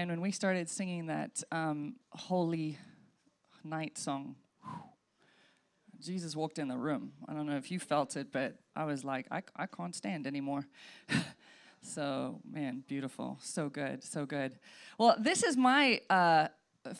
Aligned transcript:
Man, 0.00 0.08
when 0.08 0.22
we 0.22 0.30
started 0.30 0.70
singing 0.70 1.08
that 1.08 1.42
um, 1.52 1.96
Holy 2.12 2.78
Night 3.62 3.98
song, 3.98 4.34
Jesus 6.00 6.34
walked 6.34 6.58
in 6.58 6.68
the 6.68 6.76
room. 6.78 7.12
I 7.28 7.34
don't 7.34 7.44
know 7.44 7.58
if 7.58 7.70
you 7.70 7.78
felt 7.78 8.16
it, 8.16 8.32
but 8.32 8.56
I 8.74 8.84
was 8.84 9.04
like, 9.04 9.26
I, 9.30 9.42
I 9.56 9.66
can't 9.66 9.94
stand 9.94 10.26
anymore. 10.26 10.66
so, 11.82 12.40
man, 12.50 12.82
beautiful. 12.88 13.36
So 13.42 13.68
good. 13.68 14.02
So 14.02 14.24
good. 14.24 14.58
Well, 14.96 15.16
this 15.20 15.42
is 15.42 15.58
my. 15.58 16.00
Uh, 16.08 16.48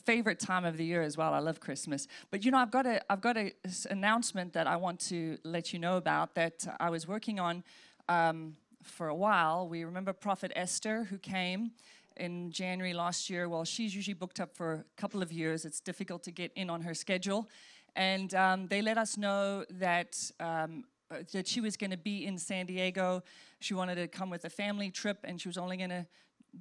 favorite 0.05 0.39
time 0.39 0.63
of 0.63 0.77
the 0.77 0.85
year 0.85 1.01
as 1.01 1.17
well. 1.17 1.33
I 1.33 1.39
love 1.39 1.59
Christmas. 1.59 2.07
But 2.29 2.45
you 2.45 2.51
know, 2.51 2.59
I've 2.59 2.69
got 2.69 2.85
a 2.85 3.01
I've 3.11 3.19
got 3.19 3.35
a 3.35 3.51
s- 3.65 3.87
announcement 3.89 4.53
that 4.53 4.67
I 4.67 4.75
want 4.75 4.99
to 5.09 5.39
let 5.43 5.73
you 5.73 5.79
know 5.79 5.97
about 5.97 6.35
that 6.35 6.67
I 6.79 6.91
was 6.91 7.07
working 7.07 7.39
on 7.39 7.63
um, 8.07 8.57
for 8.83 9.07
a 9.07 9.15
while. 9.15 9.67
We 9.67 9.83
remember 9.83 10.13
Prophet 10.13 10.51
Esther 10.55 11.05
who 11.05 11.17
came 11.17 11.71
in 12.21 12.51
January 12.51 12.93
last 12.93 13.29
year. 13.29 13.49
Well, 13.49 13.65
she's 13.65 13.93
usually 13.95 14.13
booked 14.13 14.39
up 14.39 14.55
for 14.55 14.73
a 14.73 15.01
couple 15.01 15.21
of 15.21 15.31
years. 15.31 15.65
It's 15.65 15.81
difficult 15.81 16.23
to 16.23 16.31
get 16.31 16.51
in 16.55 16.69
on 16.69 16.81
her 16.81 16.93
schedule, 16.93 17.49
and 17.95 18.33
um, 18.35 18.67
they 18.67 18.81
let 18.81 18.97
us 18.97 19.17
know 19.17 19.65
that. 19.71 20.31
Um, 20.39 20.85
that 21.33 21.45
she 21.45 21.59
was 21.59 21.75
going 21.75 21.91
to 21.91 21.97
be 21.97 22.25
in 22.25 22.37
San 22.37 22.65
Diego. 22.65 23.21
She 23.59 23.73
wanted 23.73 23.95
to 23.95 24.07
come 24.07 24.29
with 24.29 24.45
a 24.45 24.49
family 24.49 24.89
trip, 24.89 25.17
and 25.25 25.41
she 25.41 25.49
was 25.49 25.57
only 25.57 25.75
going 25.75 25.89
to 25.89 26.05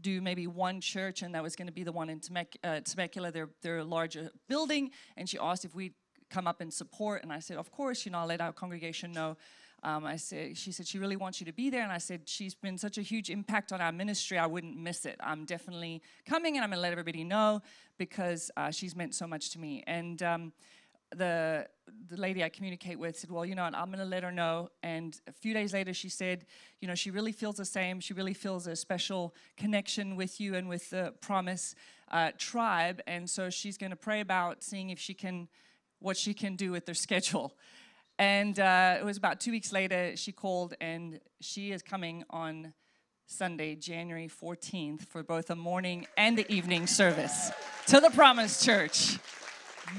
do 0.00 0.20
maybe 0.20 0.48
one 0.48 0.80
church, 0.80 1.22
and 1.22 1.32
that 1.36 1.42
was 1.42 1.54
going 1.54 1.68
to 1.68 1.72
be 1.72 1.84
the 1.84 1.92
one 1.92 2.10
in 2.10 2.18
Temec- 2.18 2.56
uh, 2.64 2.80
Temecula. 2.80 3.30
Their, 3.30 3.48
they're 3.62 3.84
larger 3.84 4.28
building, 4.48 4.90
and 5.16 5.28
she 5.28 5.38
asked 5.38 5.64
if 5.64 5.72
we'd 5.72 5.94
come 6.30 6.48
up 6.48 6.60
and 6.60 6.72
support, 6.72 7.22
and 7.22 7.32
I 7.32 7.38
said, 7.38 7.58
of 7.58 7.70
course, 7.70 8.04
you 8.04 8.10
know, 8.10 8.18
I'll 8.18 8.26
let 8.26 8.40
our 8.40 8.52
congregation 8.52 9.12
know. 9.12 9.36
Um, 9.82 10.04
I 10.04 10.16
said, 10.16 10.56
she 10.56 10.72
said 10.72 10.86
she 10.86 10.98
really 10.98 11.16
wants 11.16 11.40
you 11.40 11.46
to 11.46 11.52
be 11.52 11.70
there, 11.70 11.82
and 11.82 11.92
I 11.92 11.98
said 11.98 12.22
she's 12.26 12.54
been 12.54 12.76
such 12.76 12.98
a 12.98 13.02
huge 13.02 13.30
impact 13.30 13.72
on 13.72 13.80
our 13.80 13.92
ministry, 13.92 14.38
I 14.38 14.46
wouldn't 14.46 14.76
miss 14.76 15.06
it. 15.06 15.16
I'm 15.20 15.44
definitely 15.44 16.02
coming, 16.26 16.56
and 16.56 16.64
I'm 16.64 16.70
gonna 16.70 16.82
let 16.82 16.92
everybody 16.92 17.24
know 17.24 17.62
because 17.96 18.50
uh, 18.56 18.70
she's 18.70 18.94
meant 18.94 19.14
so 19.14 19.26
much 19.26 19.50
to 19.50 19.58
me. 19.58 19.82
And 19.86 20.22
um, 20.22 20.52
the 21.16 21.66
the 22.08 22.16
lady 22.16 22.44
I 22.44 22.48
communicate 22.48 22.98
with 22.98 23.18
said, 23.18 23.30
"Well, 23.30 23.44
you 23.44 23.54
know, 23.54 23.64
what, 23.64 23.74
I'm 23.74 23.86
going 23.86 23.98
to 23.98 24.04
let 24.04 24.22
her 24.22 24.32
know." 24.32 24.68
And 24.82 25.18
a 25.26 25.32
few 25.32 25.54
days 25.54 25.72
later, 25.72 25.92
she 25.92 26.08
said, 26.08 26.46
"You 26.80 26.88
know, 26.88 26.94
she 26.94 27.10
really 27.10 27.32
feels 27.32 27.56
the 27.56 27.64
same. 27.64 28.00
She 28.00 28.14
really 28.14 28.34
feels 28.34 28.66
a 28.66 28.76
special 28.76 29.34
connection 29.56 30.16
with 30.16 30.40
you 30.40 30.54
and 30.54 30.68
with 30.68 30.90
the 30.90 31.14
Promise 31.20 31.74
uh, 32.10 32.30
Tribe, 32.38 33.00
and 33.06 33.28
so 33.28 33.50
she's 33.50 33.76
going 33.76 33.90
to 33.90 33.96
pray 33.96 34.20
about 34.20 34.62
seeing 34.62 34.90
if 34.90 34.98
she 34.98 35.14
can, 35.14 35.48
what 35.98 36.16
she 36.16 36.34
can 36.34 36.56
do 36.56 36.70
with 36.70 36.86
their 36.86 36.94
schedule." 36.94 37.54
And 38.20 38.60
uh, 38.60 38.98
it 39.00 39.04
was 39.04 39.16
about 39.16 39.40
two 39.40 39.50
weeks 39.50 39.72
later, 39.72 40.14
she 40.14 40.30
called, 40.30 40.74
and 40.78 41.20
she 41.40 41.72
is 41.72 41.80
coming 41.80 42.22
on 42.28 42.74
Sunday, 43.26 43.76
January 43.76 44.28
14th, 44.28 45.06
for 45.06 45.22
both 45.22 45.46
the 45.46 45.56
morning 45.56 46.06
and 46.18 46.36
the 46.36 46.44
evening 46.52 46.86
service 46.86 47.50
to 47.86 47.98
the 47.98 48.10
Promise 48.10 48.62
Church. 48.62 49.18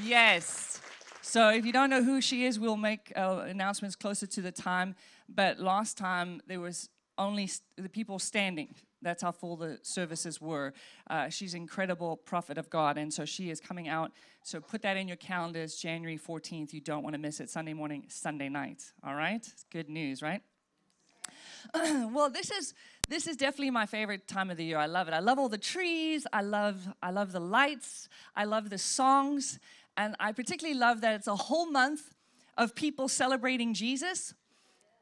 Yes. 0.04 0.80
So 1.24 1.50
if 1.50 1.66
you 1.66 1.74
don't 1.74 1.90
know 1.90 2.04
who 2.04 2.22
she 2.22 2.46
is, 2.46 2.60
we'll 2.60 2.78
make 2.78 3.12
uh, 3.16 3.46
announcements 3.48 3.96
closer 3.96 4.28
to 4.28 4.42
the 4.44 4.52
time. 4.52 4.94
But 5.28 5.60
last 5.60 5.98
time 5.98 6.44
there 6.46 6.60
was 6.60 6.90
only 7.18 7.48
st- 7.48 7.64
the 7.76 7.90
people 7.90 8.20
standing. 8.20 8.76
That's 9.02 9.24
how 9.24 9.32
full 9.32 9.56
the 9.56 9.80
services 9.82 10.40
were. 10.40 10.74
Uh, 11.10 11.30
she's 11.30 11.54
incredible 11.54 12.18
prophet 12.18 12.58
of 12.58 12.70
God, 12.70 12.98
and 12.98 13.14
so 13.14 13.26
she 13.26 13.50
is 13.50 13.60
coming 13.60 13.88
out. 13.88 14.12
So 14.44 14.60
put 14.60 14.82
that 14.84 14.98
in 14.98 15.08
your 15.08 15.18
calendars, 15.18 15.76
January 15.76 16.20
14th. 16.20 16.74
You 16.74 16.82
don't 16.82 17.04
want 17.04 17.14
to 17.14 17.20
miss 17.20 17.40
it. 17.40 17.50
Sunday 17.50 17.74
morning, 17.74 18.06
Sunday 18.10 18.50
night. 18.50 18.84
All 19.04 19.16
right? 19.16 19.46
Good 19.72 19.90
news, 19.90 20.22
right? 20.22 20.42
well, 21.74 22.30
this 22.30 22.52
is 22.52 22.74
this 23.08 23.28
is 23.28 23.36
definitely 23.36 23.72
my 23.72 23.86
favorite 23.86 24.28
time 24.28 24.50
of 24.50 24.58
the 24.58 24.64
year. 24.64 24.78
I 24.78 24.86
love 24.86 25.08
it. 25.08 25.14
I 25.14 25.20
love 25.20 25.38
all 25.38 25.50
the 25.50 25.58
trees. 25.58 26.26
I 26.32 26.42
love 26.42 26.88
I 27.02 27.12
love 27.12 27.32
the 27.32 27.40
lights. 27.40 28.10
I 28.36 28.46
love 28.46 28.70
the 28.70 28.78
songs, 28.78 29.60
and 29.98 30.16
I 30.20 30.32
particularly 30.32 30.80
love 30.80 31.02
that 31.02 31.16
it's 31.16 31.28
a 31.28 31.36
whole 31.36 31.70
month 31.70 32.14
of 32.58 32.76
people 32.76 33.08
celebrating 33.08 33.74
Jesus, 33.74 34.34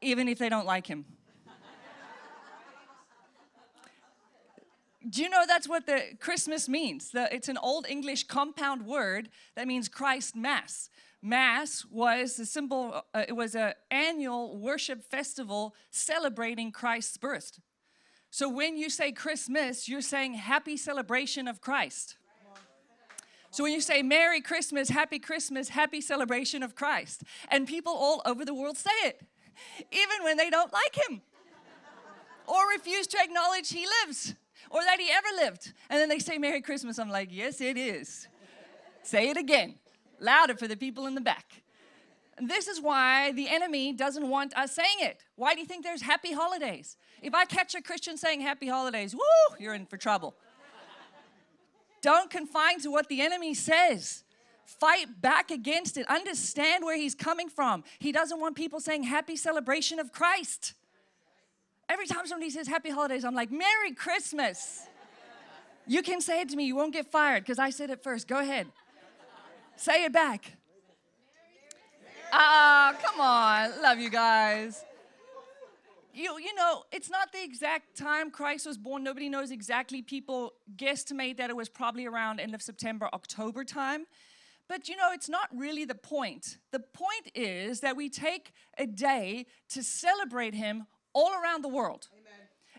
even 0.00 0.28
if 0.28 0.38
they 0.38 0.48
don't 0.48 0.66
like 0.66 0.86
him. 0.86 1.04
Do 5.08 5.22
you 5.22 5.30
know 5.30 5.44
that's 5.46 5.68
what 5.68 5.86
the 5.86 6.02
Christmas 6.18 6.68
means? 6.68 7.10
The, 7.10 7.34
it's 7.34 7.48
an 7.48 7.56
old 7.56 7.86
English 7.88 8.26
compound 8.26 8.84
word 8.84 9.30
that 9.56 9.66
means 9.66 9.88
Christ 9.88 10.36
Mass. 10.36 10.90
Mass 11.22 11.86
was 11.90 12.38
a 12.38 12.44
symbol. 12.44 13.02
Uh, 13.14 13.24
it 13.26 13.32
was 13.32 13.54
an 13.54 13.72
annual 13.90 14.58
worship 14.58 15.02
festival 15.02 15.74
celebrating 15.90 16.70
Christ's 16.70 17.16
birth. 17.16 17.60
So 18.30 18.48
when 18.48 18.76
you 18.76 18.90
say 18.90 19.10
Christmas, 19.10 19.88
you're 19.88 20.02
saying 20.02 20.34
happy 20.34 20.76
celebration 20.76 21.48
of 21.48 21.60
Christ. 21.60 22.16
So 23.50 23.64
when 23.64 23.72
you 23.72 23.80
say 23.80 24.02
Merry 24.02 24.40
Christmas, 24.40 24.90
Happy 24.90 25.18
Christmas, 25.18 25.70
Happy 25.70 26.00
celebration 26.00 26.62
of 26.62 26.76
Christ, 26.76 27.24
and 27.48 27.66
people 27.66 27.92
all 27.92 28.22
over 28.24 28.44
the 28.44 28.54
world 28.54 28.76
say 28.76 28.90
it, 29.02 29.20
even 29.90 30.22
when 30.22 30.36
they 30.36 30.50
don't 30.50 30.72
like 30.72 30.96
Him 31.08 31.22
or 32.46 32.68
refuse 32.68 33.08
to 33.08 33.18
acknowledge 33.20 33.70
He 33.70 33.86
lives 34.06 34.36
or 34.70 34.82
that 34.82 35.00
he 35.00 35.10
ever 35.10 35.28
lived. 35.36 35.72
And 35.88 35.98
then 36.00 36.08
they 36.08 36.18
say 36.18 36.38
Merry 36.38 36.60
Christmas. 36.60 36.98
I'm 36.98 37.10
like, 37.10 37.28
yes, 37.30 37.60
it 37.60 37.76
is. 37.76 38.28
say 39.02 39.28
it 39.28 39.36
again, 39.36 39.76
louder 40.18 40.54
for 40.54 40.68
the 40.68 40.76
people 40.76 41.06
in 41.06 41.14
the 41.14 41.20
back. 41.20 41.62
This 42.40 42.68
is 42.68 42.80
why 42.80 43.32
the 43.32 43.48
enemy 43.48 43.92
doesn't 43.92 44.28
want 44.28 44.56
us 44.56 44.72
saying 44.72 44.96
it. 45.00 45.24
Why 45.36 45.54
do 45.54 45.60
you 45.60 45.66
think 45.66 45.84
there's 45.84 46.02
happy 46.02 46.32
holidays? 46.32 46.96
If 47.22 47.34
I 47.34 47.44
catch 47.44 47.74
a 47.74 47.82
Christian 47.82 48.16
saying 48.16 48.40
happy 48.40 48.66
holidays, 48.66 49.14
woo, 49.14 49.56
you're 49.58 49.74
in 49.74 49.86
for 49.86 49.98
trouble. 49.98 50.34
Don't 52.00 52.30
confine 52.30 52.80
to 52.80 52.90
what 52.90 53.08
the 53.08 53.20
enemy 53.20 53.52
says. 53.52 54.24
Fight 54.64 55.20
back 55.20 55.50
against 55.50 55.98
it. 55.98 56.08
Understand 56.08 56.84
where 56.84 56.96
he's 56.96 57.14
coming 57.14 57.48
from. 57.48 57.84
He 57.98 58.12
doesn't 58.12 58.40
want 58.40 58.56
people 58.56 58.80
saying 58.80 59.02
happy 59.02 59.36
celebration 59.36 59.98
of 59.98 60.12
Christ. 60.12 60.74
Every 61.90 62.06
time 62.06 62.24
somebody 62.24 62.50
says 62.50 62.68
happy 62.68 62.90
holidays, 62.90 63.24
I'm 63.24 63.34
like, 63.34 63.50
Merry 63.50 63.92
Christmas. 63.96 64.86
You 65.88 66.02
can 66.02 66.20
say 66.20 66.40
it 66.40 66.48
to 66.50 66.56
me, 66.56 66.64
you 66.64 66.76
won't 66.76 66.92
get 66.92 67.10
fired 67.10 67.42
because 67.42 67.58
I 67.58 67.70
said 67.70 67.90
it 67.90 68.00
first. 68.00 68.28
Go 68.28 68.38
ahead. 68.38 68.68
Say 69.74 70.04
it 70.04 70.12
back. 70.12 70.52
Ah, 72.32 72.94
come 73.02 73.20
on. 73.20 73.82
Love 73.82 73.98
you 73.98 74.08
guys. 74.08 74.84
You, 76.14 76.38
you 76.38 76.54
know, 76.54 76.84
it's 76.92 77.10
not 77.10 77.32
the 77.32 77.42
exact 77.42 77.96
time 77.96 78.30
Christ 78.30 78.66
was 78.66 78.78
born. 78.78 79.02
Nobody 79.02 79.28
knows 79.28 79.50
exactly. 79.50 80.00
People 80.00 80.52
guesstimate 80.76 81.38
that 81.38 81.50
it 81.50 81.56
was 81.56 81.68
probably 81.68 82.06
around 82.06 82.38
end 82.38 82.54
of 82.54 82.62
September, 82.62 83.08
October 83.12 83.64
time. 83.64 84.06
But 84.68 84.88
you 84.88 84.94
know, 84.94 85.08
it's 85.12 85.28
not 85.28 85.48
really 85.52 85.84
the 85.84 85.96
point. 85.96 86.58
The 86.70 86.78
point 86.78 87.32
is 87.34 87.80
that 87.80 87.96
we 87.96 88.08
take 88.08 88.52
a 88.78 88.86
day 88.86 89.46
to 89.70 89.82
celebrate 89.82 90.54
him 90.54 90.86
all 91.12 91.32
around 91.32 91.62
the 91.62 91.68
world. 91.68 92.08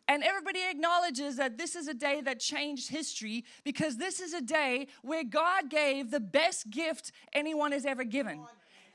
And 0.08 0.24
everybody 0.24 0.60
acknowledges 0.70 1.38
that 1.38 1.58
this 1.58 1.76
is 1.76 1.88
a 1.88 1.94
day 1.94 2.22
that 2.22 2.40
changed 2.40 2.90
history 2.90 3.46
because 3.64 3.98
this 3.98 4.20
is 4.20 4.34
a 4.34 4.42
day 4.42 4.88
where 5.04 5.24
God 5.24 5.70
gave 5.70 6.12
the 6.12 6.20
best 6.20 6.70
gift 6.70 7.12
anyone 7.34 7.72
has 7.72 7.86
ever 7.86 8.04
given. 8.04 8.42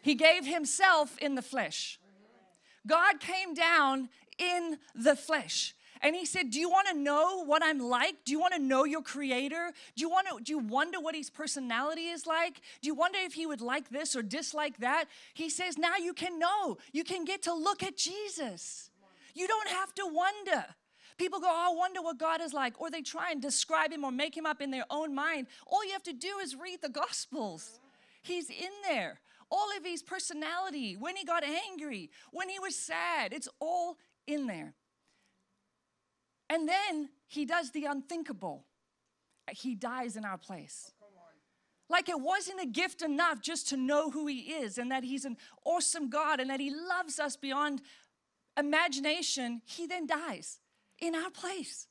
He 0.02 0.14
gave 0.14 0.44
Himself 0.44 1.16
in 1.18 1.34
the 1.34 1.42
flesh. 1.42 1.98
God 2.86 3.18
came 3.20 3.54
down 3.54 4.08
in 4.38 4.78
the 4.94 5.16
flesh. 5.16 5.74
And 6.02 6.14
he 6.14 6.26
said, 6.26 6.50
"Do 6.50 6.60
you 6.60 6.68
want 6.68 6.88
to 6.88 6.94
know 6.94 7.42
what 7.44 7.62
I'm 7.64 7.78
like? 7.78 8.16
Do 8.24 8.32
you 8.32 8.38
want 8.38 8.52
to 8.52 8.60
know 8.60 8.84
your 8.84 9.00
creator? 9.00 9.72
Do 9.96 10.02
you 10.02 10.10
want 10.10 10.28
to 10.28 10.44
do 10.44 10.52
you 10.52 10.58
wonder 10.58 11.00
what 11.00 11.14
his 11.14 11.30
personality 11.30 12.08
is 12.08 12.26
like? 12.26 12.60
Do 12.82 12.88
you 12.88 12.94
wonder 12.94 13.18
if 13.18 13.32
he 13.32 13.46
would 13.46 13.62
like 13.62 13.88
this 13.88 14.14
or 14.14 14.22
dislike 14.22 14.76
that?" 14.78 15.06
He 15.32 15.48
says, 15.48 15.78
"Now 15.78 15.96
you 15.96 16.12
can 16.12 16.38
know. 16.38 16.76
You 16.92 17.02
can 17.02 17.24
get 17.24 17.42
to 17.44 17.54
look 17.54 17.82
at 17.82 17.96
Jesus. 17.96 18.85
You 19.36 19.46
don't 19.46 19.68
have 19.68 19.94
to 19.94 20.06
wonder." 20.06 20.64
People 21.18 21.40
go, 21.40 21.48
oh, 21.48 21.72
I 21.72 21.74
wonder 21.74 22.02
what 22.02 22.18
God 22.18 22.42
is 22.42 22.52
like, 22.52 22.78
or 22.78 22.90
they 22.90 23.00
try 23.00 23.30
and 23.30 23.40
describe 23.40 23.90
him 23.90 24.04
or 24.04 24.12
make 24.12 24.36
him 24.36 24.44
up 24.44 24.60
in 24.60 24.70
their 24.70 24.84
own 24.90 25.14
mind. 25.14 25.46
All 25.66 25.82
you 25.84 25.92
have 25.92 26.02
to 26.02 26.12
do 26.12 26.38
is 26.42 26.54
read 26.54 26.82
the 26.82 26.90
Gospels. 26.90 27.80
He's 28.22 28.50
in 28.50 28.72
there. 28.86 29.20
All 29.50 29.68
of 29.78 29.84
his 29.84 30.02
personality, 30.02 30.94
when 30.94 31.16
he 31.16 31.24
got 31.24 31.42
angry, 31.42 32.10
when 32.32 32.50
he 32.50 32.58
was 32.58 32.76
sad, 32.76 33.32
it's 33.32 33.48
all 33.60 33.96
in 34.26 34.46
there. 34.46 34.74
And 36.50 36.68
then 36.68 37.08
he 37.28 37.44
does 37.44 37.70
the 37.70 37.86
unthinkable. 37.86 38.66
He 39.52 39.74
dies 39.74 40.16
in 40.16 40.24
our 40.24 40.38
place. 40.38 40.92
Like 41.88 42.08
it 42.08 42.20
wasn't 42.20 42.60
a 42.60 42.66
gift 42.66 43.00
enough 43.02 43.40
just 43.40 43.68
to 43.68 43.76
know 43.76 44.10
who 44.10 44.26
he 44.26 44.40
is 44.52 44.76
and 44.76 44.90
that 44.90 45.04
he's 45.04 45.24
an 45.24 45.36
awesome 45.64 46.10
God 46.10 46.40
and 46.40 46.50
that 46.50 46.58
he 46.58 46.70
loves 46.70 47.20
us 47.20 47.36
beyond 47.36 47.80
imagination. 48.56 49.62
He 49.64 49.86
then 49.86 50.06
dies 50.06 50.58
in 51.00 51.14
our 51.14 51.30
place. 51.30 51.86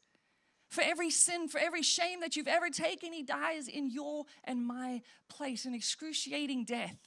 For 0.69 0.81
every 0.81 1.09
sin, 1.09 1.47
for 1.47 1.59
every 1.59 1.83
shame 1.83 2.19
that 2.21 2.35
you've 2.35 2.47
ever 2.47 2.69
taken, 2.69 3.13
he 3.13 3.23
dies 3.23 3.67
in 3.67 3.89
your 3.89 4.25
and 4.43 4.65
my 4.65 5.01
place, 5.29 5.65
an 5.65 5.73
excruciating 5.73 6.65
death. 6.65 6.97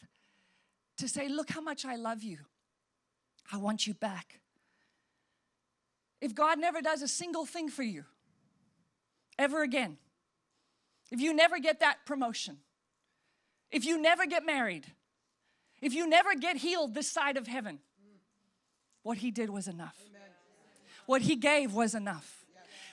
To 0.98 1.08
say, 1.08 1.28
Look 1.28 1.50
how 1.50 1.60
much 1.60 1.84
I 1.84 1.96
love 1.96 2.22
you. 2.22 2.38
I 3.52 3.56
want 3.56 3.86
you 3.86 3.94
back. 3.94 4.40
If 6.20 6.34
God 6.34 6.58
never 6.58 6.80
does 6.80 7.02
a 7.02 7.08
single 7.08 7.46
thing 7.46 7.68
for 7.68 7.82
you, 7.82 8.04
ever 9.38 9.62
again, 9.62 9.98
if 11.10 11.20
you 11.20 11.32
never 11.32 11.58
get 11.58 11.80
that 11.80 12.04
promotion, 12.04 12.58
if 13.70 13.84
you 13.84 14.00
never 14.00 14.26
get 14.26 14.44
married, 14.44 14.86
if 15.80 15.92
you 15.92 16.08
never 16.08 16.34
get 16.34 16.56
healed 16.56 16.94
this 16.94 17.10
side 17.10 17.36
of 17.36 17.46
heaven, 17.46 17.78
what 19.08 19.16
he 19.16 19.30
did 19.30 19.48
was 19.48 19.68
enough. 19.68 19.96
What 21.06 21.22
he 21.22 21.34
gave 21.34 21.72
was 21.72 21.94
enough. 21.94 22.44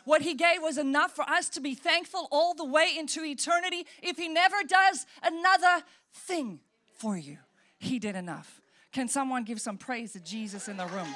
What 0.06 0.21
he 0.21 0.33
gave 0.33 0.62
was 0.62 0.77
enough 0.77 1.13
for 1.13 1.23
us 1.29 1.50
to 1.50 1.59
be 1.59 1.75
thankful 1.75 2.29
all 2.31 2.53
the 2.53 2.63
way 2.63 2.94
into 2.97 3.25
eternity. 3.25 3.85
If 4.01 4.15
he 4.15 4.29
never 4.29 4.56
does 4.65 5.06
another 5.21 5.83
thing 6.13 6.62
for 6.94 7.17
you, 7.17 7.39
he 7.79 8.00
did 8.00 8.15
enough. 8.15 8.62
Can 8.94 9.09
someone 9.09 9.44
give 9.44 9.59
some 9.59 9.77
praise 9.77 10.13
to 10.13 10.21
Jesus 10.21 10.69
in 10.69 10.77
the 10.77 10.85
room? 10.85 11.13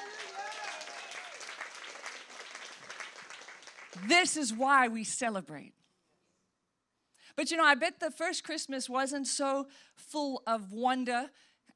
This 4.06 4.36
is 4.36 4.54
why 4.54 4.90
we 4.90 5.06
celebrate. 5.06 5.72
But 7.38 7.52
you 7.52 7.56
know, 7.56 7.64
I 7.64 7.76
bet 7.76 8.02
the 8.02 8.12
first 8.12 8.44
Christmas 8.44 8.90
wasn't 8.90 9.28
so 9.28 9.68
full 9.96 10.44
of 10.46 10.74
wonder 10.74 11.30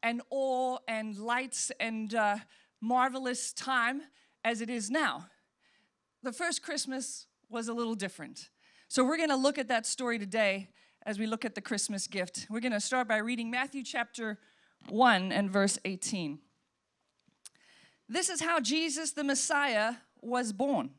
and 0.03 0.21
awe 0.29 0.79
and 0.89 1.17
lights 1.17 1.71
and 1.79 2.13
uh, 2.13 2.35
marvelous 2.83 3.53
time 3.53 4.01
as 4.43 4.59
it 4.59 4.69
is 4.69 4.91
now. 4.91 5.27
The 6.21 6.33
first 6.33 6.61
Christmas 6.61 7.27
was 7.49 7.69
a 7.69 7.73
little 7.73 7.95
different. 7.95 8.49
So 8.89 9.05
we're 9.05 9.15
going 9.15 9.29
to 9.29 9.37
look 9.37 9.57
at 9.57 9.69
that 9.69 9.85
story 9.85 10.19
today 10.19 10.67
as 11.05 11.17
we 11.17 11.25
look 11.25 11.45
at 11.45 11.55
the 11.55 11.61
Christmas 11.61 12.07
gift. 12.07 12.45
We're 12.49 12.59
going 12.59 12.73
to 12.73 12.81
start 12.81 13.07
by 13.07 13.17
reading 13.17 13.49
Matthew 13.49 13.83
chapter 13.83 14.37
1 14.89 15.31
and 15.31 15.49
verse 15.49 15.79
18. 15.85 16.39
This 18.09 18.27
is 18.27 18.41
how 18.41 18.59
Jesus 18.59 19.13
the 19.13 19.23
Messiah 19.23 19.95
was 20.21 20.51
born. 20.51 20.89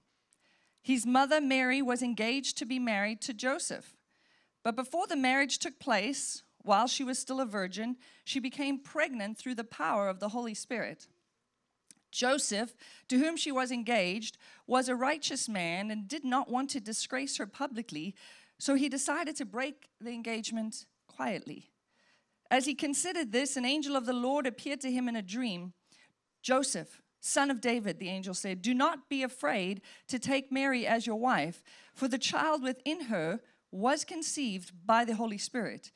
His 0.80 1.04
mother 1.04 1.38
Mary 1.38 1.82
was 1.82 2.02
engaged 2.02 2.56
to 2.58 2.64
be 2.64 2.78
married 2.78 3.20
to 3.22 3.34
Joseph. 3.34 3.94
But 4.62 4.74
before 4.74 5.06
the 5.06 5.16
marriage 5.16 5.58
took 5.58 5.78
place, 5.78 6.44
while 6.62 6.86
she 6.86 7.04
was 7.04 7.18
still 7.18 7.42
a 7.42 7.46
virgin, 7.46 7.96
she 8.24 8.40
became 8.40 8.78
pregnant 8.78 9.36
through 9.36 9.56
the 9.56 9.64
power 9.64 10.08
of 10.08 10.18
the 10.18 10.30
Holy 10.30 10.54
Spirit. 10.54 11.08
Joseph, 12.14 12.74
to 13.08 13.18
whom 13.18 13.36
she 13.36 13.50
was 13.50 13.72
engaged, 13.72 14.38
was 14.66 14.88
a 14.88 14.94
righteous 14.94 15.48
man 15.48 15.90
and 15.90 16.06
did 16.06 16.24
not 16.24 16.48
want 16.48 16.70
to 16.70 16.80
disgrace 16.80 17.36
her 17.38 17.46
publicly, 17.46 18.14
so 18.58 18.76
he 18.76 18.88
decided 18.88 19.34
to 19.36 19.44
break 19.44 19.88
the 20.00 20.12
engagement 20.12 20.86
quietly. 21.08 21.70
As 22.50 22.66
he 22.66 22.74
considered 22.74 23.32
this, 23.32 23.56
an 23.56 23.64
angel 23.64 23.96
of 23.96 24.06
the 24.06 24.12
Lord 24.12 24.46
appeared 24.46 24.80
to 24.82 24.92
him 24.92 25.08
in 25.08 25.16
a 25.16 25.22
dream. 25.22 25.72
Joseph, 26.40 27.02
son 27.20 27.50
of 27.50 27.60
David, 27.60 27.98
the 27.98 28.10
angel 28.10 28.34
said, 28.34 28.62
Do 28.62 28.74
not 28.74 29.08
be 29.08 29.24
afraid 29.24 29.82
to 30.06 30.20
take 30.20 30.52
Mary 30.52 30.86
as 30.86 31.08
your 31.08 31.16
wife, 31.16 31.64
for 31.92 32.06
the 32.06 32.16
child 32.16 32.62
within 32.62 33.06
her 33.06 33.40
was 33.72 34.04
conceived 34.04 34.70
by 34.86 35.04
the 35.04 35.16
Holy 35.16 35.38
Spirit, 35.38 35.90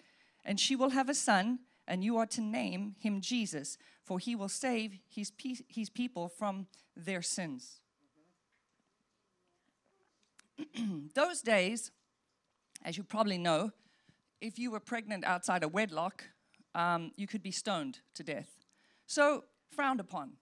and 0.45 0.59
she 0.59 0.75
will 0.75 0.91
have 0.91 1.09
a 1.09 1.15
son, 1.15 1.61
and 1.89 2.05
you 2.05 2.19
are 2.19 2.27
to 2.27 2.41
name 2.41 2.95
him 3.01 3.21
Jesus, 3.21 3.79
for 4.05 4.19
he 4.21 4.37
will 4.37 4.49
save 4.49 4.99
his, 5.09 5.33
pe- 5.33 5.65
his 5.67 5.91
people 5.91 6.29
from 6.29 6.67
their 6.95 7.23
sins. 7.23 7.81
Those 11.15 11.41
days, 11.41 11.91
as 12.85 12.97
you 12.97 13.03
probably 13.03 13.39
know, 13.39 13.73
if 14.41 14.59
you 14.59 14.71
were 14.71 14.81
pregnant 14.81 15.25
outside 15.25 15.65
a 15.65 15.69
wedlock, 15.69 16.25
um, 16.75 17.11
you 17.17 17.27
could 17.27 17.43
be 17.43 17.51
stoned 17.51 18.01
to 18.15 18.23
death. 18.23 18.51
So, 19.07 19.45
frowned 19.75 20.01
upon 20.01 20.33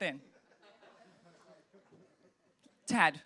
then. 0.00 0.20
Tad. 2.86 3.20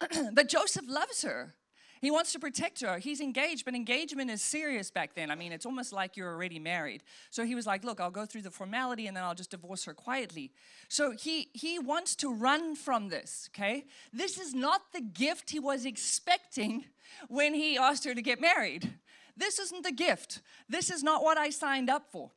but 0.32 0.48
Joseph 0.48 0.86
loves 0.88 1.22
her. 1.22 1.54
He 2.00 2.10
wants 2.10 2.32
to 2.32 2.38
protect 2.38 2.80
her. 2.82 2.98
He's 2.98 3.20
engaged, 3.20 3.64
but 3.64 3.74
engagement 3.74 4.30
is 4.30 4.42
serious 4.42 4.90
back 4.90 5.14
then. 5.14 5.30
I 5.30 5.34
mean, 5.34 5.52
it's 5.52 5.66
almost 5.66 5.92
like 5.92 6.16
you're 6.16 6.32
already 6.32 6.58
married. 6.58 7.02
So 7.30 7.44
he 7.44 7.54
was 7.54 7.66
like, 7.66 7.84
"Look, 7.84 8.00
I'll 8.00 8.10
go 8.10 8.26
through 8.26 8.42
the 8.42 8.50
formality 8.50 9.06
and 9.06 9.16
then 9.16 9.24
I'll 9.24 9.34
just 9.34 9.50
divorce 9.50 9.84
her 9.84 9.94
quietly." 9.94 10.52
So 10.88 11.12
he 11.12 11.50
he 11.54 11.78
wants 11.78 12.14
to 12.16 12.32
run 12.32 12.74
from 12.74 13.08
this, 13.08 13.48
okay? 13.54 13.86
This 14.12 14.38
is 14.38 14.54
not 14.54 14.92
the 14.92 15.00
gift 15.00 15.50
he 15.50 15.58
was 15.58 15.84
expecting 15.84 16.86
when 17.28 17.54
he 17.54 17.78
asked 17.78 18.04
her 18.04 18.14
to 18.14 18.22
get 18.22 18.40
married. 18.40 18.98
This 19.36 19.58
isn't 19.58 19.84
the 19.84 19.92
gift. 19.92 20.40
This 20.68 20.90
is 20.90 21.02
not 21.02 21.22
what 21.22 21.38
I 21.38 21.50
signed 21.50 21.90
up 21.90 22.10
for. 22.10 22.32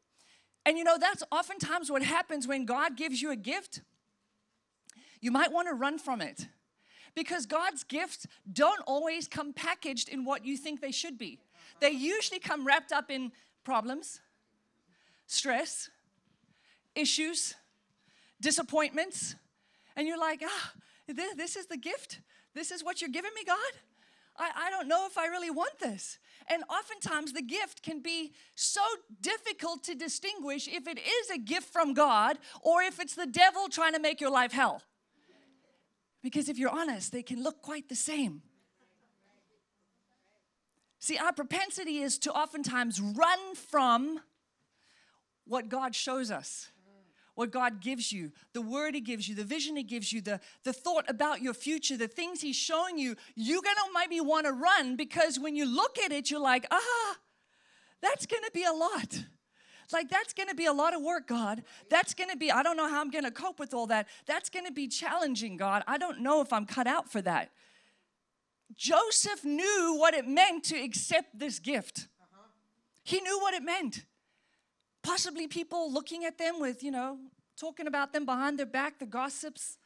And 0.65 0.77
you 0.77 0.83
know, 0.83 0.97
that's 0.97 1.23
oftentimes 1.31 1.89
what 1.91 2.03
happens 2.03 2.47
when 2.47 2.65
God 2.65 2.95
gives 2.95 3.21
you 3.21 3.31
a 3.31 3.35
gift. 3.35 3.81
You 5.21 5.31
might 5.31 5.51
want 5.51 5.67
to 5.67 5.73
run 5.73 5.97
from 5.97 6.21
it 6.21 6.47
because 7.15 7.45
God's 7.45 7.83
gifts 7.83 8.27
don't 8.51 8.81
always 8.87 9.27
come 9.27 9.53
packaged 9.53 10.09
in 10.09 10.25
what 10.25 10.45
you 10.45 10.57
think 10.57 10.81
they 10.81 10.91
should 10.91 11.17
be. 11.17 11.39
They 11.79 11.91
usually 11.91 12.39
come 12.39 12.65
wrapped 12.65 12.91
up 12.91 13.09
in 13.09 13.31
problems, 13.63 14.21
stress, 15.27 15.89
issues, 16.95 17.55
disappointments. 18.41 19.35
And 19.95 20.07
you're 20.07 20.19
like, 20.19 20.43
ah, 20.45 20.73
this 21.07 21.55
is 21.55 21.67
the 21.67 21.77
gift. 21.77 22.19
This 22.53 22.71
is 22.71 22.83
what 22.83 23.01
you're 23.01 23.09
giving 23.09 23.31
me, 23.35 23.43
God. 23.45 23.57
I, 24.37 24.51
I 24.55 24.69
don't 24.69 24.87
know 24.87 25.05
if 25.05 25.17
I 25.17 25.27
really 25.27 25.51
want 25.51 25.79
this. 25.79 26.17
And 26.47 26.63
oftentimes 26.69 27.33
the 27.33 27.41
gift 27.41 27.83
can 27.83 28.01
be 28.01 28.33
so 28.55 28.81
difficult 29.21 29.83
to 29.83 29.95
distinguish 29.95 30.67
if 30.67 30.87
it 30.87 30.97
is 30.97 31.29
a 31.29 31.37
gift 31.37 31.71
from 31.71 31.93
God 31.93 32.39
or 32.61 32.81
if 32.81 32.99
it's 32.99 33.15
the 33.15 33.27
devil 33.27 33.67
trying 33.69 33.93
to 33.93 33.99
make 33.99 34.19
your 34.19 34.31
life 34.31 34.51
hell. 34.51 34.81
Because 36.21 36.49
if 36.49 36.57
you're 36.57 36.69
honest, 36.69 37.11
they 37.11 37.23
can 37.23 37.43
look 37.43 37.61
quite 37.61 37.89
the 37.89 37.95
same. 37.95 38.41
See, 40.99 41.17
our 41.17 41.31
propensity 41.31 41.99
is 41.99 42.17
to 42.19 42.31
oftentimes 42.31 42.99
run 42.99 43.55
from 43.55 44.19
what 45.45 45.69
God 45.69 45.95
shows 45.95 46.29
us, 46.29 46.69
what 47.35 47.51
God 47.51 47.79
gives 47.79 48.11
you, 48.11 48.33
the 48.53 48.61
word 48.61 48.95
He 48.95 49.01
gives 49.01 49.29
you, 49.29 49.33
the 49.33 49.45
vision 49.45 49.77
He 49.77 49.83
gives 49.83 50.11
you, 50.11 50.19
the, 50.19 50.41
the 50.65 50.73
thought 50.73 51.05
about 51.09 51.41
your 51.41 51.53
future, 51.53 51.95
the 51.95 52.09
things 52.09 52.41
He's 52.41 52.57
showing 52.57 52.97
you. 52.97 53.15
You're 53.35 53.61
gonna 53.61 53.79
maybe 53.97 54.19
wanna 54.19 54.51
run 54.51 54.97
because 54.97 55.39
when 55.39 55.55
you 55.55 55.65
look 55.65 55.97
at 55.99 56.11
it, 56.11 56.29
you're 56.29 56.41
like, 56.41 56.67
ah, 56.69 57.17
that's 58.01 58.25
gonna 58.25 58.51
be 58.53 58.65
a 58.65 58.73
lot. 58.73 59.23
Like, 59.91 60.09
that's 60.09 60.33
gonna 60.33 60.55
be 60.55 60.65
a 60.65 60.73
lot 60.73 60.95
of 60.95 61.01
work, 61.01 61.27
God. 61.27 61.63
That's 61.89 62.13
gonna 62.13 62.35
be, 62.35 62.51
I 62.51 62.63
don't 62.63 62.77
know 62.77 62.87
how 62.87 63.01
I'm 63.01 63.09
gonna 63.09 63.31
cope 63.31 63.59
with 63.59 63.73
all 63.73 63.87
that. 63.87 64.07
That's 64.25 64.49
gonna 64.49 64.71
be 64.71 64.87
challenging, 64.87 65.57
God. 65.57 65.83
I 65.87 65.97
don't 65.97 66.21
know 66.21 66.41
if 66.41 66.53
I'm 66.53 66.65
cut 66.65 66.87
out 66.87 67.11
for 67.11 67.21
that. 67.23 67.51
Joseph 68.75 69.43
knew 69.43 69.95
what 69.97 70.13
it 70.13 70.27
meant 70.27 70.63
to 70.65 70.75
accept 70.75 71.37
this 71.37 71.59
gift. 71.59 72.07
He 73.03 73.19
knew 73.21 73.39
what 73.39 73.53
it 73.53 73.63
meant. 73.63 74.05
Possibly 75.01 75.47
people 75.47 75.91
looking 75.91 76.25
at 76.25 76.37
them 76.37 76.59
with, 76.59 76.83
you 76.83 76.91
know, 76.91 77.17
talking 77.59 77.87
about 77.87 78.13
them 78.13 78.25
behind 78.25 78.59
their 78.59 78.65
back, 78.65 78.99
the 78.99 79.05
gossips, 79.05 79.77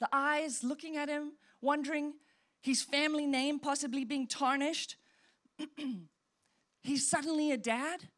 the 0.00 0.08
eyes 0.12 0.62
looking 0.62 0.96
at 0.96 1.08
him, 1.08 1.32
wondering 1.60 2.14
his 2.60 2.82
family 2.82 3.26
name 3.26 3.58
possibly 3.58 4.04
being 4.04 4.26
tarnished. 4.26 4.96
He's 6.82 7.08
suddenly 7.08 7.52
a 7.52 7.56
dad. 7.56 8.08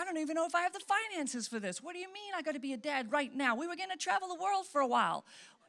I 0.00 0.04
don't 0.04 0.16
even 0.16 0.34
know 0.34 0.46
if 0.46 0.54
I 0.54 0.62
have 0.62 0.72
the 0.72 0.80
finances 0.80 1.46
for 1.46 1.60
this. 1.60 1.82
What 1.82 1.92
do 1.92 1.98
you 1.98 2.10
mean 2.10 2.32
I 2.34 2.40
got 2.40 2.54
to 2.54 2.60
be 2.60 2.72
a 2.72 2.78
dad 2.78 3.12
right 3.12 3.34
now? 3.34 3.54
We 3.54 3.66
were 3.66 3.76
going 3.76 3.90
to 3.90 3.98
travel 3.98 4.28
the 4.28 4.34
world 4.34 4.66
for 4.66 4.80
a 4.80 4.86
while, 4.86 5.26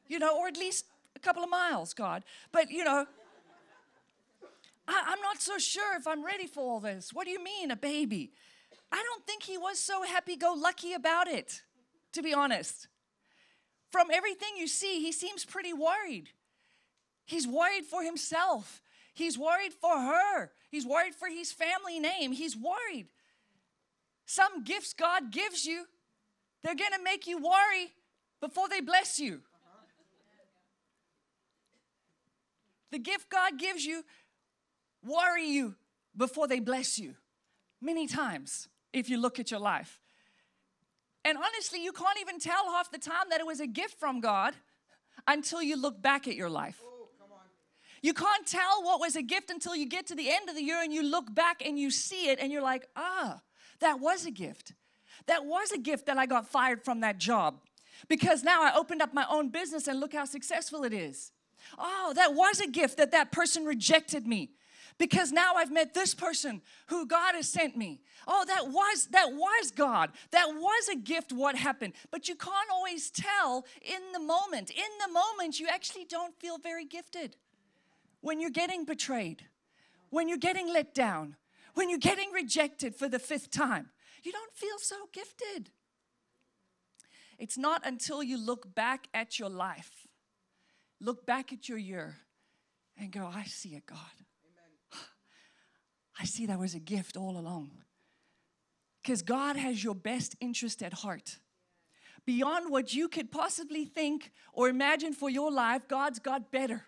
you 0.08 0.20
know, 0.20 0.40
or 0.40 0.48
at 0.48 0.56
least 0.56 0.86
a 1.18 1.20
couple 1.20 1.44
of 1.44 1.50
miles, 1.50 1.94
God. 1.94 2.24
But, 2.54 2.72
you 2.72 2.86
know, 2.86 3.06
I, 4.88 5.14
am 5.14 5.22
not 5.22 5.42
so 5.42 5.58
sure 5.58 5.98
if 5.98 6.08
I'm 6.08 6.24
ready 6.24 6.48
for 6.48 6.62
all 6.62 6.80
this. 6.80 7.12
What 7.14 7.26
do 7.26 7.32
you 7.32 7.44
mean, 7.44 7.72
a 7.72 7.76
baby? 7.76 8.32
I 8.90 9.04
don't 9.04 9.26
think 9.26 9.44
he 9.44 9.58
was 9.58 9.80
so 9.80 10.04
happy 10.04 10.38
go 10.38 10.54
lucky 10.58 10.94
about 10.94 11.28
it, 11.28 11.62
to 12.14 12.22
be 12.22 12.34
honest. 12.34 12.88
From 13.92 14.08
everything 14.14 14.52
you 14.58 14.68
see, 14.68 15.02
he 15.02 15.12
seems 15.12 15.44
pretty 15.44 15.74
worried. 15.74 16.30
He's 17.26 17.46
worried 17.46 17.84
for 17.84 18.02
himself, 18.02 18.82
he's 19.14 19.38
worried 19.38 19.74
for 19.74 19.98
her, 19.98 20.52
he's 20.70 20.86
worried 20.86 21.16
for 21.16 21.28
his 21.28 21.52
family 21.52 22.00
name, 22.00 22.32
he's 22.32 22.56
worried. 22.56 23.08
Some 24.32 24.64
gifts 24.64 24.94
God 24.94 25.30
gives 25.30 25.66
you, 25.66 25.84
they're 26.64 26.74
going 26.74 26.94
to 26.94 27.04
make 27.04 27.28
you 27.28 27.38
worry 27.38 27.92
before 28.40 28.70
they 28.70 28.80
bless 28.80 29.20
you. 29.20 29.42
The 32.92 33.00
gift 33.00 33.30
God 33.30 33.60
gives 33.60 33.84
you, 33.84 34.06
worry 35.06 35.50
you 35.50 35.76
before 36.16 36.48
they 36.48 36.62
bless 36.62 36.98
you. 36.98 37.16
Many 37.82 38.08
times, 38.08 38.70
if 38.94 39.10
you 39.10 39.20
look 39.20 39.38
at 39.38 39.52
your 39.52 39.60
life. 39.60 40.00
And 41.26 41.38
honestly, 41.38 41.84
you 41.84 41.92
can't 41.92 42.18
even 42.22 42.40
tell 42.40 42.72
half 42.72 42.90
the 42.90 43.00
time 43.00 43.26
that 43.32 43.42
it 43.42 43.46
was 43.46 43.60
a 43.60 43.68
gift 43.68 44.00
from 44.00 44.22
God 44.22 44.54
until 45.28 45.62
you 45.62 45.76
look 45.76 46.02
back 46.02 46.26
at 46.30 46.38
your 46.38 46.50
life. 46.50 46.82
You 48.02 48.14
can't 48.14 48.48
tell 48.48 48.82
what 48.82 49.02
was 49.02 49.18
a 49.18 49.24
gift 49.24 49.50
until 49.50 49.76
you 49.76 49.90
get 49.90 50.08
to 50.08 50.16
the 50.16 50.30
end 50.32 50.48
of 50.48 50.56
the 50.56 50.64
year 50.64 50.82
and 50.82 50.94
you 50.94 51.04
look 51.04 51.36
back 51.36 51.62
and 51.66 51.78
you 51.78 51.92
see 51.92 52.30
it 52.30 52.40
and 52.40 52.50
you're 52.50 52.62
like, 52.62 52.88
ah, 52.96 53.42
that 53.82 54.00
was 54.00 54.26
a 54.26 54.32
gift. 54.32 54.74
That 55.28 55.46
was 55.46 55.72
a 55.72 55.78
gift 55.78 56.06
that 56.08 56.18
I 56.18 56.26
got 56.26 56.48
fired 56.48 56.84
from 56.84 57.02
that 57.02 57.18
job 57.18 57.60
because 58.08 58.44
now 58.44 58.64
I 58.64 58.76
opened 58.76 59.02
up 59.02 59.14
my 59.14 59.26
own 59.30 59.50
business 59.50 59.88
and 59.88 60.00
look 60.00 60.14
how 60.14 60.26
successful 60.26 60.84
it 60.84 60.94
is. 60.94 61.32
Oh, 61.78 62.14
that 62.16 62.34
was 62.34 62.60
a 62.60 62.68
gift 62.68 62.98
that 62.98 63.12
that 63.12 63.32
person 63.32 63.66
rejected 63.66 64.26
me 64.26 64.52
because 64.98 65.32
now 65.32 65.56
I've 65.56 65.72
met 65.72 65.94
this 65.94 66.14
person 66.14 66.62
who 66.88 67.06
God 67.06 67.36
has 67.36 67.48
sent 67.48 67.78
me. 67.78 68.02
Oh, 68.28 68.46
that 68.48 68.68
was 68.68 69.08
that 69.12 69.32
was 69.32 69.72
God. 69.72 70.12
That 70.32 70.48
was 70.48 70.90
a 70.90 70.96
gift 70.96 71.32
what 71.32 71.56
happened. 71.56 71.94
But 72.10 72.28
you 72.28 72.36
can't 72.36 72.70
always 72.72 73.10
tell 73.10 73.66
in 73.82 74.12
the 74.14 74.20
moment. 74.20 74.70
In 74.72 74.92
the 75.06 75.12
moment 75.12 75.60
you 75.60 75.68
actually 75.68 76.06
don't 76.06 76.40
feel 76.40 76.58
very 76.58 76.86
gifted. 76.86 77.36
When 78.22 78.40
you're 78.40 78.52
getting 78.52 78.86
betrayed, 78.86 79.44
when 80.10 80.28
you're 80.28 80.38
getting 80.38 80.72
let 80.72 80.94
down, 80.94 81.36
when 81.74 81.90
you're 81.90 82.00
getting 82.00 82.32
rejected 82.32 82.96
for 82.96 83.08
the 83.08 83.20
fifth 83.20 83.52
time, 83.52 83.90
you 84.24 84.32
don't 84.32 84.54
feel 84.54 84.78
so 84.78 84.96
gifted. 85.12 85.72
It's 87.38 87.58
not 87.58 87.86
until 87.86 88.22
you 88.22 88.38
look 88.38 88.76
back 88.76 89.08
at 89.14 89.40
your 89.40 89.50
life, 89.50 90.08
look 91.00 91.26
back 91.26 91.52
at 91.52 91.68
your 91.68 91.78
year, 91.78 92.18
and 92.98 93.12
go, 93.12 93.26
I 93.26 93.46
see 93.46 93.70
it, 93.70 93.86
God. 93.86 93.98
I 96.20 96.26
see 96.26 96.46
that 96.46 96.60
was 96.60 96.76
a 96.76 96.80
gift 96.80 97.18
all 97.18 97.38
along. 97.38 97.72
Because 99.02 99.24
God 99.24 99.56
has 99.56 99.84
your 99.84 99.96
best 99.96 100.36
interest 100.40 100.84
at 100.84 100.94
heart. 100.94 101.40
Beyond 102.26 102.70
what 102.70 102.94
you 102.94 103.08
could 103.08 103.32
possibly 103.32 103.86
think 103.86 104.32
or 104.54 104.70
imagine 104.70 105.14
for 105.14 105.30
your 105.30 105.52
life, 105.52 105.88
God's 105.88 106.20
got 106.20 106.52
better. 106.52 106.86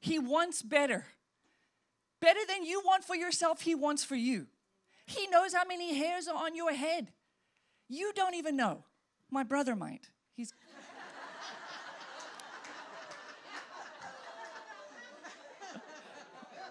He 0.00 0.18
wants 0.18 0.62
better. 0.62 1.06
Better 2.20 2.40
than 2.48 2.64
you 2.64 2.82
want 2.84 3.04
for 3.04 3.14
yourself, 3.14 3.60
He 3.62 3.74
wants 3.74 4.04
for 4.04 4.16
you. 4.16 4.46
He 5.06 5.26
knows 5.28 5.54
how 5.54 5.64
many 5.64 5.94
hairs 5.94 6.28
are 6.28 6.36
on 6.36 6.54
your 6.54 6.72
head. 6.74 7.12
You 7.88 8.12
don't 8.14 8.34
even 8.34 8.56
know. 8.56 8.84
My 9.30 9.42
brother 9.42 9.74
might. 9.74 10.10
He's 10.34 10.52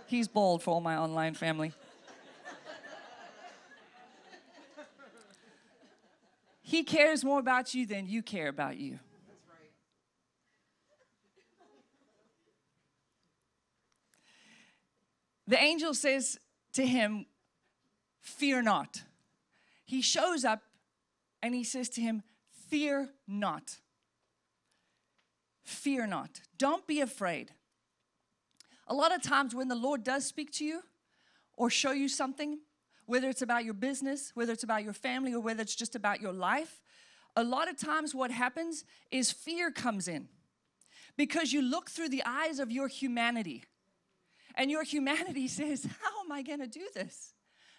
He's 0.08 0.27
bald 0.27 0.62
for 0.63 0.72
all 0.72 0.82
my 0.82 0.98
online 0.98 1.34
family. 1.34 1.74
he 6.62 6.84
cares 6.84 7.24
more 7.24 7.39
about 7.39 7.74
you 7.74 7.86
than 7.86 8.08
you 8.08 8.22
care 8.22 8.50
about 8.50 8.77
you. 8.77 9.00
The 15.48 15.58
angel 15.58 15.94
says 15.94 16.39
to 16.74 16.86
him, 16.86 17.25
Fear 18.22 18.63
not. 18.63 19.04
He 19.86 20.01
shows 20.01 20.44
up 20.44 20.62
and 21.42 21.56
he 21.56 21.63
says 21.63 21.88
to 21.89 22.01
him, 22.01 22.24
Fear 22.70 23.10
not. 23.27 23.77
Fear 25.63 26.08
not. 26.08 26.42
Don't 26.58 26.86
be 26.86 27.00
afraid. 27.00 27.51
A 28.88 28.94
lot 28.94 29.13
of 29.13 29.22
times 29.22 29.56
when 29.56 29.68
the 29.68 29.75
Lord 29.75 30.04
does 30.04 30.25
speak 30.25 30.51
to 30.54 30.66
you 30.66 30.82
or 31.56 31.70
show 31.70 31.92
you 31.92 32.10
something, 32.10 32.60
whether 33.06 33.30
it's 33.30 33.42
about 33.42 33.63
your 33.63 33.74
business, 33.74 34.32
whether 34.34 34.51
it's 34.51 34.63
about 34.63 34.84
your 34.84 34.94
family, 34.94 35.34
or 35.34 35.39
whether 35.39 35.62
it's 35.62 35.75
just 35.75 35.96
about 35.96 36.22
your 36.22 36.34
life, 36.34 36.82
a 37.36 37.44
lot 37.44 37.70
of 37.70 37.77
times 37.77 38.13
what 38.13 38.32
happens 38.32 38.84
is 39.12 39.32
fear 39.32 39.72
comes 39.72 40.08
in 40.08 40.27
because 41.16 41.54
you 41.54 41.62
look 41.62 41.89
through 41.89 42.10
the 42.10 42.24
eyes 42.25 42.60
of 42.60 42.72
your 42.72 42.88
humanity. 42.88 43.63
And 44.58 44.70
your 44.70 44.84
humanity 44.84 45.48
says, 45.60 45.88
How 46.02 46.26
am 46.26 46.32
I 46.32 46.42
going 46.42 46.60
to 46.60 46.68
do 46.68 46.88
this? 46.94 47.34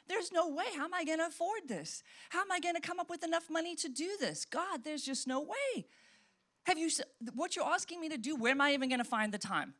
There's 0.09 0.33
no 0.33 0.49
way. 0.49 0.65
How 0.75 0.85
am 0.85 0.95
I 0.95 1.05
going 1.05 1.19
to 1.19 1.27
afford 1.27 1.69
this? 1.69 2.03
How 2.31 2.41
am 2.41 2.51
I 2.51 2.61
going 2.61 2.75
to 2.75 2.81
come 2.81 2.99
up 2.99 3.11
with 3.11 3.23
enough 3.23 3.51
money 3.51 3.75
to 3.77 3.91
do 3.91 4.09
this? 4.19 4.47
God, 4.47 4.83
there's 4.83 5.03
just 5.03 5.27
no 5.27 5.41
way. 5.41 5.85
Have 6.65 6.79
you, 6.79 6.89
what 7.35 7.57
you're 7.57 7.67
asking 7.67 8.01
me 8.01 8.09
to 8.09 8.17
do, 8.17 8.35
where 8.35 8.53
am 8.53 8.61
I 8.63 8.73
even 8.73 8.89
going 8.89 9.01
to 9.01 9.05
find 9.05 9.33
the 9.33 9.39
time? 9.39 9.75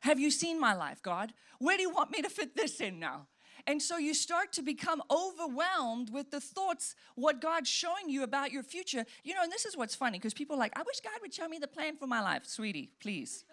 Have 0.00 0.20
you 0.20 0.30
seen 0.30 0.60
my 0.60 0.72
life, 0.74 1.02
God? 1.02 1.32
Where 1.58 1.76
do 1.76 1.82
you 1.82 1.90
want 1.90 2.12
me 2.12 2.22
to 2.22 2.28
fit 2.28 2.56
this 2.56 2.80
in 2.80 3.00
now? 3.00 3.26
And 3.66 3.80
so 3.80 3.96
you 3.96 4.14
start 4.14 4.52
to 4.54 4.62
become 4.62 5.02
overwhelmed 5.10 6.10
with 6.12 6.30
the 6.30 6.40
thoughts, 6.40 6.94
what 7.14 7.40
God's 7.40 7.70
showing 7.70 8.08
you 8.08 8.24
about 8.24 8.50
your 8.50 8.62
future. 8.62 9.04
You 9.22 9.34
know, 9.34 9.42
and 9.42 9.52
this 9.52 9.64
is 9.64 9.76
what's 9.76 9.94
funny 9.94 10.18
because 10.18 10.34
people 10.34 10.56
are 10.56 10.58
like, 10.58 10.72
I 10.76 10.82
wish 10.82 11.00
God 11.00 11.12
would 11.22 11.32
show 11.32 11.48
me 11.48 11.58
the 11.58 11.68
plan 11.68 11.96
for 11.96 12.06
my 12.06 12.20
life. 12.20 12.44
Sweetie, 12.44 12.90
please. 13.00 13.44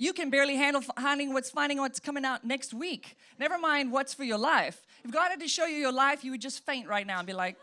You 0.00 0.14
can 0.14 0.30
barely 0.30 0.56
handle 0.56 0.80
finding 0.80 1.34
what's 1.34 1.50
finding 1.50 1.76
what's 1.76 2.00
coming 2.00 2.24
out 2.24 2.42
next 2.42 2.72
week. 2.72 3.18
Never 3.38 3.58
mind 3.58 3.92
what's 3.92 4.14
for 4.14 4.24
your 4.24 4.38
life. 4.38 4.80
If 5.04 5.10
God 5.10 5.28
had 5.28 5.40
to 5.40 5.46
show 5.46 5.66
you 5.66 5.76
your 5.76 5.92
life, 5.92 6.24
you 6.24 6.30
would 6.30 6.40
just 6.40 6.64
faint 6.64 6.88
right 6.88 7.06
now 7.06 7.18
and 7.18 7.26
be 7.26 7.34
like, 7.34 7.58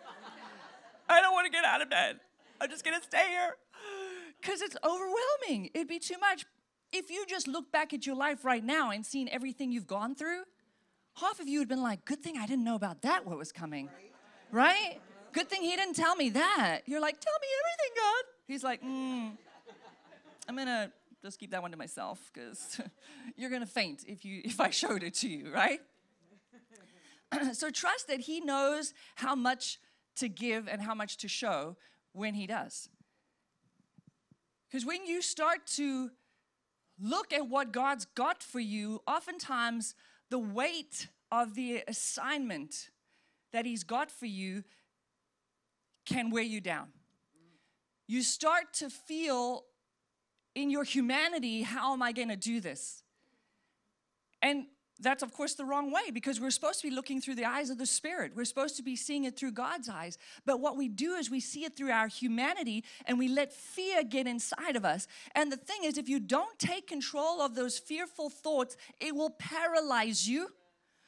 I 1.10 1.20
don't 1.20 1.34
want 1.34 1.48
to 1.48 1.52
get 1.52 1.66
out 1.66 1.82
of 1.82 1.90
bed. 1.90 2.20
I'm 2.62 2.70
just 2.70 2.86
gonna 2.86 3.02
stay 3.02 3.26
here. 3.28 3.56
Because 4.40 4.62
it's 4.62 4.78
overwhelming. 4.84 5.72
It'd 5.74 5.88
be 5.88 5.98
too 5.98 6.20
much. 6.20 6.46
If 6.92 7.10
you 7.10 7.26
just 7.26 7.48
look 7.48 7.72
back 7.72 7.92
at 7.92 8.06
your 8.06 8.16
life 8.16 8.46
right 8.46 8.64
now 8.64 8.92
and 8.92 9.04
seen 9.04 9.28
everything 9.32 9.72
you've 9.72 9.88
gone 9.88 10.14
through, 10.14 10.44
half 11.16 11.40
of 11.40 11.48
you 11.48 11.58
would 11.58 11.64
have 11.64 11.70
been 11.70 11.82
like, 11.82 12.06
good 12.06 12.22
thing 12.22 12.38
I 12.38 12.46
didn't 12.46 12.64
know 12.64 12.76
about 12.76 13.02
that, 13.02 13.26
what 13.26 13.36
was 13.36 13.52
coming. 13.52 13.90
Right? 14.52 14.76
right? 14.76 15.02
Good 15.34 15.50
thing 15.50 15.64
he 15.64 15.76
didn't 15.76 15.96
tell 15.96 16.16
me 16.16 16.30
that. 16.30 16.82
You're 16.86 17.02
like, 17.02 17.20
tell 17.20 17.34
me 17.42 17.48
everything, 17.64 17.96
God. 17.96 18.24
He's 18.48 18.64
like, 18.64 18.84
mm, 18.84 19.32
I'm 20.48 20.56
gonna 20.56 20.92
just 21.28 21.40
keep 21.40 21.52
that 21.52 21.62
one 21.62 21.72
to 21.72 21.78
myself 21.78 22.32
because 22.34 22.80
you're 23.36 23.50
gonna 23.50 23.66
faint 23.66 24.06
if 24.08 24.24
you 24.24 24.42
if 24.46 24.62
I 24.62 24.70
showed 24.82 25.04
it 25.04 25.14
to 25.16 25.28
you, 25.28 25.52
right? 25.52 25.82
so 27.54 27.70
trust 27.70 28.08
that 28.08 28.22
he 28.22 28.40
knows 28.40 28.94
how 29.16 29.36
much 29.36 29.80
to 30.16 30.30
give 30.30 30.70
and 30.70 30.82
how 30.82 30.96
much 30.96 31.18
to 31.18 31.28
show 31.28 31.76
when 32.14 32.34
he 32.34 32.48
does. 32.48 32.88
Because 34.70 34.86
when 34.86 35.06
you 35.06 35.22
start 35.22 35.68
to 35.76 36.12
look 36.98 37.34
at 37.34 37.48
what 37.50 37.74
God's 37.74 38.06
got 38.06 38.42
for 38.42 38.60
you, 38.62 39.02
oftentimes 39.06 39.96
the 40.30 40.40
weight 40.40 41.08
of 41.30 41.56
the 41.56 41.84
assignment 41.90 42.90
that 43.52 43.66
He's 43.66 43.84
got 43.84 44.12
for 44.12 44.26
you 44.26 44.64
can 46.06 46.30
weigh 46.30 46.44
you 46.44 46.62
down. 46.62 46.88
You 48.08 48.22
start 48.24 48.74
to 48.76 48.90
feel 48.90 49.66
in 50.58 50.72
your 50.72 50.84
humanity, 50.84 51.62
how 51.62 51.94
am 51.94 52.02
I 52.02 52.12
going 52.12 52.30
to 52.30 52.36
do 52.36 52.60
this? 52.60 53.04
And 54.42 54.66
that's 55.00 55.22
of 55.22 55.32
course 55.32 55.54
the 55.54 55.66
wrong 55.66 55.92
way 55.92 56.10
because 56.12 56.42
we're 56.42 56.50
supposed 56.50 56.82
to 56.82 56.90
be 56.90 56.96
looking 56.96 57.22
through 57.22 57.36
the 57.36 57.46
eyes 57.46 57.70
of 57.70 57.78
the 57.78 57.86
spirit. 57.86 58.32
We're 58.36 58.46
supposed 58.46 58.76
to 58.78 58.84
be 58.84 58.96
seeing 58.96 59.26
it 59.26 59.38
through 59.38 59.52
god's 59.52 59.88
eyes. 59.88 60.18
But 60.48 60.60
what 60.60 60.76
we 60.76 60.88
do 60.88 61.14
is 61.14 61.30
we 61.30 61.42
see 61.42 61.64
it 61.64 61.78
through 61.78 61.92
our 61.92 62.08
humanity 62.08 62.84
and 63.06 63.20
we 63.20 63.28
let 63.28 63.54
fear 63.54 64.04
get 64.04 64.26
inside 64.26 64.76
of 64.76 64.84
us. 64.84 65.08
And 65.36 65.52
the 65.52 65.58
thing 65.58 65.84
is 65.84 66.00
if 66.00 66.10
you 66.10 66.20
don't 66.20 66.58
take 66.58 66.88
control 66.88 67.40
of 67.40 67.54
those 67.54 67.78
fearful 67.78 68.32
thoughts 68.32 68.76
it 69.00 69.16
will 69.16 69.30
paralyze 69.30 70.28
you 70.28 70.48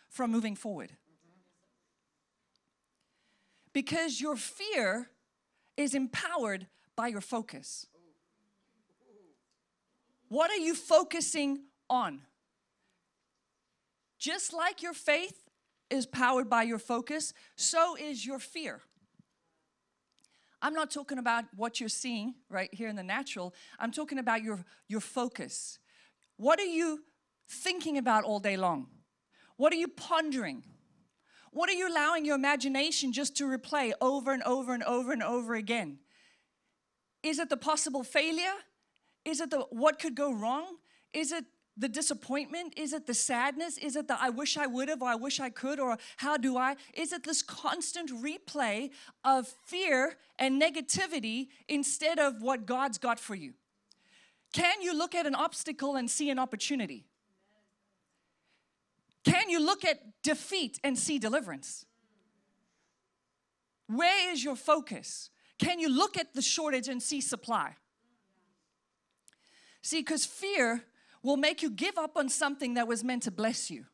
from 0.10 0.30
moving 0.30 0.56
forward. 0.56 0.92
Because 3.74 4.22
your 4.22 4.36
fear 4.36 5.10
is 5.76 5.96
empowered 5.96 6.68
by 6.96 7.08
your 7.08 7.22
focus 7.22 7.88
what 10.30 10.50
are 10.50 10.58
you 10.58 10.74
focusing 10.74 11.60
on 11.90 12.22
just 14.20 14.54
like 14.54 14.82
your 14.82 14.94
faith 14.94 15.50
is 15.90 16.06
powered 16.06 16.50
by 16.50 16.64
your 16.64 16.78
focus, 16.78 17.34
so 17.56 17.96
is 17.96 18.26
your 18.26 18.38
fear. 18.38 18.82
I'm 20.62 20.74
not 20.74 20.92
talking 20.92 21.18
about 21.18 21.46
what 21.56 21.80
you're 21.80 21.90
seeing 21.90 22.36
right 22.50 22.72
here 22.74 22.90
in 22.90 22.98
the 22.98 23.04
natural. 23.04 23.54
I'm 23.80 23.92
talking 23.92 24.20
about 24.20 24.44
your, 24.44 24.66
your 24.88 25.00
focus. 25.00 25.80
What 26.36 26.60
are 26.60 26.66
you 26.66 27.04
thinking 27.48 27.98
about 27.98 28.26
all 28.26 28.40
day 28.40 28.58
long? 28.58 28.88
What 29.56 29.72
are 29.72 29.78
you 29.78 29.88
pondering? 29.88 30.64
What 31.52 31.70
are 31.70 31.74
you 31.74 31.90
allowing 31.90 32.26
your 32.26 32.36
imagination 32.36 33.14
just 33.14 33.38
to 33.38 33.46
replay 33.46 33.94
over 34.02 34.34
and 34.34 34.44
over 34.44 34.74
and 34.74 34.84
over 34.84 35.14
and 35.14 35.24
over 35.24 35.56
again? 35.56 36.00
Is 37.24 37.40
it 37.40 37.50
the 37.50 37.58
possible 37.58 38.04
failure? 38.04 38.54
Is 39.26 39.42
it 39.42 39.50
the 39.50 39.60
what 39.70 40.00
could 40.00 40.16
go 40.16 40.34
wrong? 40.34 40.78
Is 41.14 41.32
it 41.32 41.46
the 41.78 41.88
disappointment? 41.88 42.74
Is 42.78 42.94
it 42.94 43.08
the 43.08 43.14
sadness? 43.14 43.78
Is 43.78 43.96
it 43.96 44.08
the 44.08 44.22
I 44.22 44.30
wish 44.30 44.58
I 44.58 44.68
would 44.68 44.90
have 44.90 45.02
or 45.02 45.10
I 45.10 45.16
wish 45.16 45.40
I 45.40 45.50
could 45.50 45.80
or 45.80 45.98
how 46.18 46.38
do 46.38 46.58
I? 46.58 46.76
Is 46.94 47.14
it 47.14 47.24
this 47.24 47.42
constant 47.42 48.12
replay 48.12 48.92
of 49.24 49.48
fear 49.66 50.18
and 50.38 50.62
negativity 50.62 51.48
instead 51.68 52.20
of 52.20 52.42
what 52.42 52.66
God's 52.66 52.98
got 52.98 53.20
for 53.20 53.36
you? 53.36 53.54
Can 54.54 54.82
you 54.82 54.98
look 54.98 55.16
at 55.16 55.26
an 55.26 55.36
obstacle 55.36 55.96
and 55.96 56.10
see 56.10 56.30
an 56.30 56.40
opportunity? 56.40 57.06
Can 59.24 59.50
you 59.50 59.64
look 59.64 59.86
at 59.86 60.00
defeat 60.24 60.80
and 60.84 60.98
see 60.98 61.20
deliverance? 61.20 61.86
Where 63.88 64.32
is 64.32 64.44
your 64.44 64.56
focus? 64.56 65.30
Can 65.60 65.80
you 65.80 65.90
look 65.90 66.18
at 66.18 66.34
the 66.34 66.42
shortage 66.42 66.88
and 66.88 67.02
see 67.02 67.22
supply? 67.22 67.76
See, 69.82 70.00
because 70.00 70.26
fear 70.26 70.84
will 71.24 71.38
make 71.38 71.62
you 71.62 71.70
give 71.70 71.98
up 71.98 72.18
on 72.18 72.30
something 72.30 72.76
that 72.76 72.88
was 72.88 73.04
meant 73.04 73.24
to 73.24 73.32
bless 73.32 73.70
you. 73.70 73.86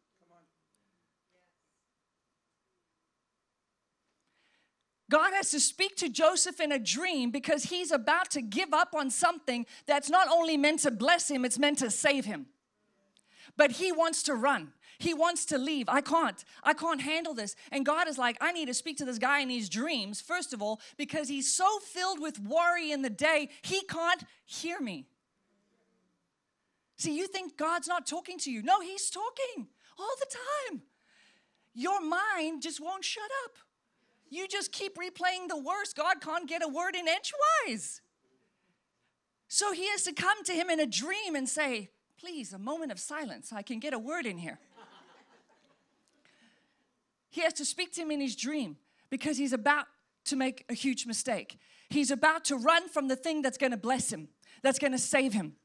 God 5.10 5.34
has 5.34 5.52
to 5.52 5.60
speak 5.60 5.96
to 5.98 6.10
Joseph 6.10 6.60
in 6.60 6.72
a 6.72 6.80
dream 6.80 7.30
because 7.30 7.66
he's 7.66 7.92
about 7.92 8.32
to 8.32 8.42
give 8.42 8.74
up 8.74 8.96
on 8.96 9.12
something 9.12 9.66
that's 9.86 10.10
not 10.10 10.28
only 10.30 10.58
meant 10.58 10.80
to 10.82 10.92
bless 10.92 11.30
him, 11.30 11.46
it's 11.46 11.60
meant 11.60 11.78
to 11.80 11.92
save 11.92 12.26
him. 12.26 12.48
But 13.56 13.74
he 13.74 13.92
wants 13.92 14.24
to 14.24 14.36
run. 14.36 14.74
He 14.98 15.14
wants 15.14 15.46
to 15.46 15.58
leave. 15.58 15.90
I 15.90 16.02
can't. 16.02 16.44
I 16.64 16.74
can't 16.74 17.02
handle 17.02 17.34
this. 17.34 17.56
And 17.72 17.86
God 17.86 18.08
is 18.08 18.18
like, 18.18 18.38
I 18.42 18.52
need 18.52 18.68
to 18.68 18.74
speak 18.74 18.98
to 18.98 19.06
this 19.06 19.20
guy 19.20 19.42
in 19.42 19.50
his 19.50 19.70
dreams, 19.70 20.22
first 20.22 20.54
of 20.54 20.62
all, 20.62 20.82
because 20.98 21.28
he's 21.28 21.54
so 21.54 21.80
filled 21.80 22.20
with 22.20 22.40
worry 22.40 22.92
in 22.92 23.02
the 23.02 23.10
day, 23.10 23.50
he 23.62 23.82
can't 23.84 24.24
hear 24.46 24.80
me. 24.80 25.06
See, 26.98 27.16
you 27.16 27.28
think 27.28 27.58
God's 27.58 27.88
not 27.88 28.08
talking 28.08 28.38
to 28.40 28.52
you. 28.52 28.62
No, 28.62 28.80
he's 28.80 29.10
talking 29.10 29.68
all 30.00 30.16
the 30.20 30.28
time. 30.70 30.82
Your 31.74 32.02
mind 32.02 32.62
just 32.62 32.80
won't 32.80 33.04
shut 33.04 33.30
up. 33.44 33.58
You 34.30 34.48
just 34.48 34.72
keep 34.72 34.98
replaying 34.98 35.50
the 35.50 35.58
worst. 35.58 35.96
God 35.96 36.22
can't 36.22 36.48
get 36.48 36.64
a 36.64 36.68
word 36.68 36.96
in 36.96 37.06
edgewise. 37.08 38.02
So 39.48 39.72
he 39.72 39.88
has 39.90 40.04
to 40.04 40.14
come 40.14 40.44
to 40.46 40.54
him 40.54 40.70
in 40.70 40.80
a 40.80 40.86
dream 40.86 41.36
and 41.36 41.48
say, 41.48 41.90
Please, 42.18 42.54
a 42.54 42.58
moment 42.58 42.92
of 42.92 43.00
silence. 43.00 43.52
I 43.52 43.62
can 43.62 43.80
get 43.80 43.94
a 43.94 44.00
word 44.00 44.26
in 44.26 44.38
here. 44.38 44.58
he 47.30 47.42
has 47.42 47.54
to 47.54 47.66
speak 47.66 47.94
to 47.94 48.02
him 48.02 48.10
in 48.10 48.22
his 48.22 48.36
dream 48.36 48.78
because 49.10 49.38
he's 49.38 49.54
about 49.54 49.86
to 50.26 50.36
make 50.36 50.66
a 50.70 50.74
huge 50.74 51.06
mistake. 51.06 51.60
He's 51.90 52.10
about 52.10 52.46
to 52.46 52.56
run 52.56 52.88
from 52.88 53.10
the 53.10 53.16
thing 53.16 53.42
that's 53.42 53.58
going 53.58 53.72
to 53.72 53.78
bless 53.78 54.12
him, 54.12 54.30
that's 54.64 54.80
going 54.80 54.94
to 54.94 54.98
save 54.98 55.34
him. 55.34 55.58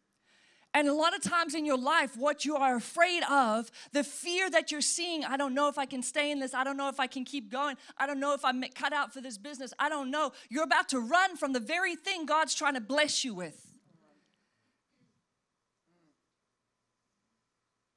And 0.72 0.86
a 0.86 0.94
lot 0.94 1.16
of 1.16 1.22
times 1.22 1.54
in 1.54 1.66
your 1.66 1.76
life, 1.76 2.16
what 2.16 2.44
you 2.44 2.54
are 2.54 2.76
afraid 2.76 3.24
of, 3.28 3.70
the 3.92 4.04
fear 4.04 4.48
that 4.50 4.70
you're 4.70 4.80
seeing, 4.80 5.24
I 5.24 5.36
don't 5.36 5.52
know 5.52 5.68
if 5.68 5.78
I 5.78 5.84
can 5.84 6.00
stay 6.00 6.30
in 6.30 6.38
this, 6.38 6.54
I 6.54 6.62
don't 6.62 6.76
know 6.76 6.88
if 6.88 7.00
I 7.00 7.08
can 7.08 7.24
keep 7.24 7.50
going, 7.50 7.76
I 7.98 8.06
don't 8.06 8.20
know 8.20 8.34
if 8.34 8.44
I'm 8.44 8.62
cut 8.74 8.92
out 8.92 9.12
for 9.12 9.20
this 9.20 9.36
business, 9.36 9.74
I 9.80 9.88
don't 9.88 10.12
know. 10.12 10.30
You're 10.48 10.64
about 10.64 10.88
to 10.90 11.00
run 11.00 11.36
from 11.36 11.52
the 11.52 11.60
very 11.60 11.96
thing 11.96 12.24
God's 12.24 12.54
trying 12.54 12.74
to 12.74 12.80
bless 12.80 13.24
you 13.24 13.34
with. 13.34 13.66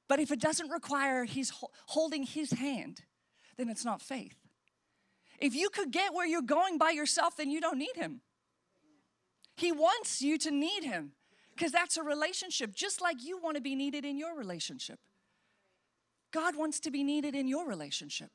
But 0.10 0.20
if 0.20 0.32
it 0.32 0.42
doesn't 0.42 0.70
require 0.70 1.26
His 1.26 1.52
holding 1.88 2.24
His 2.24 2.52
hand, 2.52 3.02
then 3.56 3.70
it's 3.70 3.86
not 3.86 4.02
faith. 4.02 4.36
If 5.40 5.54
you 5.54 5.70
could 5.70 5.92
get 5.92 6.14
where 6.14 6.26
you're 6.26 6.42
going 6.42 6.80
by 6.80 6.90
yourself, 6.90 7.38
then 7.38 7.52
you 7.52 7.62
don't 7.62 7.78
need 7.78 7.96
Him. 7.96 8.22
He 9.56 9.72
wants 9.72 10.24
you 10.24 10.40
to 10.40 10.50
need 10.50 10.84
Him 10.84 11.12
because 11.56 11.72
that's 11.72 11.98
a 11.98 12.04
relationship, 12.04 12.74
just 12.74 13.02
like 13.02 13.24
you 13.24 13.40
want 13.40 13.56
to 13.56 13.62
be 13.62 13.76
needed 13.76 14.06
in 14.06 14.18
your 14.18 14.36
relationship. 14.36 15.00
God 16.32 16.56
wants 16.56 16.80
to 16.82 16.92
be 16.92 17.04
needed 17.04 17.36
in 17.36 17.48
your 17.48 17.68
relationship. 17.68 18.32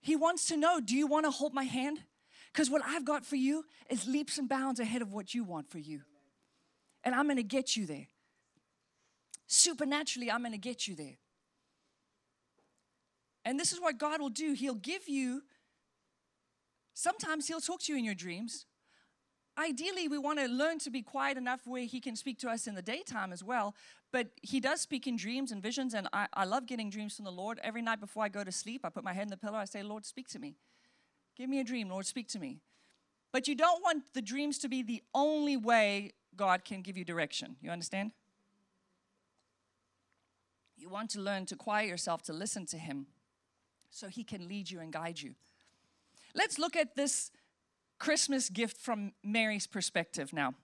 He 0.00 0.16
wants 0.16 0.46
to 0.48 0.56
know 0.56 0.80
do 0.80 0.96
you 0.96 1.06
want 1.06 1.26
to 1.26 1.30
hold 1.30 1.52
my 1.52 1.64
hand? 1.64 2.00
Because 2.52 2.70
what 2.70 2.82
I've 2.86 3.04
got 3.04 3.26
for 3.26 3.36
you 3.36 3.64
is 3.90 4.06
leaps 4.06 4.38
and 4.38 4.48
bounds 4.48 4.80
ahead 4.80 5.02
of 5.02 5.12
what 5.12 5.34
you 5.34 5.44
want 5.44 5.70
for 5.70 5.78
you. 5.78 6.00
And 7.04 7.14
I'm 7.14 7.24
going 7.24 7.36
to 7.36 7.42
get 7.42 7.76
you 7.76 7.86
there. 7.86 8.06
Supernaturally, 9.46 10.30
I'm 10.30 10.40
going 10.40 10.52
to 10.52 10.58
get 10.58 10.88
you 10.88 10.94
there. 10.94 11.18
And 13.44 13.60
this 13.60 13.72
is 13.72 13.80
what 13.80 13.98
God 13.98 14.20
will 14.20 14.30
do. 14.30 14.54
He'll 14.54 14.74
give 14.74 15.08
you, 15.08 15.42
sometimes 16.94 17.46
He'll 17.46 17.60
talk 17.60 17.80
to 17.82 17.92
you 17.92 17.98
in 17.98 18.04
your 18.04 18.14
dreams 18.14 18.64
ideally, 19.58 20.08
we 20.08 20.18
want 20.18 20.38
to 20.38 20.46
learn 20.46 20.78
to 20.80 20.90
be 20.90 21.02
quiet 21.02 21.36
enough 21.36 21.66
where 21.66 21.84
He 21.84 22.00
can 22.00 22.16
speak 22.16 22.38
to 22.40 22.48
us 22.48 22.66
in 22.66 22.74
the 22.74 22.82
daytime 22.82 23.32
as 23.32 23.42
well. 23.42 23.74
But 24.12 24.28
He 24.42 24.60
does 24.60 24.80
speak 24.80 25.06
in 25.06 25.16
dreams 25.16 25.52
and 25.52 25.62
visions, 25.62 25.94
and 25.94 26.08
I, 26.12 26.26
I 26.32 26.44
love 26.44 26.66
getting 26.66 26.90
dreams 26.90 27.16
from 27.16 27.24
the 27.24 27.32
Lord. 27.32 27.60
Every 27.62 27.82
night 27.82 28.00
before 28.00 28.24
I 28.24 28.28
go 28.28 28.44
to 28.44 28.52
sleep, 28.52 28.82
I 28.84 28.90
put 28.90 29.04
my 29.04 29.12
head 29.12 29.24
in 29.24 29.30
the 29.30 29.36
pillow, 29.36 29.58
I 29.58 29.64
say, 29.64 29.82
Lord, 29.82 30.04
speak 30.04 30.28
to 30.28 30.38
me. 30.38 30.56
Give 31.36 31.48
me 31.48 31.60
a 31.60 31.64
dream, 31.64 31.88
Lord, 31.88 32.06
speak 32.06 32.28
to 32.28 32.38
me. 32.38 32.60
But 33.32 33.48
you 33.48 33.54
don't 33.54 33.82
want 33.82 34.04
the 34.14 34.22
dreams 34.22 34.58
to 34.60 34.68
be 34.68 34.82
the 34.82 35.02
only 35.14 35.56
way 35.56 36.12
God 36.36 36.64
can 36.64 36.82
give 36.82 36.96
you 36.96 37.04
direction. 37.04 37.56
You 37.60 37.70
understand? 37.70 38.12
You 40.76 40.88
want 40.88 41.10
to 41.10 41.20
learn 41.20 41.46
to 41.46 41.56
quiet 41.56 41.88
yourself 41.88 42.22
to 42.24 42.32
listen 42.32 42.66
to 42.66 42.78
Him 42.78 43.06
so 43.90 44.08
He 44.08 44.24
can 44.24 44.48
lead 44.48 44.70
you 44.70 44.80
and 44.80 44.92
guide 44.92 45.20
you. 45.20 45.34
Let's 46.34 46.58
look 46.58 46.76
at 46.76 46.96
this 46.96 47.30
Christmas 47.98 48.48
gift 48.48 48.76
from 48.76 49.12
Mary's 49.22 49.66
perspective 49.66 50.32
now. 50.32 50.54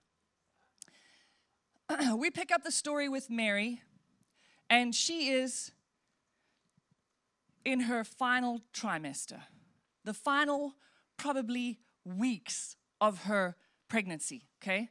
we 2.16 2.30
pick 2.30 2.52
up 2.52 2.62
the 2.64 2.72
story 2.72 3.08
with 3.08 3.30
Mary, 3.30 3.82
and 4.68 4.94
she 4.94 5.30
is 5.30 5.72
in 7.64 7.80
her 7.80 8.04
final 8.04 8.60
trimester, 8.72 9.40
the 10.04 10.14
final 10.14 10.74
probably 11.16 11.78
weeks 12.04 12.76
of 13.00 13.24
her 13.24 13.56
pregnancy, 13.88 14.46
okay? 14.62 14.88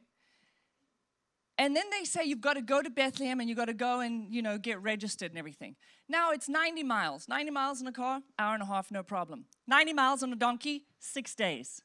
And 1.58 1.76
then 1.76 1.84
they 1.90 2.04
say 2.04 2.24
you've 2.24 2.40
got 2.40 2.54
to 2.54 2.62
go 2.62 2.82
to 2.82 2.90
Bethlehem 2.90 3.38
and 3.40 3.48
you've 3.48 3.58
got 3.58 3.66
to 3.66 3.74
go 3.74 4.00
and, 4.00 4.32
you 4.32 4.42
know, 4.42 4.58
get 4.58 4.82
registered 4.82 5.30
and 5.30 5.38
everything. 5.38 5.76
Now 6.08 6.32
it's 6.32 6.48
90 6.48 6.82
miles. 6.82 7.28
90 7.28 7.50
miles 7.50 7.80
in 7.80 7.86
a 7.86 7.92
car, 7.92 8.22
hour 8.38 8.54
and 8.54 8.62
a 8.62 8.66
half, 8.66 8.90
no 8.90 9.02
problem. 9.02 9.44
90 9.66 9.92
miles 9.92 10.22
on 10.22 10.32
a 10.32 10.36
donkey, 10.36 10.86
six 10.98 11.34
days. 11.34 11.82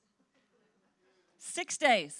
Six 1.37 1.77
days. 1.77 2.19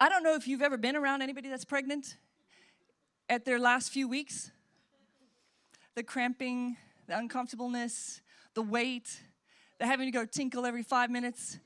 I 0.00 0.08
don't 0.08 0.22
know 0.22 0.34
if 0.34 0.48
you've 0.48 0.62
ever 0.62 0.76
been 0.76 0.96
around 0.96 1.22
anybody 1.22 1.48
that's 1.48 1.64
pregnant 1.64 2.16
at 3.28 3.44
their 3.44 3.58
last 3.58 3.92
few 3.92 4.08
weeks. 4.08 4.50
The 5.94 6.02
cramping, 6.02 6.76
the 7.06 7.16
uncomfortableness, 7.16 8.20
the 8.54 8.62
weight, 8.62 9.20
the 9.78 9.86
having 9.86 10.06
to 10.06 10.12
go 10.12 10.24
tinkle 10.24 10.66
every 10.66 10.82
five 10.82 11.10
minutes. 11.10 11.58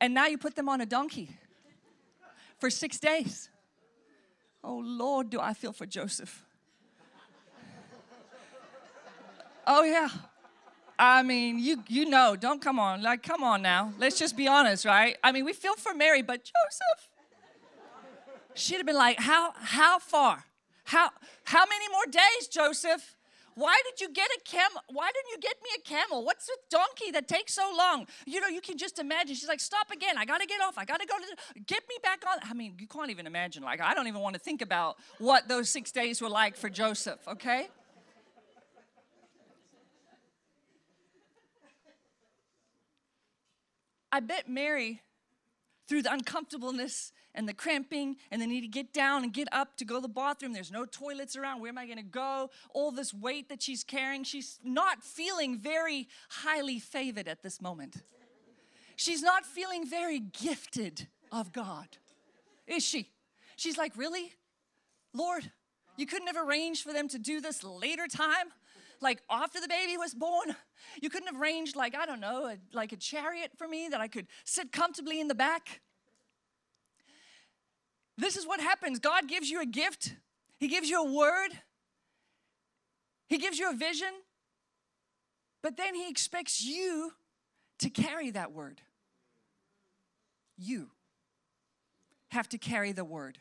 And 0.00 0.14
now 0.14 0.26
you 0.26 0.38
put 0.38 0.56
them 0.56 0.68
on 0.68 0.80
a 0.80 0.86
donkey 0.86 1.30
for 2.58 2.70
six 2.70 2.98
days. 2.98 3.50
Oh 4.62 4.78
Lord, 4.78 5.30
do 5.30 5.40
I 5.40 5.54
feel 5.54 5.72
for 5.72 5.86
Joseph. 5.86 6.44
Oh, 9.70 9.82
yeah. 9.82 10.08
I 10.98 11.22
mean, 11.22 11.58
you 11.58 11.84
you 11.88 12.06
know, 12.06 12.34
don't 12.34 12.60
come 12.60 12.78
on, 12.78 13.02
like 13.02 13.22
come 13.22 13.44
on 13.44 13.62
now. 13.62 13.92
Let's 13.98 14.18
just 14.18 14.36
be 14.36 14.48
honest, 14.48 14.84
right? 14.84 15.16
I 15.22 15.30
mean, 15.32 15.44
we 15.44 15.52
feel 15.52 15.74
for 15.76 15.94
Mary, 15.94 16.22
but 16.22 16.42
Joseph, 16.44 17.08
she'd 18.54 18.78
have 18.78 18.86
been 18.86 18.96
like, 18.96 19.20
how 19.20 19.52
how 19.56 19.98
far? 20.00 20.44
How 20.84 21.10
how 21.44 21.64
many 21.66 21.88
more 21.92 22.06
days, 22.10 22.48
Joseph? 22.48 23.14
Why 23.54 23.76
did 23.84 24.00
you 24.00 24.12
get 24.12 24.28
a 24.30 24.40
camel? 24.44 24.82
Why 24.88 25.10
didn't 25.12 25.32
you 25.32 25.38
get 25.40 25.56
me 25.64 25.70
a 25.76 25.80
camel? 25.82 26.24
What's 26.24 26.48
a 26.48 26.52
donkey 26.70 27.10
that 27.10 27.26
takes 27.26 27.54
so 27.54 27.72
long? 27.76 28.06
You 28.24 28.40
know, 28.40 28.46
you 28.46 28.60
can 28.60 28.78
just 28.78 29.00
imagine. 29.00 29.34
She's 29.34 29.48
like, 29.48 29.58
stop 29.58 29.90
again. 29.90 30.16
I 30.16 30.24
gotta 30.24 30.46
get 30.46 30.60
off. 30.60 30.78
I 30.78 30.84
gotta 30.84 31.06
go 31.06 31.14
to 31.18 31.60
get 31.66 31.82
me 31.88 31.96
back 32.00 32.22
on. 32.30 32.38
I 32.48 32.54
mean, 32.54 32.76
you 32.78 32.86
can't 32.86 33.10
even 33.10 33.26
imagine. 33.26 33.64
Like, 33.64 33.80
I 33.80 33.94
don't 33.94 34.06
even 34.06 34.20
want 34.20 34.34
to 34.34 34.40
think 34.40 34.62
about 34.62 34.96
what 35.18 35.48
those 35.48 35.68
six 35.68 35.90
days 35.90 36.22
were 36.22 36.28
like 36.28 36.56
for 36.56 36.68
Joseph, 36.70 37.18
okay? 37.26 37.68
I 44.10 44.20
bet 44.20 44.48
Mary, 44.48 45.02
through 45.88 46.02
the 46.02 46.12
uncomfortableness 46.12 47.12
and 47.34 47.48
the 47.48 47.54
cramping, 47.54 48.16
and 48.30 48.42
the 48.42 48.46
need 48.46 48.62
to 48.62 48.68
get 48.68 48.92
down 48.92 49.22
and 49.22 49.32
get 49.32 49.48
up 49.52 49.76
to 49.76 49.84
go 49.84 49.96
to 49.96 50.00
the 50.00 50.08
bathroom, 50.08 50.52
there's 50.52 50.72
no 50.72 50.84
toilets 50.84 51.36
around. 51.36 51.60
Where 51.60 51.68
am 51.68 51.78
I 51.78 51.86
going 51.86 51.98
to 51.98 52.02
go? 52.02 52.50
All 52.74 52.90
this 52.90 53.14
weight 53.14 53.48
that 53.48 53.62
she's 53.62 53.84
carrying, 53.84 54.24
she's 54.24 54.58
not 54.64 55.04
feeling 55.04 55.56
very 55.58 56.08
highly 56.30 56.78
favored 56.78 57.28
at 57.28 57.42
this 57.42 57.60
moment. 57.60 57.96
She's 58.96 59.22
not 59.22 59.46
feeling 59.46 59.86
very 59.86 60.18
gifted 60.18 61.06
of 61.30 61.52
God, 61.52 61.86
is 62.66 62.84
she? 62.84 63.10
She's 63.56 63.78
like, 63.78 63.92
Really? 63.96 64.32
Lord, 65.14 65.50
you 65.96 66.06
couldn't 66.06 66.26
have 66.26 66.36
arranged 66.36 66.82
for 66.82 66.92
them 66.92 67.08
to 67.08 67.18
do 67.18 67.40
this 67.40 67.62
later 67.62 68.06
time? 68.08 68.48
like 69.00 69.22
after 69.30 69.60
the 69.60 69.68
baby 69.68 69.96
was 69.96 70.14
born. 70.14 70.56
You 71.00 71.10
couldn't 71.10 71.28
have 71.28 71.40
arranged 71.40 71.76
like, 71.76 71.94
I 71.94 72.06
don't 72.06 72.20
know, 72.20 72.46
a, 72.46 72.58
like 72.72 72.92
a 72.92 72.96
chariot 72.96 73.52
for 73.56 73.68
me 73.68 73.88
that 73.88 74.00
I 74.00 74.08
could 74.08 74.26
sit 74.44 74.72
comfortably 74.72 75.20
in 75.20 75.28
the 75.28 75.34
back. 75.34 75.80
This 78.16 78.36
is 78.36 78.46
what 78.46 78.60
happens. 78.60 78.98
God 78.98 79.28
gives 79.28 79.50
you 79.50 79.60
a 79.60 79.66
gift. 79.66 80.14
He 80.58 80.68
gives 80.68 80.88
you 80.88 81.00
a 81.00 81.12
word. 81.12 81.50
He 83.28 83.38
gives 83.38 83.58
you 83.58 83.70
a 83.70 83.74
vision. 83.74 84.12
But 85.62 85.76
then 85.76 85.94
he 85.94 86.08
expects 86.08 86.64
you 86.64 87.12
to 87.78 87.90
carry 87.90 88.30
that 88.30 88.52
word. 88.52 88.80
You 90.56 90.90
have 92.30 92.48
to 92.50 92.58
carry 92.58 92.92
the 92.92 93.04
word. 93.04 93.38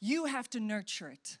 You 0.00 0.26
have 0.26 0.50
to 0.50 0.60
nurture 0.60 1.08
it. 1.08 1.38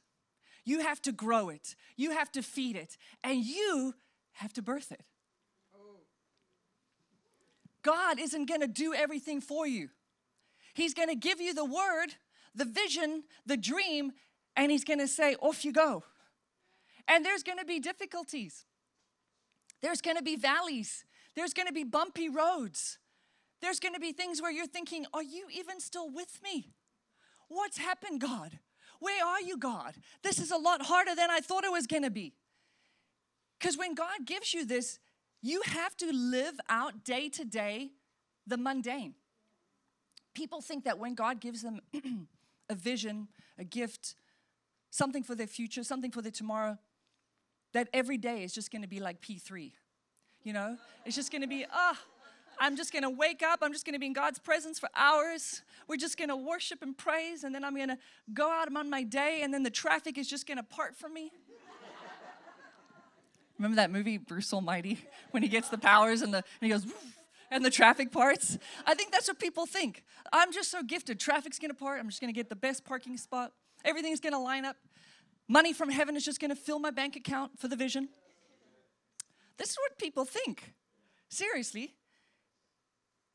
You 0.64 0.80
have 0.80 1.02
to 1.02 1.12
grow 1.12 1.48
it, 1.48 1.74
you 1.96 2.12
have 2.12 2.30
to 2.32 2.42
feed 2.42 2.76
it, 2.76 2.96
and 3.24 3.44
you 3.44 3.94
have 4.32 4.52
to 4.54 4.62
birth 4.62 4.92
it. 4.92 5.02
God 7.82 8.20
isn't 8.20 8.48
gonna 8.48 8.68
do 8.68 8.94
everything 8.94 9.40
for 9.40 9.66
you. 9.66 9.88
He's 10.74 10.94
gonna 10.94 11.16
give 11.16 11.40
you 11.40 11.52
the 11.52 11.64
word, 11.64 12.14
the 12.54 12.64
vision, 12.64 13.24
the 13.44 13.56
dream, 13.56 14.12
and 14.54 14.70
He's 14.70 14.84
gonna 14.84 15.08
say, 15.08 15.34
Off 15.40 15.64
you 15.64 15.72
go. 15.72 16.04
And 17.08 17.24
there's 17.24 17.42
gonna 17.42 17.64
be 17.64 17.80
difficulties, 17.80 18.64
there's 19.80 20.00
gonna 20.00 20.22
be 20.22 20.36
valleys, 20.36 21.04
There's 21.34 21.54
going 21.54 21.68
to 21.68 21.72
be 21.72 21.84
bumpy 21.84 22.28
roads. 22.28 22.98
There's 23.60 23.80
going 23.80 23.94
to 23.94 24.00
be 24.00 24.12
things 24.12 24.42
where 24.42 24.50
you're 24.50 24.66
thinking, 24.66 25.06
Are 25.12 25.22
you 25.22 25.46
even 25.52 25.80
still 25.80 26.10
with 26.10 26.40
me? 26.42 26.74
What's 27.48 27.78
happened, 27.78 28.20
God? 28.20 28.58
Where 29.00 29.24
are 29.24 29.40
you, 29.40 29.56
God? 29.56 29.94
This 30.22 30.38
is 30.38 30.50
a 30.50 30.56
lot 30.56 30.82
harder 30.82 31.14
than 31.14 31.30
I 31.30 31.40
thought 31.40 31.64
it 31.64 31.72
was 31.72 31.86
going 31.86 32.02
to 32.02 32.10
be. 32.10 32.34
Because 33.62 33.78
when 33.78 33.94
God 33.94 34.26
gives 34.26 34.52
you 34.52 34.64
this, 34.64 34.98
you 35.40 35.62
have 35.64 35.96
to 35.98 36.12
live 36.12 36.58
out 36.68 37.04
day 37.04 37.28
to 37.28 37.44
day 37.44 37.92
the 38.44 38.56
mundane. 38.56 39.14
People 40.34 40.60
think 40.60 40.84
that 40.84 40.98
when 40.98 41.14
God 41.14 41.40
gives 41.40 41.62
them 41.62 41.80
a 42.68 42.74
vision, 42.74 43.28
a 43.56 43.62
gift, 43.64 44.16
something 44.90 45.22
for 45.22 45.36
their 45.36 45.46
future, 45.46 45.84
something 45.84 46.10
for 46.10 46.22
their 46.22 46.32
tomorrow, 46.32 46.76
that 47.72 47.88
every 47.92 48.18
day 48.18 48.42
is 48.42 48.52
just 48.52 48.72
going 48.72 48.82
to 48.82 48.88
be 48.88 48.98
like 48.98 49.20
P3. 49.20 49.70
You 50.42 50.52
know, 50.54 50.76
it's 51.06 51.14
just 51.14 51.30
going 51.30 51.42
to 51.42 51.48
be, 51.48 51.64
ah, 51.72 51.96
oh, 51.96 51.98
I'm 52.58 52.76
just 52.76 52.92
going 52.92 53.04
to 53.04 53.10
wake 53.10 53.42
up. 53.42 53.60
I'm 53.62 53.72
just 53.72 53.84
going 53.84 53.94
to 53.94 54.00
be 54.00 54.06
in 54.06 54.12
God's 54.12 54.40
presence 54.40 54.80
for 54.80 54.88
hours. 54.96 55.62
We're 55.86 55.96
just 55.96 56.18
going 56.18 56.30
to 56.30 56.36
worship 56.36 56.82
and 56.82 56.98
praise. 56.98 57.44
And 57.44 57.54
then 57.54 57.62
I'm 57.62 57.76
going 57.76 57.88
to 57.88 57.98
go 58.34 58.50
out 58.50 58.74
on 58.74 58.90
my 58.90 59.04
day. 59.04 59.40
And 59.42 59.54
then 59.54 59.62
the 59.62 59.70
traffic 59.70 60.18
is 60.18 60.28
just 60.28 60.48
going 60.48 60.58
to 60.58 60.64
part 60.64 60.96
from 60.96 61.14
me. 61.14 61.30
Remember 63.62 63.76
that 63.76 63.92
movie, 63.92 64.18
Bruce 64.18 64.52
Almighty, 64.52 64.98
when 65.30 65.44
he 65.44 65.48
gets 65.48 65.68
the 65.68 65.78
powers 65.78 66.20
and, 66.20 66.34
the, 66.34 66.38
and 66.38 66.44
he 66.60 66.68
goes, 66.68 66.84
and 67.48 67.64
the 67.64 67.70
traffic 67.70 68.10
parts? 68.10 68.58
I 68.84 68.94
think 68.94 69.12
that's 69.12 69.28
what 69.28 69.38
people 69.38 69.66
think. 69.66 70.02
I'm 70.32 70.52
just 70.52 70.68
so 70.68 70.82
gifted. 70.82 71.20
Traffic's 71.20 71.60
to 71.70 71.74
part. 71.74 72.00
I'm 72.00 72.08
just 72.08 72.20
to 72.34 72.36
get 72.36 72.48
the 72.48 72.56
best 72.56 72.84
parking 72.84 73.16
spot. 73.16 73.52
Everything's 73.84 74.18
to 74.32 74.40
line 74.40 74.64
up. 74.64 74.74
Money 75.46 75.72
from 75.72 75.90
heaven 75.90 76.16
is 76.16 76.24
just 76.24 76.40
to 76.50 76.56
fill 76.56 76.80
my 76.80 76.90
bank 76.90 77.14
account 77.14 77.56
for 77.56 77.68
the 77.68 77.76
vision. 77.76 78.08
This 79.58 79.70
is 79.70 79.76
what 79.76 79.96
people 79.96 80.24
think. 80.24 80.74
Seriously. 81.28 81.94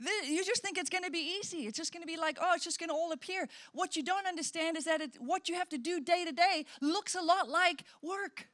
You 0.01 0.43
just 0.43 0.61
think 0.61 0.77
it's 0.77 0.89
going 0.89 1.05
to 1.05 1.09
be 1.09 1.37
easy. 1.39 1.67
It's 1.67 1.77
just 1.77 1.93
going 1.93 2.03
to 2.03 2.07
be 2.07 2.17
like, 2.17 2.37
oh, 2.41 2.51
it's 2.53 2.65
just 2.65 2.79
going 2.79 2.89
to 2.89 2.95
all 2.95 3.13
appear. 3.13 3.47
What 3.71 3.95
you 3.95 4.03
don't 4.03 4.27
understand 4.27 4.75
is 4.75 4.83
that 4.83 4.99
it, 4.99 5.11
what 5.19 5.47
you 5.47 5.55
have 5.55 5.69
to 5.69 5.77
do 5.77 6.01
day 6.01 6.25
to 6.25 6.33
day 6.33 6.65
looks 6.81 7.15
a 7.15 7.21
lot 7.21 7.47
like 7.47 7.85
work. 8.03 8.49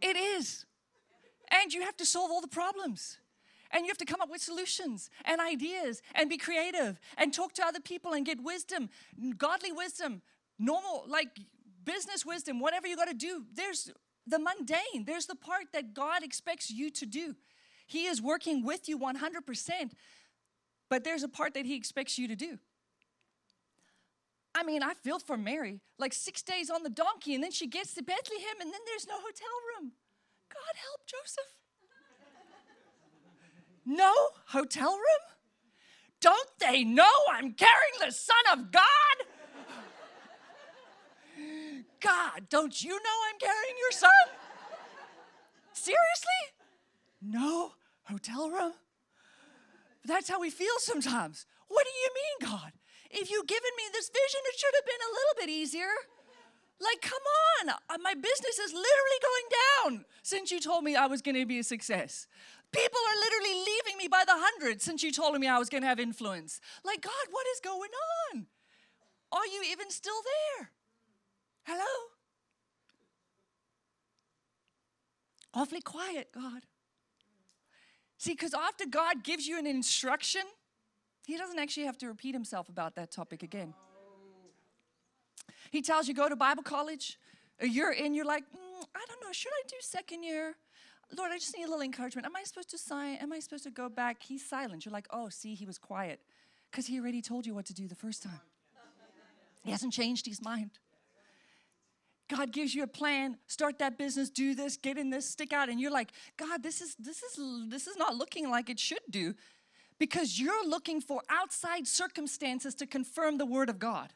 It 0.00 0.16
is. 0.16 0.66
And 1.50 1.72
you 1.72 1.82
have 1.82 1.96
to 1.98 2.06
solve 2.06 2.30
all 2.30 2.40
the 2.40 2.48
problems. 2.48 3.18
And 3.72 3.84
you 3.84 3.88
have 3.88 3.98
to 3.98 4.04
come 4.04 4.20
up 4.20 4.30
with 4.30 4.40
solutions 4.40 5.10
and 5.24 5.40
ideas 5.40 6.02
and 6.14 6.28
be 6.28 6.36
creative 6.36 6.98
and 7.16 7.32
talk 7.32 7.52
to 7.54 7.64
other 7.64 7.80
people 7.80 8.12
and 8.12 8.26
get 8.26 8.42
wisdom, 8.42 8.88
godly 9.38 9.70
wisdom, 9.70 10.22
normal, 10.58 11.04
like 11.06 11.28
business 11.84 12.26
wisdom, 12.26 12.58
whatever 12.58 12.88
you 12.88 12.96
got 12.96 13.08
to 13.08 13.14
do. 13.14 13.44
There's 13.54 13.90
the 14.26 14.38
mundane, 14.38 15.04
there's 15.06 15.26
the 15.26 15.36
part 15.36 15.66
that 15.72 15.94
God 15.94 16.22
expects 16.22 16.70
you 16.70 16.90
to 16.90 17.06
do. 17.06 17.36
He 17.86 18.06
is 18.06 18.20
working 18.20 18.64
with 18.64 18.88
you 18.88 18.98
100%, 18.98 19.90
but 20.88 21.04
there's 21.04 21.22
a 21.22 21.28
part 21.28 21.54
that 21.54 21.66
He 21.66 21.76
expects 21.76 22.18
you 22.18 22.28
to 22.28 22.36
do. 22.36 22.58
I 24.54 24.62
mean, 24.64 24.82
I 24.82 24.94
feel 24.94 25.18
for 25.18 25.36
Mary, 25.36 25.80
like 25.98 26.12
six 26.12 26.42
days 26.42 26.70
on 26.70 26.82
the 26.82 26.90
donkey, 26.90 27.34
and 27.34 27.42
then 27.42 27.52
she 27.52 27.66
gets 27.66 27.94
to 27.94 28.02
Bethlehem, 28.02 28.60
and 28.60 28.72
then 28.72 28.80
there's 28.86 29.06
no 29.06 29.14
hotel 29.14 29.56
room. 29.76 29.92
God 30.52 30.74
help 30.76 31.06
Joseph. 31.06 31.44
No 33.86 34.12
hotel 34.46 34.92
room? 34.92 35.24
Don't 36.20 36.48
they 36.58 36.84
know 36.84 37.10
I'm 37.32 37.52
carrying 37.54 37.98
the 38.04 38.12
Son 38.12 38.36
of 38.52 38.70
God? 38.70 38.84
God, 42.00 42.48
don't 42.48 42.82
you 42.82 42.90
know 42.90 43.18
I'm 43.30 43.38
carrying 43.38 43.74
your 43.78 43.92
son? 43.92 44.10
Seriously? 45.72 46.40
No 47.22 47.72
hotel 48.04 48.50
room? 48.50 48.72
That's 50.04 50.28
how 50.28 50.40
we 50.40 50.50
feel 50.50 50.78
sometimes. 50.78 51.46
What 51.68 51.84
do 51.84 51.90
you 51.90 52.10
mean, 52.14 52.50
God? 52.50 52.72
If 53.10 53.30
you 53.30 53.42
given 53.46 53.70
me 53.76 53.84
this 53.92 54.08
vision, 54.08 54.40
it 54.46 54.58
should 54.58 54.74
have 54.74 54.86
been 54.86 55.02
a 55.02 55.14
little 55.14 55.36
bit 55.38 55.50
easier. 55.50 55.90
Like, 56.80 57.02
come 57.02 57.24
on, 57.60 57.70
uh, 57.70 57.98
my 58.02 58.14
business 58.14 58.58
is 58.58 58.72
literally 58.72 59.20
going 59.20 59.48
down 59.60 60.04
since 60.22 60.50
you 60.50 60.60
told 60.60 60.82
me 60.82 60.96
I 60.96 61.06
was 61.06 61.20
going 61.20 61.34
to 61.34 61.44
be 61.44 61.58
a 61.58 61.62
success. 61.62 62.26
People 62.72 63.00
are 63.00 63.20
literally 63.20 63.64
leaving 63.66 63.98
me 63.98 64.08
by 64.08 64.22
the 64.24 64.34
hundreds 64.34 64.84
since 64.84 65.02
you 65.02 65.12
told 65.12 65.38
me 65.38 65.46
I 65.46 65.58
was 65.58 65.68
going 65.68 65.82
to 65.82 65.88
have 65.88 66.00
influence. 66.00 66.60
Like, 66.84 67.02
God, 67.02 67.26
what 67.30 67.46
is 67.52 67.60
going 67.60 67.90
on? 68.32 68.46
Are 69.32 69.46
you 69.46 69.62
even 69.70 69.90
still 69.90 70.22
there? 70.58 70.70
Hello? 71.64 71.84
Awfully 75.52 75.80
quiet, 75.80 76.28
God. 76.32 76.62
See, 78.18 78.32
because 78.32 78.54
after 78.54 78.86
God 78.86 79.24
gives 79.24 79.46
you 79.46 79.58
an 79.58 79.66
instruction, 79.66 80.42
He 81.26 81.36
doesn't 81.36 81.58
actually 81.58 81.86
have 81.86 81.98
to 81.98 82.06
repeat 82.06 82.34
Himself 82.34 82.68
about 82.68 82.94
that 82.96 83.10
topic 83.10 83.42
again. 83.42 83.74
He 85.70 85.82
tells 85.82 86.08
you 86.08 86.14
go 86.14 86.28
to 86.28 86.36
Bible 86.36 86.62
college, 86.62 87.18
a 87.60 87.66
year 87.66 87.90
in, 87.90 88.14
you're 88.14 88.24
like, 88.24 88.44
mm, 88.44 88.84
I 88.94 89.04
don't 89.06 89.22
know, 89.22 89.32
should 89.32 89.52
I 89.52 89.62
do 89.68 89.76
second 89.80 90.22
year? 90.22 90.56
Lord, 91.16 91.30
I 91.32 91.38
just 91.38 91.56
need 91.56 91.64
a 91.64 91.66
little 91.66 91.82
encouragement. 91.82 92.26
Am 92.26 92.36
I 92.36 92.42
supposed 92.44 92.70
to 92.70 92.78
sign? 92.78 93.16
Am 93.16 93.32
I 93.32 93.40
supposed 93.40 93.64
to 93.64 93.70
go 93.70 93.88
back? 93.88 94.22
He's 94.22 94.44
silent. 94.48 94.84
You're 94.84 94.92
like, 94.92 95.08
oh, 95.10 95.28
see, 95.28 95.54
he 95.54 95.66
was 95.66 95.78
quiet 95.78 96.20
because 96.70 96.86
he 96.86 97.00
already 97.00 97.20
told 97.20 97.46
you 97.46 97.54
what 97.54 97.66
to 97.66 97.74
do 97.74 97.88
the 97.88 97.96
first 97.96 98.22
time. 98.22 98.40
He 99.62 99.70
hasn't 99.70 99.92
changed 99.92 100.26
his 100.26 100.40
mind. 100.42 100.70
God 102.28 102.52
gives 102.52 102.74
you 102.74 102.84
a 102.84 102.86
plan, 102.86 103.38
start 103.48 103.80
that 103.80 103.98
business, 103.98 104.30
do 104.30 104.54
this, 104.54 104.76
get 104.76 104.96
in 104.96 105.10
this, 105.10 105.28
stick 105.28 105.52
out, 105.52 105.68
and 105.68 105.80
you're 105.80 105.90
like, 105.90 106.12
God, 106.36 106.62
this 106.62 106.80
is 106.80 106.94
this 106.94 107.22
is 107.24 107.38
this 107.68 107.88
is 107.88 107.96
not 107.96 108.14
looking 108.14 108.48
like 108.48 108.70
it 108.70 108.78
should 108.78 109.00
do 109.10 109.34
because 110.00 110.40
you're 110.40 110.66
looking 110.66 111.00
for 111.00 111.20
outside 111.28 111.86
circumstances 111.86 112.74
to 112.76 112.86
confirm 112.86 113.36
the 113.36 113.46
word 113.46 113.68
of 113.68 113.78
God. 113.78 114.12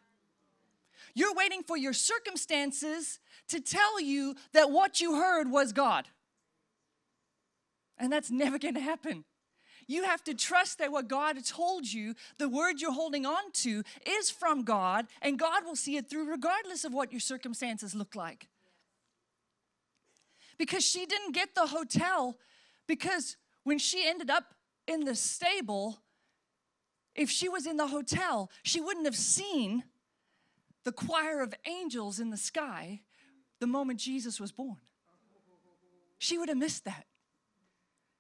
You're 1.15 1.35
waiting 1.35 1.63
for 1.63 1.77
your 1.77 1.93
circumstances 1.93 3.21
to 3.49 3.61
tell 3.61 4.01
you 4.01 4.35
that 4.55 4.71
what 4.71 5.01
you 5.03 5.17
heard 5.17 5.51
was 5.51 5.73
God. 5.73 6.09
And 7.99 8.11
that's 8.11 8.31
never 8.31 8.59
going 8.59 8.75
to 8.75 8.81
happen. 8.81 9.25
You 9.87 10.05
have 10.05 10.25
to 10.25 10.33
trust 10.33 10.79
that 10.79 10.91
what 10.91 11.07
God 11.07 11.45
told 11.45 11.93
you, 11.93 12.15
the 12.39 12.49
word 12.49 12.81
you're 12.81 12.91
holding 12.91 13.27
on 13.27 13.53
to, 13.53 13.83
is 14.19 14.31
from 14.31 14.65
God, 14.65 15.07
and 15.21 15.39
God 15.39 15.67
will 15.67 15.77
see 15.77 15.99
it 15.99 16.09
through 16.09 16.31
regardless 16.31 16.87
of 16.87 16.95
what 16.95 17.13
your 17.13 17.21
circumstances 17.21 17.95
look 17.95 18.17
like. 18.17 18.49
Because 20.57 20.83
she 20.83 21.05
didn't 21.05 21.35
get 21.35 21.55
the 21.55 21.67
hotel, 21.67 22.39
because 22.87 23.37
when 23.65 23.79
she 23.79 24.09
ended 24.09 24.31
up 24.31 24.54
in 24.87 25.05
the 25.05 25.15
stable, 25.15 25.99
if 27.15 27.31
she 27.31 27.49
was 27.49 27.67
in 27.67 27.77
the 27.77 27.87
hotel, 27.87 28.51
she 28.63 28.81
wouldn't 28.81 29.07
have 29.07 29.17
seen 29.17 29.85
the 30.85 30.93
choir 30.93 31.41
of 31.41 31.55
angels 31.67 32.21
in 32.21 32.31
the 32.31 32.37
sky 32.37 33.01
the 33.61 33.67
moment 33.67 34.01
Jesus 34.01 34.41
was 34.41 34.53
born. 34.53 34.77
She 36.19 36.39
would 36.39 36.49
have 36.49 36.59
missed 36.59 36.85
that 36.85 37.07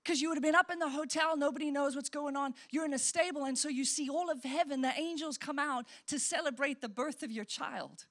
because 0.05 0.21
you 0.21 0.29
would 0.29 0.37
have 0.37 0.43
been 0.43 0.55
up 0.55 0.71
in 0.71 0.79
the 0.79 0.91
hotel, 0.91 1.37
nobody 1.37 1.71
knows 1.71 1.97
what's 1.97 2.11
going 2.11 2.37
on. 2.37 2.55
You're 2.71 2.85
in 2.85 2.93
a 2.93 2.99
stable, 2.99 3.45
and 3.45 3.57
so 3.57 3.71
you 3.71 3.85
see 3.85 4.11
all 4.11 4.31
of 4.31 4.45
heaven, 4.45 4.83
the 4.83 4.93
angels 4.99 5.39
come 5.39 5.59
out 5.59 5.87
to 6.09 6.19
celebrate 6.19 6.83
the 6.83 6.91
birth 6.91 7.23
of 7.23 7.33
your 7.33 7.47
child. 7.47 8.05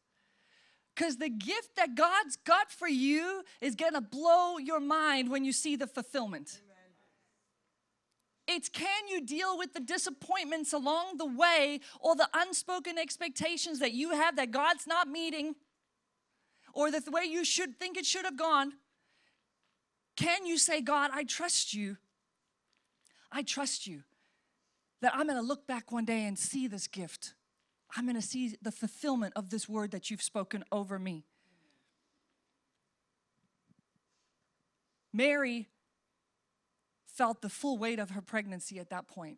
Because 0.95 1.17
the 1.17 1.29
gift 1.29 1.75
that 1.75 1.95
God's 1.95 2.37
got 2.37 2.71
for 2.71 2.87
you 2.87 3.43
is 3.61 3.75
gonna 3.75 4.01
blow 4.01 4.57
your 4.57 4.79
mind 4.79 5.29
when 5.29 5.45
you 5.45 5.51
see 5.51 5.75
the 5.75 5.87
fulfillment. 5.87 6.61
It's 8.47 8.67
can 8.67 9.07
you 9.09 9.21
deal 9.21 9.57
with 9.57 9.73
the 9.73 9.79
disappointments 9.79 10.73
along 10.73 11.17
the 11.17 11.25
way 11.25 11.79
or 11.99 12.15
the 12.15 12.27
unspoken 12.33 12.97
expectations 12.97 13.79
that 13.79 13.93
you 13.93 14.11
have 14.11 14.35
that 14.35 14.51
God's 14.51 14.85
not 14.85 15.07
meeting 15.07 15.55
or 16.73 16.91
the 16.91 17.01
way 17.09 17.23
you 17.23 17.45
should 17.45 17.79
think 17.79 17.97
it 17.97 18.05
should 18.05 18.25
have 18.25 18.37
gone? 18.37 18.73
Can 20.17 20.45
you 20.45 20.57
say, 20.57 20.81
God, 20.81 21.11
I 21.13 21.23
trust 21.23 21.73
you? 21.73 21.97
I 23.31 23.43
trust 23.43 23.87
you 23.87 24.03
that 25.01 25.13
I'm 25.15 25.27
going 25.27 25.39
to 25.39 25.45
look 25.45 25.65
back 25.65 25.91
one 25.91 26.05
day 26.05 26.25
and 26.25 26.37
see 26.37 26.67
this 26.67 26.87
gift. 26.87 27.33
I'm 27.95 28.05
going 28.05 28.15
to 28.15 28.21
see 28.21 28.55
the 28.61 28.71
fulfillment 28.71 29.33
of 29.35 29.49
this 29.49 29.67
word 29.67 29.91
that 29.91 30.09
you've 30.09 30.21
spoken 30.21 30.63
over 30.71 30.99
me. 30.99 31.25
Mary 35.11 35.69
felt 37.15 37.41
the 37.41 37.49
full 37.49 37.77
weight 37.77 37.99
of 37.99 38.11
her 38.11 38.21
pregnancy 38.21 38.79
at 38.79 38.89
that 38.89 39.07
point. 39.07 39.37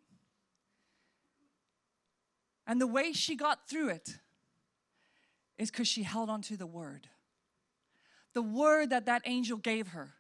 And 2.68 2.82
the 2.82 2.88
way 2.88 3.12
she 3.12 3.36
got 3.36 3.70
through 3.70 3.90
it 3.90 4.18
is 5.58 5.72
because 5.72 5.88
she 5.88 6.04
held 6.04 6.30
on 6.30 6.42
to 6.44 6.58
the 6.58 6.66
word. 6.66 7.08
The 8.34 8.42
word 8.42 8.90
that 8.90 9.06
that 9.06 9.22
angel 9.26 9.58
gave 9.58 9.90
her. 9.90 10.14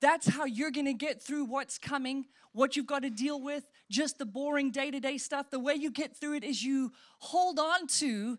That's 0.00 0.28
how 0.28 0.44
you're 0.44 0.70
gonna 0.70 0.92
get 0.92 1.22
through 1.22 1.46
what's 1.46 1.78
coming, 1.78 2.26
what 2.52 2.76
you've 2.76 2.86
got 2.86 3.02
to 3.02 3.10
deal 3.10 3.40
with, 3.40 3.64
just 3.90 4.18
the 4.18 4.26
boring 4.26 4.70
day 4.70 4.90
to 4.90 5.00
day 5.00 5.18
stuff. 5.18 5.50
The 5.50 5.58
way 5.58 5.74
you 5.74 5.90
get 5.90 6.16
through 6.16 6.34
it 6.34 6.44
is 6.44 6.62
you 6.62 6.92
hold 7.18 7.58
on 7.58 7.86
to 7.98 8.38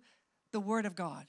the 0.51 0.59
Word 0.59 0.85
of 0.85 0.95
God. 0.95 1.25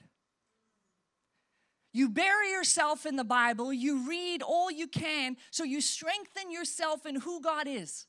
You 1.93 2.09
bury 2.09 2.51
yourself 2.51 3.05
in 3.05 3.15
the 3.15 3.23
Bible, 3.23 3.73
you 3.73 4.07
read 4.07 4.41
all 4.41 4.71
you 4.71 4.87
can, 4.87 5.35
so 5.51 5.63
you 5.63 5.81
strengthen 5.81 6.51
yourself 6.51 7.05
in 7.05 7.15
who 7.17 7.41
God 7.41 7.67
is 7.67 8.07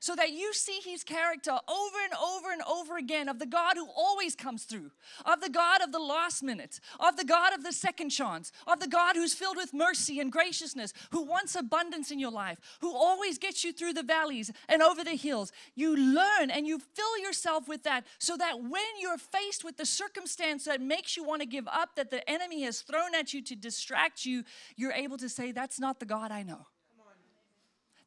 so 0.00 0.14
that 0.16 0.32
you 0.32 0.52
see 0.52 0.80
his 0.84 1.02
character 1.04 1.50
over 1.50 1.96
and 2.04 2.14
over 2.14 2.52
and 2.52 2.62
over 2.62 2.96
again 2.96 3.28
of 3.28 3.38
the 3.38 3.46
God 3.46 3.76
who 3.76 3.88
always 3.96 4.34
comes 4.34 4.64
through, 4.64 4.90
of 5.24 5.40
the 5.40 5.48
God 5.48 5.80
of 5.82 5.92
the 5.92 5.98
last 5.98 6.42
minute, 6.42 6.80
of 7.00 7.16
the 7.16 7.24
God 7.24 7.52
of 7.52 7.64
the 7.64 7.72
second 7.72 8.10
chance, 8.10 8.52
of 8.66 8.80
the 8.80 8.88
God 8.88 9.16
who's 9.16 9.34
filled 9.34 9.56
with 9.56 9.74
mercy 9.74 10.20
and 10.20 10.30
graciousness, 10.30 10.92
who 11.10 11.22
wants 11.22 11.54
abundance 11.54 12.10
in 12.10 12.18
your 12.18 12.30
life, 12.30 12.58
who 12.80 12.94
always 12.94 13.38
gets 13.38 13.64
you 13.64 13.72
through 13.72 13.92
the 13.92 14.02
valleys 14.02 14.50
and 14.68 14.82
over 14.82 15.04
the 15.04 15.16
hills. 15.16 15.52
You 15.74 15.96
learn 15.96 16.50
and 16.50 16.66
you 16.66 16.78
fill 16.78 17.18
yourself 17.18 17.68
with 17.68 17.82
that 17.84 18.04
so 18.18 18.36
that 18.36 18.62
when 18.62 18.82
you're 19.00 19.18
faced 19.18 19.64
with 19.64 19.76
the 19.76 19.86
circumstance 19.86 20.64
that 20.64 20.80
makes 20.80 21.16
you 21.16 21.24
want 21.24 21.42
to 21.42 21.46
give 21.46 21.68
up, 21.68 21.96
that 21.96 22.10
the 22.10 22.28
enemy 22.28 22.62
has 22.62 22.80
thrown 22.80 23.14
at 23.14 23.32
you 23.32 23.42
to 23.42 23.56
distract 23.56 24.24
you, 24.24 24.44
you're 24.76 24.92
able 24.92 25.16
to 25.18 25.28
say, 25.28 25.52
That's 25.52 25.80
not 25.80 26.00
the 26.00 26.06
God 26.06 26.30
I 26.30 26.42
know. 26.42 26.66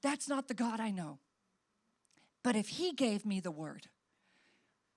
That's 0.02 0.28
not 0.28 0.48
the 0.48 0.54
God 0.54 0.80
I 0.80 0.90
know. 0.92 1.20
But 2.44 2.56
if 2.56 2.70
He 2.70 2.94
gave 2.94 3.26
me 3.26 3.40
the 3.40 3.52
word, 3.52 3.88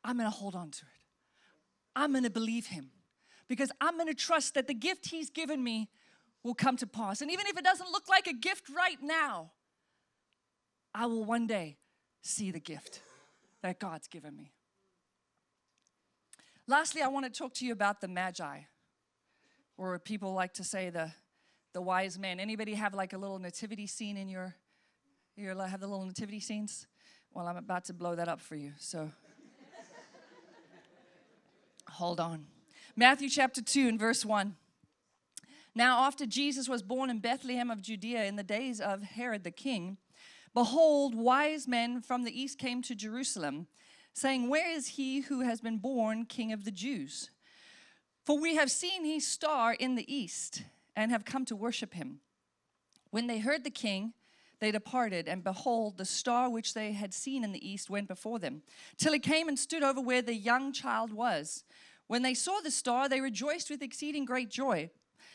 I'm 0.02 0.16
going 0.16 0.30
to 0.30 0.36
hold 0.36 0.54
on 0.54 0.70
to 0.70 0.82
it. 0.82 1.00
I'm 1.96 2.12
going 2.12 2.24
to 2.24 2.30
believe 2.30 2.66
Him 2.66 2.90
because 3.48 3.70
I'm 3.80 3.96
going 3.96 4.08
to 4.08 4.14
trust 4.14 4.54
that 4.54 4.66
the 4.66 4.74
gift 4.74 5.08
He's 5.10 5.30
given 5.30 5.62
me 5.62 5.88
will 6.42 6.54
come 6.54 6.76
to 6.76 6.86
pass. 6.86 7.20
And 7.20 7.30
even 7.30 7.46
if 7.46 7.56
it 7.56 7.64
doesn't 7.64 7.90
look 7.90 8.08
like 8.08 8.26
a 8.26 8.34
gift 8.34 8.64
right 8.74 8.98
now, 9.02 9.52
I 10.94 11.06
will 11.06 11.24
one 11.24 11.46
day 11.46 11.78
see 12.22 12.50
the 12.50 12.60
gift 12.60 13.00
that 13.62 13.80
God's 13.80 14.06
given 14.08 14.36
me. 14.36 14.52
Lastly, 16.66 17.02
I 17.02 17.08
want 17.08 17.26
to 17.26 17.30
talk 17.30 17.52
to 17.54 17.66
you 17.66 17.72
about 17.72 18.00
the 18.00 18.08
Magi, 18.08 18.60
or 19.76 19.98
people 19.98 20.32
like 20.32 20.54
to 20.54 20.64
say 20.64 20.88
the, 20.88 21.12
the 21.72 21.82
wise 21.82 22.18
men. 22.18 22.40
Anybody 22.40 22.74
have 22.74 22.94
like 22.94 23.12
a 23.12 23.18
little 23.18 23.38
nativity 23.38 23.86
scene 23.86 24.16
in 24.16 24.28
your, 24.28 24.54
your 25.36 25.54
have 25.66 25.80
the 25.80 25.86
little 25.86 26.06
nativity 26.06 26.40
scenes? 26.40 26.86
Well, 27.34 27.48
I'm 27.48 27.56
about 27.56 27.86
to 27.86 27.92
blow 27.92 28.14
that 28.14 28.28
up 28.28 28.40
for 28.40 28.54
you. 28.54 28.74
So 28.78 29.10
hold 31.90 32.20
on. 32.20 32.46
Matthew 32.94 33.28
chapter 33.28 33.60
2 33.60 33.88
and 33.88 33.98
verse 33.98 34.24
1. 34.24 34.54
Now, 35.74 36.04
after 36.04 36.26
Jesus 36.26 36.68
was 36.68 36.84
born 36.84 37.10
in 37.10 37.18
Bethlehem 37.18 37.72
of 37.72 37.82
Judea 37.82 38.26
in 38.26 38.36
the 38.36 38.44
days 38.44 38.80
of 38.80 39.02
Herod 39.02 39.42
the 39.42 39.50
king, 39.50 39.96
behold, 40.54 41.16
wise 41.16 41.66
men 41.66 42.00
from 42.00 42.22
the 42.22 42.40
east 42.40 42.56
came 42.56 42.82
to 42.82 42.94
Jerusalem, 42.94 43.66
saying, 44.12 44.48
Where 44.48 44.70
is 44.70 44.86
he 44.90 45.22
who 45.22 45.40
has 45.40 45.60
been 45.60 45.78
born 45.78 46.26
king 46.26 46.52
of 46.52 46.64
the 46.64 46.70
Jews? 46.70 47.30
For 48.24 48.38
we 48.38 48.54
have 48.54 48.70
seen 48.70 49.04
his 49.04 49.26
star 49.26 49.74
in 49.74 49.96
the 49.96 50.14
east 50.14 50.62
and 50.94 51.10
have 51.10 51.24
come 51.24 51.44
to 51.46 51.56
worship 51.56 51.94
him. 51.94 52.20
When 53.10 53.26
they 53.26 53.40
heard 53.40 53.64
the 53.64 53.70
king, 53.70 54.12
they 54.64 54.72
departed, 54.72 55.28
and 55.28 55.44
behold, 55.44 55.98
the 55.98 56.04
star 56.04 56.48
which 56.48 56.74
they 56.74 56.92
had 56.92 57.12
seen 57.12 57.44
in 57.44 57.52
the 57.52 57.68
east 57.68 57.90
went 57.90 58.08
before 58.08 58.38
them, 58.38 58.62
till 58.96 59.12
it 59.12 59.22
came 59.22 59.46
and 59.46 59.58
stood 59.58 59.82
over 59.82 60.00
where 60.00 60.22
the 60.22 60.34
young 60.34 60.72
child 60.72 61.12
was. 61.12 61.64
When 62.06 62.22
they 62.22 62.34
saw 62.34 62.60
the 62.60 62.70
star, 62.70 63.08
they 63.08 63.20
rejoiced 63.20 63.70
with 63.70 63.82
exceeding 63.82 64.24
great 64.24 64.50
joy. 64.50 64.90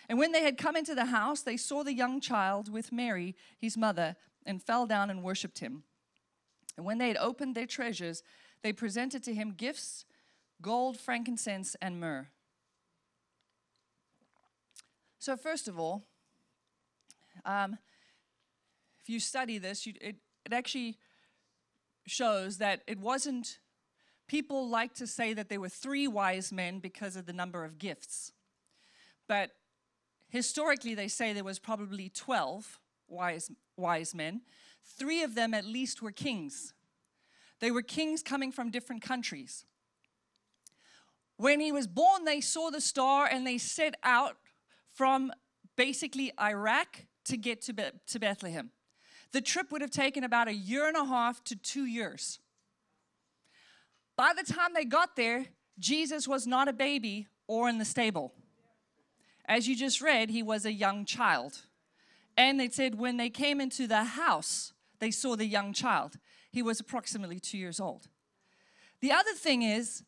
And 0.08 0.18
when 0.18 0.32
they 0.32 0.42
had 0.42 0.58
come 0.58 0.76
into 0.76 0.96
the 0.96 1.06
house, 1.06 1.42
they 1.42 1.58
saw 1.58 1.84
the 1.84 1.94
young 1.94 2.20
child 2.20 2.72
with 2.72 2.92
Mary, 2.92 3.36
his 3.58 3.78
mother, 3.78 4.16
and 4.46 4.62
fell 4.62 4.88
down 4.88 5.10
and 5.10 5.24
worshipped 5.24 5.60
him. 5.60 5.84
And 6.76 6.86
when 6.86 6.98
they 6.98 7.08
had 7.08 7.18
opened 7.18 7.56
their 7.56 7.68
treasures, 7.68 8.24
they 8.64 8.74
presented 8.74 9.24
to 9.24 9.34
him 9.34 9.54
gifts 9.56 10.06
gold, 10.62 10.98
frankincense, 10.98 11.76
and 11.82 12.00
myrrh. 12.00 12.28
So, 15.20 15.38
first 15.38 15.68
of 15.68 15.80
all, 15.80 16.04
um, 17.46 17.78
you 19.10 19.20
study 19.20 19.58
this, 19.58 19.86
you, 19.86 19.94
it, 20.00 20.18
it 20.46 20.54
actually 20.54 20.98
shows 22.06 22.58
that 22.58 22.82
it 22.88 23.00
wasn't, 23.00 23.60
people 24.28 24.70
like 24.70 24.94
to 24.96 25.08
say 25.08 25.34
that 25.34 25.50
there 25.50 25.60
were 25.60 25.70
three 25.70 26.08
wise 26.08 26.52
men 26.52 26.80
because 26.80 27.16
of 27.16 27.26
the 27.26 27.34
number 27.34 27.64
of 27.64 27.78
gifts. 27.78 28.32
But 29.28 29.52
historically, 30.30 30.96
they 30.96 31.08
say 31.08 31.34
there 31.34 31.44
was 31.44 31.60
probably 31.60 32.10
12 32.10 32.80
wise, 33.08 33.52
wise 33.78 34.14
men. 34.16 34.42
Three 34.98 35.24
of 35.24 35.36
them, 35.36 35.54
at 35.54 35.66
least, 35.66 36.02
were 36.02 36.12
kings. 36.12 36.74
They 37.60 37.72
were 37.72 37.82
kings 37.82 38.24
coming 38.24 38.52
from 38.52 38.72
different 38.72 39.02
countries. 39.02 39.66
When 41.38 41.60
he 41.60 41.72
was 41.72 41.88
born, 41.88 42.26
they 42.26 42.42
saw 42.42 42.70
the 42.70 42.82
star 42.82 43.26
and 43.26 43.46
they 43.46 43.58
set 43.58 43.96
out 44.04 44.38
from 44.94 45.32
basically 45.78 46.32
Iraq 46.40 47.06
to 47.26 47.38
get 47.38 47.62
to, 47.64 47.74
Be- 47.74 47.92
to 48.08 48.20
Bethlehem. 48.20 48.72
The 49.32 49.42
trip 49.42 49.72
would 49.72 49.82
have 49.82 49.92
taken 49.92 50.24
about 50.24 50.48
a 50.48 50.54
year 50.54 50.88
and 50.88 50.98
a 50.98 51.06
half 51.06 51.44
to 51.46 51.56
two 51.56 51.86
years. 51.86 52.40
By 54.16 54.34
the 54.34 54.44
time 54.44 54.72
they 54.74 54.86
got 54.86 55.16
there, 55.16 55.46
Jesus 55.78 56.28
was 56.28 56.46
not 56.46 56.68
a 56.68 56.74
baby 56.74 57.28
or 57.48 57.70
in 57.70 57.78
the 57.78 57.86
stable. 57.86 58.34
As 59.46 59.68
you 59.68 59.76
just 59.76 60.02
read, 60.02 60.30
he 60.30 60.44
was 60.44 60.66
a 60.66 60.74
young 60.74 61.06
child. 61.06 61.62
And 62.38 62.60
they 62.60 62.70
said 62.70 62.96
when 62.96 63.18
they 63.18 63.30
came 63.30 63.62
into 63.62 63.88
the 63.88 64.04
house, 64.04 64.74
they 65.00 65.12
saw 65.12 65.36
the 65.36 65.46
young 65.46 65.74
child. 65.74 66.18
He 66.52 66.62
was 66.62 66.80
approximately 66.80 67.40
two 67.40 67.58
years 67.58 67.80
old. 67.80 68.08
The 69.02 69.12
other 69.12 69.34
thing 69.34 69.62
is, 69.62 70.04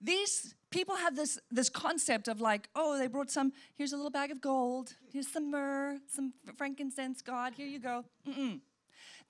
these 0.00 0.54
people 0.70 0.96
have 0.96 1.16
this, 1.16 1.38
this 1.50 1.68
concept 1.68 2.28
of 2.28 2.40
like, 2.40 2.68
oh, 2.74 2.98
they 2.98 3.06
brought 3.06 3.30
some, 3.30 3.52
here's 3.74 3.92
a 3.92 3.96
little 3.96 4.10
bag 4.10 4.30
of 4.30 4.40
gold, 4.40 4.94
here's 5.12 5.28
some 5.28 5.50
myrrh, 5.50 5.98
some 6.08 6.32
frankincense, 6.56 7.22
God, 7.22 7.54
here 7.56 7.66
you 7.66 7.78
go. 7.78 8.04
Mm-mm. 8.28 8.60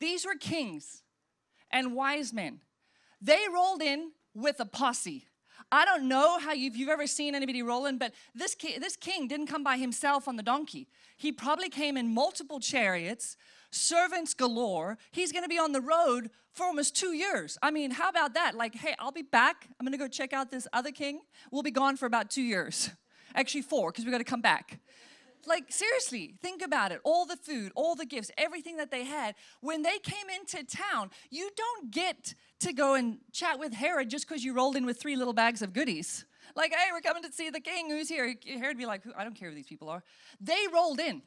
These 0.01 0.27
were 0.27 0.35
kings 0.35 1.03
and 1.71 1.95
wise 1.95 2.33
men. 2.33 2.61
They 3.21 3.47
rolled 3.53 3.83
in 3.83 4.13
with 4.35 4.61
a 4.61 4.65
posse. 4.65 5.25
I 5.71 5.85
don't 5.85 6.09
know 6.09 6.39
how 6.39 6.53
you've, 6.53 6.77
you've 6.77 6.89
ever 6.89 7.07
seen 7.07 7.35
anybody 7.35 7.63
rolling, 7.63 7.99
but 7.99 8.13
this, 8.35 8.55
ki- 8.55 8.79
this 8.79 8.97
king 8.97 9.29
didn't 9.29 9.49
come 9.49 9.65
by 9.65 9.77
himself 9.77 10.29
on 10.29 10.37
the 10.37 10.43
donkey. 10.43 10.89
He 11.17 11.33
probably 11.33 11.69
came 11.69 11.97
in 11.97 12.15
multiple 12.15 12.61
chariots 12.61 13.37
servants 13.71 14.35
galore. 14.35 14.99
He's 15.11 15.33
going 15.33 15.45
to 15.45 15.49
be 15.49 15.59
on 15.59 15.73
the 15.73 15.81
road 15.81 16.31
for 16.53 16.67
almost 16.67 16.97
two 16.97 17.13
years. 17.13 17.59
I 17.63 17.71
mean, 17.71 17.91
how 17.93 18.09
about 18.09 18.35
that? 18.35 18.55
Like, 18.55 18.75
hey, 18.75 18.95
I'll 18.99 19.13
be 19.13 19.23
back. 19.23 19.69
I'm 19.79 19.87
going 19.87 19.93
to 19.93 19.99
go 19.99 20.09
check 20.09 20.33
out 20.33 20.51
this 20.51 20.67
other 20.73 20.91
king. 20.91 21.21
We'll 21.51 21.63
be 21.63 21.71
gone 21.71 21.97
for 21.97 22.07
about 22.07 22.31
two 22.31 22.43
years. 22.43 22.91
Actually, 23.35 23.63
four, 23.63 23.91
because 23.91 24.05
we 24.05 24.11
got 24.11 24.19
to 24.19 24.25
come 24.25 24.41
back. 24.41 24.81
Like, 25.47 25.67
seriously, 25.71 26.35
think 26.43 26.63
about 26.63 26.93
it. 26.93 27.01
All 27.05 27.25
the 27.25 27.37
food, 27.37 27.73
all 27.75 27.95
the 27.95 28.05
gifts, 28.05 28.31
everything 28.37 28.77
that 28.77 28.91
they 28.91 29.05
had. 29.05 29.35
When 29.61 29.83
they 29.83 29.99
came 29.99 30.27
into 30.29 30.65
town, 30.65 31.11
you 31.31 31.51
don't 31.57 31.91
get 31.91 32.35
to 32.61 32.73
go 32.73 32.95
and 32.95 33.19
chat 33.33 33.59
with 33.59 33.73
Herod 33.73 34.11
just 34.11 34.29
because 34.29 34.45
you 34.45 34.53
rolled 34.53 34.77
in 34.77 34.85
with 34.85 35.01
three 35.01 35.17
little 35.17 35.33
bags 35.33 35.63
of 35.63 35.73
goodies. 35.73 36.27
Like, 36.57 36.73
hey, 36.73 36.89
we're 36.93 37.01
coming 37.01 37.23
to 37.23 37.33
see 37.33 37.51
the 37.51 37.61
king 37.61 37.89
who's 37.89 38.09
here. 38.09 38.35
Herod 38.47 38.63
would 38.63 38.79
be 38.79 38.87
like, 38.87 39.03
I 39.17 39.23
don't 39.23 39.35
care 39.35 39.49
who 39.51 39.55
these 39.55 39.67
people 39.67 39.89
are. 39.89 40.03
They 40.41 40.67
rolled 40.73 40.99
in 40.99 41.23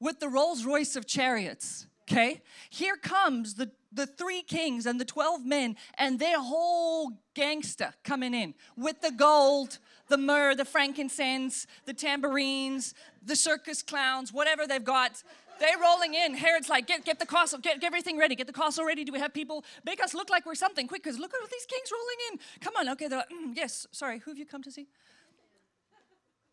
with 0.00 0.20
the 0.20 0.28
Rolls 0.28 0.64
Royce 0.64 0.96
of 0.96 1.06
chariots. 1.06 1.86
Okay, 2.08 2.40
here 2.70 2.96
comes 2.96 3.54
the, 3.54 3.72
the 3.92 4.06
three 4.06 4.42
kings 4.42 4.86
and 4.86 5.00
the 5.00 5.04
12 5.04 5.44
men 5.44 5.74
and 5.98 6.20
their 6.20 6.40
whole 6.40 7.10
gangster 7.34 7.94
coming 8.04 8.32
in 8.32 8.54
with 8.76 9.00
the 9.00 9.10
gold, 9.10 9.80
the 10.06 10.16
myrrh, 10.16 10.54
the 10.54 10.64
frankincense, 10.64 11.66
the 11.84 11.92
tambourines, 11.92 12.94
the 13.24 13.34
circus 13.34 13.82
clowns, 13.82 14.32
whatever 14.32 14.68
they've 14.68 14.84
got. 14.84 15.20
They're 15.58 15.78
rolling 15.82 16.14
in. 16.14 16.34
Herod's 16.34 16.68
like, 16.68 16.86
get, 16.86 17.04
get 17.04 17.18
the 17.18 17.26
castle, 17.26 17.58
get, 17.58 17.80
get 17.80 17.88
everything 17.88 18.18
ready, 18.18 18.36
get 18.36 18.46
the 18.46 18.52
castle 18.52 18.84
ready. 18.84 19.02
Do 19.02 19.12
we 19.12 19.18
have 19.18 19.34
people? 19.34 19.64
Make 19.84 20.00
us 20.00 20.14
look 20.14 20.30
like 20.30 20.46
we're 20.46 20.54
something 20.54 20.86
quick 20.86 21.02
because 21.02 21.18
look 21.18 21.34
at 21.34 21.40
all 21.40 21.48
these 21.50 21.66
kings 21.66 21.90
rolling 21.90 22.16
in. 22.30 22.38
Come 22.60 22.74
on, 22.76 22.88
okay, 22.90 23.08
they're 23.08 23.18
like, 23.18 23.30
mm, 23.30 23.56
yes, 23.56 23.86
sorry, 23.90 24.20
who 24.20 24.30
have 24.30 24.38
you 24.38 24.46
come 24.46 24.62
to 24.62 24.70
see? 24.70 24.86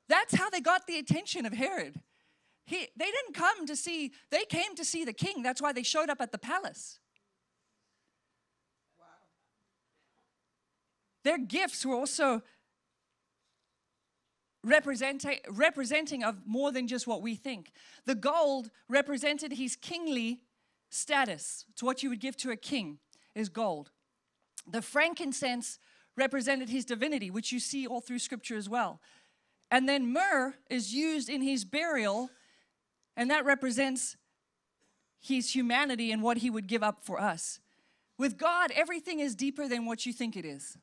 That's 0.09 0.33
how 0.33 0.49
they 0.49 0.61
got 0.61 0.87
the 0.87 0.97
attention 0.97 1.45
of 1.45 1.53
Herod. 1.53 2.01
He, 2.65 2.87
they 2.95 3.05
didn't 3.05 3.33
come 3.33 3.65
to 3.65 3.75
see, 3.75 4.13
they 4.29 4.45
came 4.45 4.75
to 4.75 4.85
see 4.85 5.03
the 5.03 5.13
king. 5.13 5.43
That's 5.43 5.61
why 5.61 5.73
they 5.73 5.83
showed 5.83 6.09
up 6.09 6.21
at 6.21 6.31
the 6.31 6.37
palace. 6.37 6.99
Wow. 8.97 9.05
Their 11.23 11.37
gifts 11.37 11.85
were 11.85 11.95
also 11.95 12.41
representing, 14.63 15.39
representing 15.49 16.23
of 16.23 16.37
more 16.45 16.71
than 16.71 16.87
just 16.87 17.05
what 17.05 17.21
we 17.21 17.35
think. 17.35 17.71
The 18.05 18.15
gold 18.15 18.69
represented 18.87 19.53
his 19.53 19.75
kingly 19.75 20.41
status. 20.89 21.65
It's 21.71 21.83
what 21.83 22.01
you 22.01 22.09
would 22.09 22.21
give 22.21 22.37
to 22.37 22.51
a 22.51 22.55
king 22.55 22.99
is 23.35 23.49
gold. 23.49 23.91
The 24.65 24.81
frankincense 24.81 25.79
represented 26.15 26.69
his 26.69 26.85
divinity, 26.85 27.29
which 27.29 27.51
you 27.51 27.59
see 27.59 27.87
all 27.87 27.99
through 27.99 28.19
scripture 28.19 28.55
as 28.55 28.69
well. 28.69 29.01
And 29.69 29.89
then 29.89 30.13
myrrh 30.13 30.53
is 30.69 30.93
used 30.93 31.29
in 31.29 31.41
his 31.41 31.65
burial 31.65 32.29
and 33.15 33.29
that 33.29 33.45
represents 33.45 34.17
his 35.19 35.55
humanity 35.55 36.11
and 36.11 36.21
what 36.21 36.37
he 36.37 36.49
would 36.49 36.67
give 36.67 36.83
up 36.83 37.03
for 37.03 37.19
us. 37.19 37.59
With 38.17 38.37
God, 38.37 38.71
everything 38.71 39.19
is 39.19 39.35
deeper 39.35 39.67
than 39.67 39.85
what 39.85 40.05
you 40.05 40.13
think 40.13 40.35
it 40.35 40.45
is. 40.45 40.77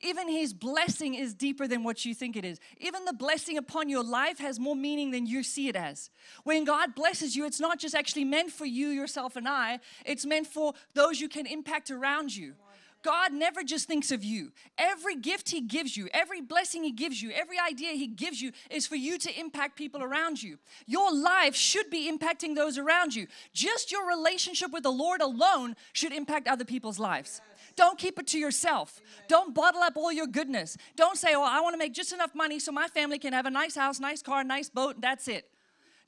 Even 0.00 0.28
his 0.28 0.52
blessing 0.52 1.14
is 1.14 1.32
deeper 1.32 1.68
than 1.68 1.84
what 1.84 2.04
you 2.04 2.12
think 2.12 2.36
it 2.36 2.44
is. 2.44 2.58
Even 2.78 3.04
the 3.04 3.12
blessing 3.12 3.56
upon 3.56 3.88
your 3.88 4.02
life 4.02 4.38
has 4.38 4.58
more 4.58 4.74
meaning 4.74 5.12
than 5.12 5.26
you 5.26 5.44
see 5.44 5.68
it 5.68 5.76
as. 5.76 6.10
When 6.42 6.64
God 6.64 6.96
blesses 6.96 7.36
you, 7.36 7.46
it's 7.46 7.60
not 7.60 7.78
just 7.78 7.94
actually 7.94 8.24
meant 8.24 8.50
for 8.50 8.66
you, 8.66 8.88
yourself, 8.88 9.36
and 9.36 9.46
I, 9.46 9.78
it's 10.04 10.26
meant 10.26 10.48
for 10.48 10.74
those 10.94 11.20
you 11.20 11.28
can 11.28 11.46
impact 11.46 11.90
around 11.90 12.34
you. 12.34 12.54
God 13.02 13.32
never 13.32 13.62
just 13.64 13.88
thinks 13.88 14.12
of 14.12 14.22
you. 14.22 14.52
Every 14.78 15.16
gift 15.16 15.50
He 15.50 15.60
gives 15.60 15.96
you, 15.96 16.08
every 16.12 16.40
blessing 16.40 16.84
He 16.84 16.92
gives 16.92 17.20
you, 17.22 17.30
every 17.32 17.58
idea 17.58 17.92
He 17.92 18.06
gives 18.06 18.40
you 18.40 18.52
is 18.70 18.86
for 18.86 18.96
you 18.96 19.18
to 19.18 19.38
impact 19.40 19.76
people 19.76 20.02
around 20.02 20.42
you. 20.42 20.58
Your 20.86 21.12
life 21.12 21.54
should 21.54 21.90
be 21.90 22.10
impacting 22.10 22.54
those 22.54 22.78
around 22.78 23.14
you. 23.14 23.26
Just 23.52 23.90
your 23.90 24.06
relationship 24.06 24.72
with 24.72 24.84
the 24.84 24.92
Lord 24.92 25.20
alone 25.20 25.76
should 25.92 26.12
impact 26.12 26.48
other 26.48 26.64
people's 26.64 26.98
lives. 26.98 27.40
Don't 27.74 27.98
keep 27.98 28.18
it 28.18 28.26
to 28.28 28.38
yourself. 28.38 29.00
Don't 29.28 29.54
bottle 29.54 29.82
up 29.82 29.96
all 29.96 30.12
your 30.12 30.26
goodness. 30.26 30.76
Don't 30.96 31.16
say, 31.16 31.34
Oh, 31.34 31.42
I 31.42 31.60
want 31.60 31.74
to 31.74 31.78
make 31.78 31.94
just 31.94 32.12
enough 32.12 32.34
money 32.34 32.58
so 32.58 32.70
my 32.72 32.88
family 32.88 33.18
can 33.18 33.32
have 33.32 33.46
a 33.46 33.50
nice 33.50 33.74
house, 33.74 33.98
nice 33.98 34.22
car, 34.22 34.44
nice 34.44 34.68
boat, 34.68 34.96
and 34.96 35.04
that's 35.04 35.28
it. 35.28 35.51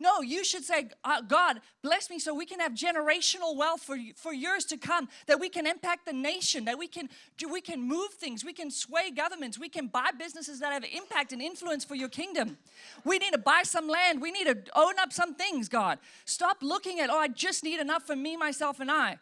No, 0.00 0.22
you 0.22 0.44
should 0.44 0.64
say, 0.64 0.88
uh, 1.04 1.20
God, 1.20 1.60
bless 1.82 2.10
me 2.10 2.18
so 2.18 2.34
we 2.34 2.46
can 2.46 2.58
have 2.58 2.72
generational 2.72 3.56
wealth 3.56 3.82
for, 3.82 3.96
for 4.16 4.32
years 4.32 4.64
to 4.66 4.76
come, 4.76 5.08
that 5.26 5.38
we 5.38 5.48
can 5.48 5.66
impact 5.66 6.04
the 6.06 6.12
nation, 6.12 6.64
that 6.64 6.78
we 6.78 6.88
can, 6.88 7.08
we 7.50 7.60
can 7.60 7.80
move 7.80 8.10
things, 8.14 8.44
we 8.44 8.52
can 8.52 8.70
sway 8.70 9.10
governments, 9.10 9.58
we 9.58 9.68
can 9.68 9.86
buy 9.86 10.10
businesses 10.18 10.58
that 10.60 10.72
have 10.72 10.84
impact 10.84 11.32
and 11.32 11.40
influence 11.40 11.84
for 11.84 11.94
your 11.94 12.08
kingdom. 12.08 12.58
We 13.04 13.18
need 13.18 13.32
to 13.32 13.38
buy 13.38 13.62
some 13.62 13.88
land, 13.88 14.20
we 14.20 14.32
need 14.32 14.46
to 14.46 14.58
own 14.74 14.98
up 14.98 15.12
some 15.12 15.34
things, 15.34 15.68
God. 15.68 15.98
Stop 16.24 16.58
looking 16.60 16.98
at, 16.98 17.08
oh, 17.08 17.18
I 17.18 17.28
just 17.28 17.62
need 17.62 17.78
enough 17.78 18.02
for 18.02 18.16
me, 18.16 18.36
myself, 18.36 18.80
and 18.80 18.90
I. 18.90 19.18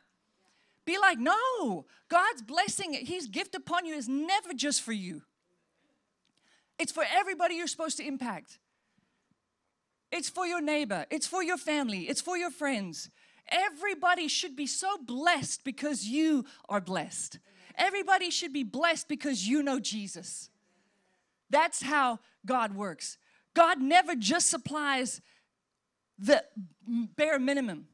Be 0.86 0.98
like, 0.98 1.18
no, 1.18 1.84
God's 2.08 2.42
blessing, 2.42 2.94
His 2.94 3.26
gift 3.26 3.54
upon 3.54 3.84
you 3.84 3.94
is 3.94 4.08
never 4.08 4.54
just 4.54 4.80
for 4.80 4.92
you. 4.92 5.22
It's 6.78 6.92
for 6.92 7.04
everybody 7.14 7.56
you're 7.56 7.66
supposed 7.66 7.98
to 7.98 8.06
impact. 8.06 8.58
It's 10.12 10.28
for 10.28 10.46
your 10.46 10.60
neighbor, 10.60 11.06
it's 11.10 11.26
for 11.26 11.42
your 11.42 11.56
family, 11.56 12.02
it's 12.02 12.20
for 12.20 12.36
your 12.36 12.50
friends. 12.50 13.08
Everybody 13.48 14.28
should 14.28 14.54
be 14.54 14.66
so 14.66 14.98
blessed 14.98 15.64
because 15.64 16.06
you 16.06 16.44
are 16.68 16.80
blessed. 16.80 17.38
Everybody 17.76 18.30
should 18.30 18.52
be 18.52 18.62
blessed 18.62 19.08
because 19.08 19.48
you 19.48 19.62
know 19.62 19.80
Jesus. 19.80 20.50
That's 21.48 21.82
how 21.82 22.20
God 22.44 22.74
works. 22.74 23.16
God 23.54 23.80
never 23.80 24.14
just 24.14 24.50
supplies 24.50 25.22
the 26.18 26.44
bare 27.16 27.38
minimum. 27.38 27.88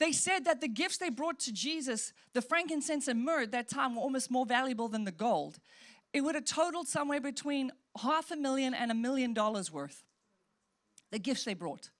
They 0.00 0.12
said 0.12 0.46
that 0.46 0.60
the 0.60 0.68
gifts 0.68 0.98
they 0.98 1.10
brought 1.10 1.38
to 1.40 1.52
Jesus, 1.52 2.12
the 2.32 2.42
frankincense 2.42 3.08
and 3.08 3.24
myrrh, 3.24 3.42
at 3.42 3.52
that 3.52 3.68
time 3.68 3.94
were 3.94 4.02
almost 4.02 4.30
more 4.30 4.44
valuable 4.44 4.88
than 4.88 5.04
the 5.04 5.12
gold. 5.12 5.58
It 6.12 6.22
would 6.22 6.34
have 6.34 6.44
totaled 6.44 6.88
somewhere 6.88 7.20
between 7.20 7.70
half 8.02 8.30
a 8.30 8.36
million 8.36 8.74
and 8.74 8.90
a 8.90 8.94
million 8.94 9.34
dollars 9.34 9.70
worth 9.70 10.02
the 11.14 11.20
gifts 11.20 11.44
they 11.44 11.54
brought. 11.54 11.90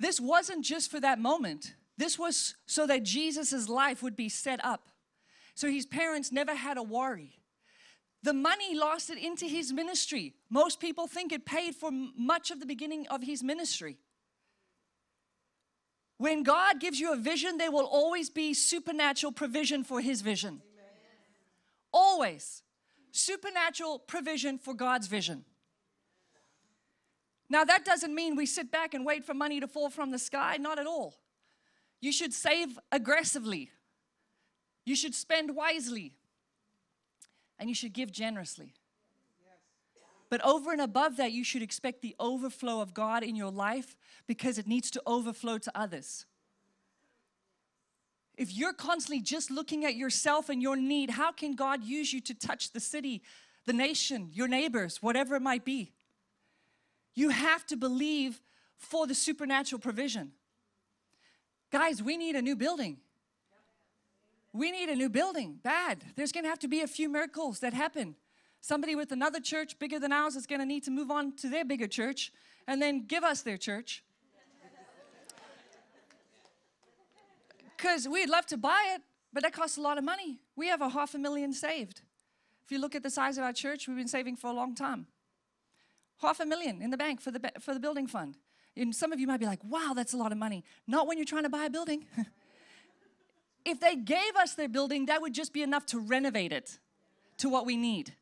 This 0.00 0.20
wasn't 0.20 0.64
just 0.64 0.90
for 0.90 0.98
that 0.98 1.20
moment, 1.20 1.74
this 1.96 2.18
was 2.18 2.56
so 2.66 2.84
that 2.88 3.04
Jesus' 3.04 3.68
life 3.68 4.02
would 4.02 4.16
be 4.16 4.28
set 4.28 4.62
up. 4.64 4.88
So 5.54 5.68
his 5.68 5.86
parents 5.86 6.32
never 6.32 6.56
had 6.56 6.76
a 6.78 6.82
worry. 6.82 7.38
The 8.24 8.32
money 8.32 8.76
lasted 8.76 9.18
into 9.18 9.46
his 9.46 9.72
ministry. 9.72 10.34
Most 10.50 10.80
people 10.80 11.06
think 11.06 11.30
it 11.30 11.46
paid 11.46 11.76
for 11.76 11.90
much 11.92 12.50
of 12.50 12.58
the 12.58 12.66
beginning 12.66 13.06
of 13.06 13.22
his 13.22 13.40
ministry. 13.44 13.98
When 16.18 16.42
God 16.42 16.80
gives 16.80 16.98
you 16.98 17.12
a 17.12 17.16
vision, 17.16 17.56
there 17.56 17.70
will 17.70 17.86
always 17.86 18.30
be 18.30 18.52
supernatural 18.52 19.30
provision 19.30 19.84
for 19.84 20.00
his 20.00 20.22
vision. 20.22 20.60
Always. 21.92 22.62
Supernatural 23.12 24.00
provision 24.00 24.58
for 24.58 24.74
God's 24.74 25.06
vision. 25.06 25.44
Now, 27.52 27.64
that 27.64 27.84
doesn't 27.84 28.14
mean 28.14 28.34
we 28.34 28.46
sit 28.46 28.70
back 28.70 28.94
and 28.94 29.04
wait 29.04 29.26
for 29.26 29.34
money 29.34 29.60
to 29.60 29.68
fall 29.68 29.90
from 29.90 30.10
the 30.10 30.18
sky, 30.18 30.56
not 30.58 30.78
at 30.78 30.86
all. 30.86 31.18
You 32.00 32.10
should 32.10 32.32
save 32.32 32.78
aggressively, 32.90 33.70
you 34.86 34.96
should 34.96 35.14
spend 35.14 35.54
wisely, 35.54 36.14
and 37.58 37.68
you 37.68 37.74
should 37.74 37.92
give 37.92 38.10
generously. 38.10 38.72
But 40.30 40.42
over 40.42 40.72
and 40.72 40.80
above 40.80 41.18
that, 41.18 41.32
you 41.32 41.44
should 41.44 41.60
expect 41.60 42.00
the 42.00 42.16
overflow 42.18 42.80
of 42.80 42.94
God 42.94 43.22
in 43.22 43.36
your 43.36 43.50
life 43.50 43.96
because 44.26 44.56
it 44.56 44.66
needs 44.66 44.90
to 44.92 45.02
overflow 45.06 45.58
to 45.58 45.70
others. 45.74 46.24
If 48.34 48.56
you're 48.56 48.72
constantly 48.72 49.20
just 49.20 49.50
looking 49.50 49.84
at 49.84 49.94
yourself 49.94 50.48
and 50.48 50.62
your 50.62 50.76
need, 50.76 51.10
how 51.10 51.32
can 51.32 51.54
God 51.54 51.84
use 51.84 52.14
you 52.14 52.22
to 52.22 52.32
touch 52.32 52.72
the 52.72 52.80
city, 52.80 53.20
the 53.66 53.74
nation, 53.74 54.30
your 54.32 54.48
neighbors, 54.48 55.02
whatever 55.02 55.36
it 55.36 55.42
might 55.42 55.66
be? 55.66 55.92
You 57.14 57.28
have 57.28 57.66
to 57.66 57.76
believe 57.76 58.40
for 58.76 59.06
the 59.06 59.14
supernatural 59.14 59.78
provision. 59.78 60.32
Guys, 61.70 62.02
we 62.02 62.16
need 62.16 62.36
a 62.36 62.42
new 62.42 62.56
building. 62.56 62.98
We 64.52 64.70
need 64.70 64.90
a 64.90 64.94
new 64.94 65.08
building, 65.08 65.58
bad. 65.62 66.04
There's 66.16 66.32
gonna 66.32 66.48
have 66.48 66.58
to 66.60 66.68
be 66.68 66.80
a 66.80 66.86
few 66.86 67.08
miracles 67.08 67.60
that 67.60 67.72
happen. 67.72 68.16
Somebody 68.60 68.94
with 68.94 69.10
another 69.10 69.40
church 69.40 69.78
bigger 69.78 69.98
than 69.98 70.12
ours 70.12 70.36
is 70.36 70.46
gonna 70.46 70.66
need 70.66 70.84
to 70.84 70.90
move 70.90 71.10
on 71.10 71.34
to 71.36 71.48
their 71.48 71.64
bigger 71.64 71.86
church 71.86 72.32
and 72.66 72.80
then 72.80 73.06
give 73.06 73.24
us 73.24 73.42
their 73.42 73.56
church. 73.56 74.04
Because 77.76 78.06
we'd 78.08 78.28
love 78.28 78.46
to 78.46 78.56
buy 78.56 78.92
it, 78.94 79.02
but 79.32 79.42
that 79.42 79.52
costs 79.52 79.76
a 79.76 79.80
lot 79.80 79.98
of 79.98 80.04
money. 80.04 80.38
We 80.54 80.68
have 80.68 80.82
a 80.82 80.90
half 80.90 81.14
a 81.14 81.18
million 81.18 81.52
saved. 81.52 82.02
If 82.64 82.70
you 82.70 82.78
look 82.78 82.94
at 82.94 83.02
the 83.02 83.10
size 83.10 83.38
of 83.38 83.44
our 83.44 83.52
church, 83.52 83.88
we've 83.88 83.96
been 83.96 84.06
saving 84.06 84.36
for 84.36 84.48
a 84.48 84.52
long 84.52 84.74
time 84.74 85.06
half 86.20 86.40
a 86.40 86.46
million 86.46 86.82
in 86.82 86.90
the 86.90 86.96
bank 86.96 87.20
for 87.20 87.30
the, 87.30 87.40
for 87.60 87.74
the 87.74 87.80
building 87.80 88.06
fund. 88.06 88.36
And 88.76 88.94
some 88.94 89.12
of 89.12 89.20
you 89.20 89.26
might 89.26 89.40
be 89.40 89.46
like, 89.46 89.62
wow, 89.64 89.92
that's 89.94 90.14
a 90.14 90.16
lot 90.16 90.32
of 90.32 90.38
money. 90.38 90.64
Not 90.86 91.06
when 91.06 91.18
you're 91.18 91.26
trying 91.26 91.42
to 91.42 91.50
buy 91.50 91.64
a 91.64 91.70
building. 91.70 92.06
if 93.64 93.80
they 93.80 93.96
gave 93.96 94.36
us 94.38 94.54
their 94.54 94.68
building, 94.68 95.06
that 95.06 95.20
would 95.20 95.34
just 95.34 95.52
be 95.52 95.62
enough 95.62 95.84
to 95.86 95.98
renovate 95.98 96.52
it 96.52 96.78
to 97.38 97.48
what 97.48 97.66
we 97.66 97.76
need. 97.76 98.14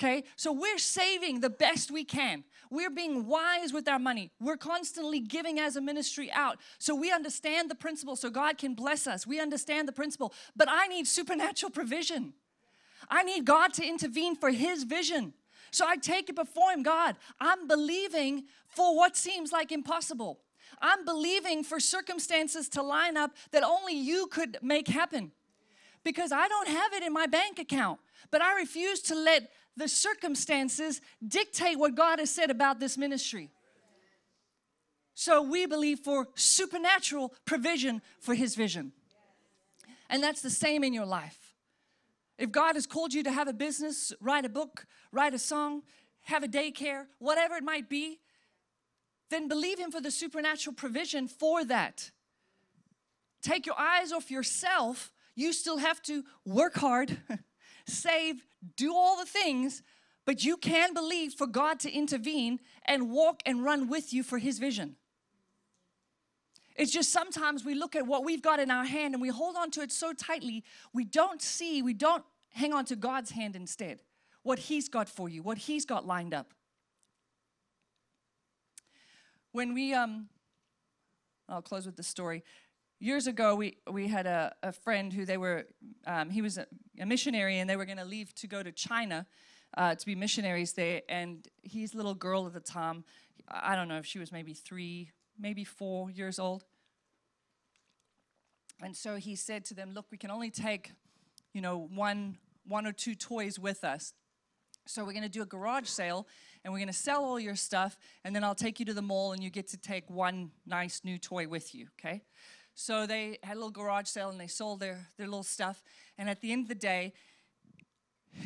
Okay, 0.00 0.24
so 0.34 0.50
we're 0.52 0.78
saving 0.78 1.40
the 1.40 1.50
best 1.50 1.92
we 1.92 2.04
can. 2.04 2.42
We're 2.68 2.90
being 2.90 3.26
wise 3.26 3.72
with 3.72 3.86
our 3.86 4.00
money. 4.00 4.32
We're 4.40 4.56
constantly 4.56 5.20
giving 5.20 5.60
as 5.60 5.76
a 5.76 5.80
ministry 5.80 6.32
out. 6.32 6.58
So 6.78 6.96
we 6.96 7.12
understand 7.12 7.70
the 7.70 7.76
principle 7.76 8.16
so 8.16 8.28
God 8.28 8.58
can 8.58 8.74
bless 8.74 9.06
us. 9.06 9.24
We 9.24 9.38
understand 9.38 9.86
the 9.86 9.92
principle. 9.92 10.32
But 10.56 10.68
I 10.68 10.88
need 10.88 11.06
supernatural 11.06 11.70
provision. 11.70 12.34
I 13.08 13.22
need 13.22 13.44
God 13.44 13.72
to 13.74 13.86
intervene 13.86 14.34
for 14.34 14.50
His 14.50 14.82
vision. 14.82 15.34
So 15.74 15.84
I 15.84 15.96
take 15.96 16.28
it 16.28 16.36
before 16.36 16.70
Him 16.70 16.84
God, 16.84 17.16
I'm 17.40 17.66
believing 17.66 18.44
for 18.68 18.96
what 18.96 19.16
seems 19.16 19.50
like 19.50 19.72
impossible. 19.72 20.38
I'm 20.80 21.04
believing 21.04 21.64
for 21.64 21.80
circumstances 21.80 22.68
to 22.70 22.82
line 22.82 23.16
up 23.16 23.32
that 23.50 23.64
only 23.64 23.94
you 23.94 24.28
could 24.28 24.56
make 24.62 24.86
happen. 24.86 25.32
Because 26.04 26.30
I 26.30 26.46
don't 26.46 26.68
have 26.68 26.92
it 26.92 27.02
in 27.02 27.12
my 27.12 27.26
bank 27.26 27.58
account, 27.58 27.98
but 28.30 28.40
I 28.40 28.54
refuse 28.54 29.00
to 29.02 29.16
let 29.16 29.50
the 29.76 29.88
circumstances 29.88 31.00
dictate 31.26 31.76
what 31.76 31.96
God 31.96 32.20
has 32.20 32.30
said 32.30 32.50
about 32.50 32.78
this 32.78 32.96
ministry. 32.96 33.50
So 35.14 35.42
we 35.42 35.66
believe 35.66 35.98
for 35.98 36.28
supernatural 36.36 37.34
provision 37.46 38.00
for 38.20 38.34
His 38.34 38.54
vision. 38.54 38.92
And 40.08 40.22
that's 40.22 40.40
the 40.40 40.50
same 40.50 40.84
in 40.84 40.92
your 40.92 41.06
life. 41.06 41.43
If 42.38 42.50
God 42.50 42.74
has 42.74 42.86
called 42.86 43.14
you 43.14 43.22
to 43.22 43.30
have 43.30 43.48
a 43.48 43.52
business, 43.52 44.12
write 44.20 44.44
a 44.44 44.48
book, 44.48 44.86
write 45.12 45.34
a 45.34 45.38
song, 45.38 45.82
have 46.22 46.42
a 46.42 46.48
daycare, 46.48 47.06
whatever 47.18 47.54
it 47.54 47.64
might 47.64 47.88
be, 47.88 48.18
then 49.30 49.48
believe 49.48 49.78
Him 49.78 49.90
for 49.90 50.00
the 50.00 50.10
supernatural 50.10 50.74
provision 50.74 51.28
for 51.28 51.64
that. 51.64 52.10
Take 53.42 53.66
your 53.66 53.78
eyes 53.78 54.12
off 54.12 54.30
yourself. 54.30 55.12
You 55.34 55.52
still 55.52 55.78
have 55.78 56.02
to 56.02 56.24
work 56.44 56.74
hard, 56.76 57.18
save, 57.86 58.44
do 58.76 58.94
all 58.94 59.16
the 59.16 59.26
things, 59.26 59.82
but 60.24 60.44
you 60.44 60.56
can 60.56 60.94
believe 60.94 61.34
for 61.34 61.46
God 61.46 61.78
to 61.80 61.92
intervene 61.92 62.60
and 62.86 63.10
walk 63.10 63.42
and 63.44 63.64
run 63.64 63.88
with 63.88 64.12
you 64.12 64.22
for 64.22 64.38
His 64.38 64.58
vision. 64.58 64.96
It's 66.74 66.90
just 66.90 67.12
sometimes 67.12 67.64
we 67.64 67.74
look 67.74 67.94
at 67.94 68.06
what 68.06 68.24
we've 68.24 68.42
got 68.42 68.58
in 68.58 68.70
our 68.70 68.84
hand 68.84 69.14
and 69.14 69.22
we 69.22 69.28
hold 69.28 69.56
on 69.56 69.70
to 69.72 69.80
it 69.80 69.92
so 69.92 70.12
tightly, 70.12 70.64
we 70.92 71.04
don't 71.04 71.40
see, 71.40 71.82
we 71.82 71.94
don't 71.94 72.24
hang 72.52 72.72
on 72.72 72.84
to 72.86 72.96
God's 72.96 73.30
hand 73.30 73.54
instead. 73.54 74.00
What 74.42 74.58
He's 74.58 74.88
got 74.88 75.08
for 75.08 75.28
you, 75.28 75.42
what 75.42 75.58
He's 75.58 75.84
got 75.84 76.06
lined 76.06 76.34
up. 76.34 76.52
When 79.52 79.72
we, 79.72 79.94
um, 79.94 80.28
I'll 81.48 81.62
close 81.62 81.86
with 81.86 81.96
the 81.96 82.02
story. 82.02 82.42
Years 82.98 83.28
ago, 83.28 83.54
we, 83.54 83.76
we 83.90 84.08
had 84.08 84.26
a, 84.26 84.52
a 84.62 84.72
friend 84.72 85.12
who 85.12 85.24
they 85.24 85.36
were, 85.36 85.66
um, 86.06 86.30
he 86.30 86.42
was 86.42 86.58
a, 86.58 86.66
a, 86.98 87.06
missionary 87.06 87.58
and 87.58 87.70
they 87.70 87.76
were 87.76 87.84
going 87.84 87.98
to 87.98 88.04
leave 88.04 88.34
to 88.36 88.48
go 88.48 88.62
to 88.62 88.72
China 88.72 89.26
uh, 89.76 89.94
to 89.94 90.06
be 90.06 90.14
missionaries 90.16 90.72
there. 90.72 91.02
And 91.08 91.46
his 91.62 91.94
little 91.94 92.14
girl 92.14 92.46
at 92.46 92.52
the 92.52 92.60
time, 92.60 93.04
I 93.48 93.76
don't 93.76 93.86
know 93.86 93.98
if 93.98 94.06
she 94.06 94.18
was 94.18 94.32
maybe 94.32 94.54
three, 94.54 95.10
maybe 95.38 95.64
four 95.64 96.10
years 96.10 96.38
old. 96.38 96.64
And 98.82 98.96
so 98.96 99.16
he 99.16 99.36
said 99.36 99.64
to 99.66 99.74
them, 99.74 99.92
Look, 99.94 100.06
we 100.10 100.18
can 100.18 100.30
only 100.30 100.50
take, 100.50 100.92
you 101.52 101.60
know, 101.60 101.88
one, 101.94 102.38
one 102.66 102.86
or 102.86 102.92
two 102.92 103.14
toys 103.14 103.58
with 103.58 103.84
us. 103.84 104.12
So 104.86 105.04
we're 105.04 105.12
going 105.12 105.22
to 105.22 105.30
do 105.30 105.42
a 105.42 105.46
garage 105.46 105.88
sale 105.88 106.26
and 106.62 106.72
we're 106.72 106.78
going 106.78 106.88
to 106.88 106.92
sell 106.92 107.24
all 107.24 107.40
your 107.40 107.56
stuff 107.56 107.96
and 108.22 108.36
then 108.36 108.44
I'll 108.44 108.54
take 108.54 108.78
you 108.78 108.86
to 108.86 108.94
the 108.94 109.02
mall 109.02 109.32
and 109.32 109.42
you 109.42 109.48
get 109.48 109.68
to 109.68 109.78
take 109.78 110.10
one 110.10 110.50
nice 110.66 111.00
new 111.04 111.18
toy 111.18 111.48
with 111.48 111.74
you, 111.74 111.88
okay? 111.98 112.22
So 112.74 113.06
they 113.06 113.38
had 113.42 113.54
a 113.54 113.58
little 113.58 113.70
garage 113.70 114.08
sale 114.08 114.28
and 114.28 114.38
they 114.38 114.46
sold 114.46 114.80
their, 114.80 115.08
their 115.16 115.26
little 115.26 115.42
stuff. 115.42 115.82
And 116.18 116.28
at 116.28 116.40
the 116.40 116.52
end 116.52 116.64
of 116.64 116.68
the 116.68 116.74
day, 116.74 117.14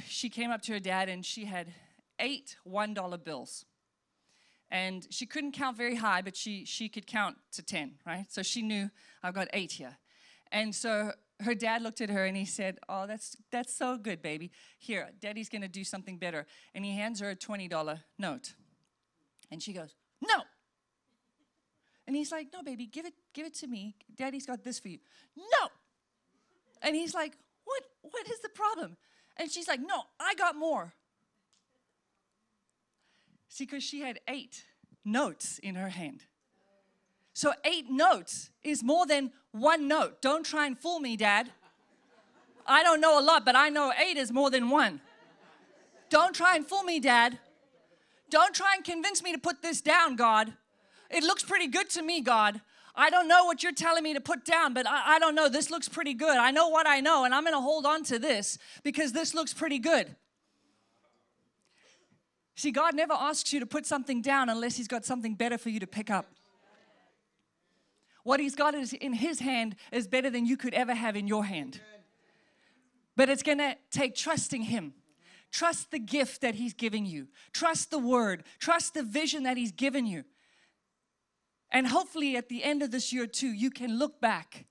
she 0.07 0.29
came 0.29 0.51
up 0.51 0.63
to 0.63 0.73
her 0.75 0.81
dad 0.81 1.09
and 1.09 1.25
she 1.25 1.47
had 1.47 1.73
eight 2.21 2.57
$1 2.69 3.25
bills. 3.25 3.65
And 4.71 5.07
she 5.11 5.25
couldn't 5.25 5.53
count 5.53 5.77
very 5.77 5.97
high, 5.97 6.21
but 6.21 6.37
she, 6.37 6.65
she 6.65 6.89
could 6.89 7.07
count 7.07 7.37
to 7.53 7.63
10, 7.63 7.95
right? 8.07 8.27
So 8.29 8.43
she 8.43 8.63
knew, 8.63 8.91
I've 9.23 9.35
got 9.35 9.49
eight 9.53 9.73
here. 9.73 9.97
And 10.53 10.75
so 10.75 11.13
her 11.41 11.55
dad 11.55 11.83
looked 11.83 12.01
at 12.01 12.11
her 12.11 12.25
and 12.25 12.37
he 12.37 12.45
said, 12.45 12.79
Oh, 12.89 13.07
that's, 13.07 13.37
that's 13.51 13.73
so 13.75 13.97
good, 13.97 14.23
baby. 14.23 14.51
Here, 14.79 15.09
daddy's 15.21 15.49
gonna 15.49 15.69
do 15.69 15.85
something 15.85 16.19
better. 16.19 16.47
And 16.75 16.85
he 16.85 16.95
hands 16.95 17.21
her 17.21 17.31
a 17.31 17.37
$20 17.37 18.01
note. 18.19 18.55
And 19.51 19.63
she 19.63 19.73
goes, 19.73 19.95
No. 20.21 20.43
And 22.07 22.17
he's 22.17 22.33
like, 22.33 22.49
No, 22.53 22.63
baby, 22.63 22.87
give 22.87 23.07
it, 23.07 23.15
give 23.33 23.47
it 23.47 23.55
to 23.57 23.67
me. 23.67 23.95
Daddy's 24.15 24.47
got 24.47 24.65
this 24.65 24.79
for 24.79 24.89
you. 24.89 24.99
No. 25.37 25.69
And 26.83 26.97
he's 26.97 27.15
like, 27.15 27.37
What, 27.65 27.83
what 28.03 28.29
is 28.29 28.41
the 28.41 28.51
problem? 28.51 28.97
And 29.37 29.51
she's 29.51 29.69
like, 29.69 29.81
No, 29.81 30.03
I 30.19 30.35
got 30.35 30.57
more. 30.57 30.93
See, 33.59 33.65
because 33.65 33.83
she 33.83 34.03
had 34.03 34.21
eight 34.29 34.63
notes 35.05 35.59
in 35.59 35.75
her 35.75 35.89
hand. 35.89 36.23
So, 37.33 37.55
eight 37.65 37.91
notes 37.91 38.51
is 38.63 38.85
more 38.85 39.05
than 39.05 39.33
one 39.51 39.89
note. 39.89 40.23
Don't 40.23 40.47
try 40.47 40.69
and 40.69 40.79
fool 40.79 41.01
me, 41.01 41.17
Dad. 41.17 41.51
I 42.69 42.85
don't 42.85 43.01
know 43.01 43.19
a 43.19 43.21
lot, 43.21 43.45
but 43.45 43.57
I 43.57 43.69
know 43.69 43.93
eight 44.01 44.17
is 44.17 44.31
more 44.31 44.49
than 44.49 44.71
one. 44.71 45.01
Don't 46.09 46.37
try 46.37 46.55
and 46.55 46.69
fool 46.69 46.85
me, 46.85 47.01
Dad. 47.01 47.41
Don't 48.31 48.55
try 48.55 48.75
and 48.77 48.85
convince 48.85 49.25
me 49.25 49.33
to 49.33 49.39
put 49.39 49.61
this 49.61 49.81
down, 49.81 50.15
God. 50.15 50.53
It 51.11 51.25
looks 51.25 51.43
pretty 51.43 51.67
good 51.67 51.91
to 51.91 52.03
me, 52.03 52.21
God. 52.21 52.61
I 52.95 53.11
don't 53.11 53.27
know 53.27 53.45
what 53.45 53.65
you're 53.65 53.73
telling 53.73 54.05
me 54.05 54.15
to 54.15 54.21
put 54.21 54.45
down, 54.45 54.73
but 54.73 54.87
I, 54.87 55.17
I 55.17 55.19
don't 55.19 55.35
know. 55.35 55.49
This 55.49 55.69
looks 55.69 55.89
pretty 55.89 56.15
good. 56.15 56.37
I 56.37 56.53
know 56.53 56.69
what 56.69 56.87
I 56.87 57.01
know, 57.01 57.25
and 57.25 57.35
I'm 57.35 57.43
going 57.43 57.57
to 57.57 57.61
hold 57.61 57.87
on 57.87 58.05
to 58.05 58.21
this 58.21 58.57
because 58.85 59.11
this 59.11 59.35
looks 59.35 59.53
pretty 59.53 59.81
good. 59.81 60.15
See, 62.59 62.73
God 62.73 62.97
never 62.97 63.13
asks 63.13 63.53
you 63.53 63.61
to 63.61 63.67
put 63.67 63.87
something 63.87 64.21
down 64.21 64.49
unless 64.49 64.77
He's 64.77 64.89
got 64.89 65.05
something 65.05 65.37
better 65.37 65.57
for 65.59 65.69
you 65.69 65.79
to 65.79 65.87
pick 65.87 66.11
up. 66.11 66.27
What 68.25 68.41
He's 68.41 68.57
got 68.57 68.75
is 68.75 68.93
in 68.93 69.13
His 69.13 69.39
hand 69.39 69.77
is 69.93 70.09
better 70.09 70.29
than 70.29 70.45
you 70.45 70.57
could 70.57 70.75
ever 70.75 70.93
have 70.93 71.15
in 71.15 71.29
your 71.29 71.45
hand. 71.45 71.81
But 73.15 73.29
it's 73.29 73.45
gonna 73.45 73.77
take 73.93 74.17
trusting 74.17 74.63
Him. 74.63 74.95
Trust 75.53 75.93
the 75.93 76.01
gift 76.01 76.41
that 76.41 76.57
He's 76.57 76.75
giving 76.75 77.07
you. 77.07 77.29
Trust 77.53 77.93
the 77.93 77.99
word. 78.01 78.43
Trust 78.59 78.95
the 78.95 79.05
vision 79.05 79.45
that 79.45 79.57
He's 79.57 79.71
given 79.71 80.05
you. 80.05 80.25
And 81.71 81.87
hopefully, 81.87 82.37
at 82.37 82.49
the 82.49 82.65
end 82.65 82.83
of 82.83 82.91
this 82.91 83.13
year, 83.13 83.29
too, 83.29 83.53
you 83.53 83.71
can 83.71 84.01
look 84.01 84.21
back 84.21 84.67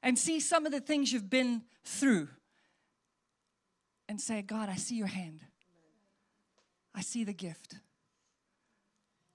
and 0.00 0.16
see 0.16 0.38
some 0.38 0.64
of 0.64 0.70
the 0.70 0.80
things 0.80 1.12
you've 1.12 1.28
been 1.28 1.62
through 1.84 2.28
and 4.08 4.20
say, 4.20 4.42
God, 4.42 4.68
I 4.68 4.76
see 4.76 4.94
your 4.94 5.08
hand. 5.08 5.40
I 6.94 7.00
see 7.00 7.24
the 7.24 7.32
gift. 7.32 7.76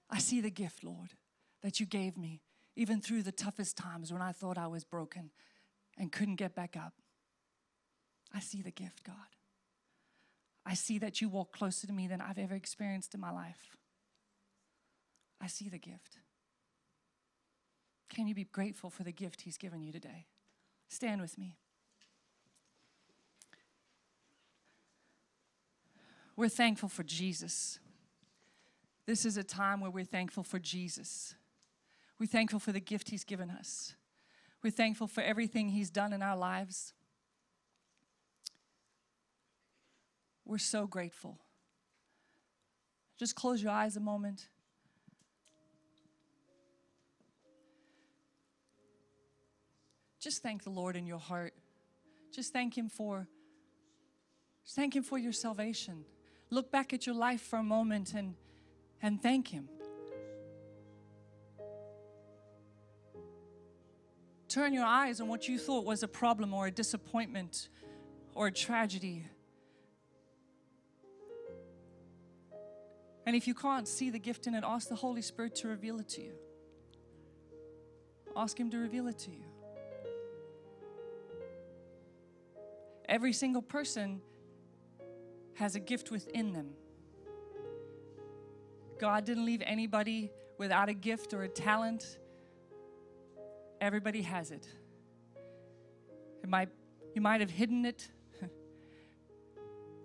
I 0.09 0.19
see 0.19 0.41
the 0.41 0.49
gift, 0.49 0.83
Lord, 0.83 1.13
that 1.63 1.79
you 1.79 1.85
gave 1.85 2.17
me 2.17 2.41
even 2.75 3.01
through 3.01 3.23
the 3.23 3.31
toughest 3.31 3.75
times 3.75 4.13
when 4.13 4.21
I 4.21 4.31
thought 4.31 4.57
I 4.57 4.67
was 4.67 4.83
broken 4.83 5.31
and 5.97 6.11
couldn't 6.11 6.35
get 6.35 6.55
back 6.55 6.77
up. 6.77 6.93
I 8.33 8.39
see 8.39 8.61
the 8.61 8.71
gift, 8.71 9.03
God. 9.03 9.15
I 10.65 10.75
see 10.75 10.99
that 10.99 11.21
you 11.21 11.29
walk 11.29 11.51
closer 11.51 11.87
to 11.87 11.93
me 11.93 12.07
than 12.07 12.21
I've 12.21 12.37
ever 12.37 12.53
experienced 12.53 13.13
in 13.13 13.19
my 13.19 13.31
life. 13.31 13.75
I 15.41 15.47
see 15.47 15.69
the 15.69 15.79
gift. 15.79 16.19
Can 18.09 18.27
you 18.27 18.35
be 18.35 18.43
grateful 18.43 18.89
for 18.89 19.03
the 19.03 19.11
gift 19.11 19.41
He's 19.41 19.57
given 19.57 19.81
you 19.81 19.91
today? 19.91 20.27
Stand 20.89 21.21
with 21.21 21.37
me. 21.37 21.57
We're 26.37 26.49
thankful 26.49 26.87
for 26.87 27.03
Jesus. 27.03 27.79
This 29.07 29.25
is 29.25 29.37
a 29.37 29.43
time 29.43 29.81
where 29.81 29.89
we're 29.89 30.05
thankful 30.05 30.43
for 30.43 30.59
Jesus. 30.59 31.33
We're 32.19 32.27
thankful 32.27 32.59
for 32.59 32.71
the 32.71 32.79
gift 32.79 33.09
He's 33.09 33.23
given 33.23 33.49
us. 33.49 33.95
We're 34.63 34.69
thankful 34.69 35.07
for 35.07 35.21
everything 35.21 35.69
He's 35.69 35.89
done 35.89 36.13
in 36.13 36.21
our 36.21 36.37
lives. 36.37 36.93
We're 40.45 40.59
so 40.59 40.85
grateful. 40.85 41.39
Just 43.17 43.35
close 43.35 43.61
your 43.61 43.71
eyes 43.71 43.97
a 43.97 43.99
moment. 43.99 44.47
Just 50.19 50.43
thank 50.43 50.63
the 50.63 50.69
Lord 50.69 50.95
in 50.95 51.07
your 51.07 51.19
heart. 51.19 51.53
Just 52.31 52.53
thank 52.53 52.77
Him 52.77 52.89
for 52.89 53.27
thank 54.67 54.95
Him 54.95 55.01
for 55.01 55.17
your 55.17 55.33
salvation. 55.33 56.05
Look 56.49 56.71
back 56.71 56.93
at 56.93 57.05
your 57.05 57.15
life 57.15 57.41
for 57.41 57.59
a 57.59 57.63
moment 57.63 58.13
and, 58.13 58.35
and 59.01 59.21
thank 59.21 59.49
Him. 59.49 59.69
turn 64.57 64.73
your 64.73 64.85
eyes 64.85 65.21
on 65.21 65.27
what 65.27 65.47
you 65.47 65.59
thought 65.59 65.85
was 65.85 66.01
a 66.01 66.07
problem 66.07 66.51
or 66.51 66.65
a 66.65 66.71
disappointment 66.71 67.69
or 68.33 68.47
a 68.47 68.51
tragedy. 68.51 69.23
And 73.27 73.35
if 73.35 73.47
you 73.47 73.53
can't 73.53 73.87
see 73.87 74.09
the 74.09 74.17
gift 74.17 74.47
in 74.47 74.55
it, 74.55 74.63
ask 74.65 74.89
the 74.89 74.95
Holy 74.95 75.21
Spirit 75.21 75.55
to 75.57 75.67
reveal 75.67 75.99
it 75.99 76.09
to 76.09 76.21
you. 76.23 76.31
Ask 78.35 78.59
Him 78.59 78.71
to 78.71 78.77
reveal 78.77 79.07
it 79.07 79.19
to 79.19 79.31
you. 79.31 79.43
Every 83.07 83.33
single 83.33 83.61
person 83.61 84.21
has 85.57 85.75
a 85.75 85.79
gift 85.79 86.11
within 86.11 86.53
them. 86.53 86.69
God 88.99 89.25
didn't 89.25 89.45
leave 89.45 89.61
anybody 89.65 90.31
without 90.57 90.89
a 90.89 90.93
gift 90.93 91.33
or 91.33 91.43
a 91.43 91.49
talent 91.49 92.17
Everybody 93.79 94.21
has 94.23 94.51
it. 94.51 94.67
It 96.43 96.49
might, 96.49 96.69
you 97.13 97.21
might 97.21 97.41
have 97.41 97.49
hidden 97.49 97.85
it. 97.85 98.09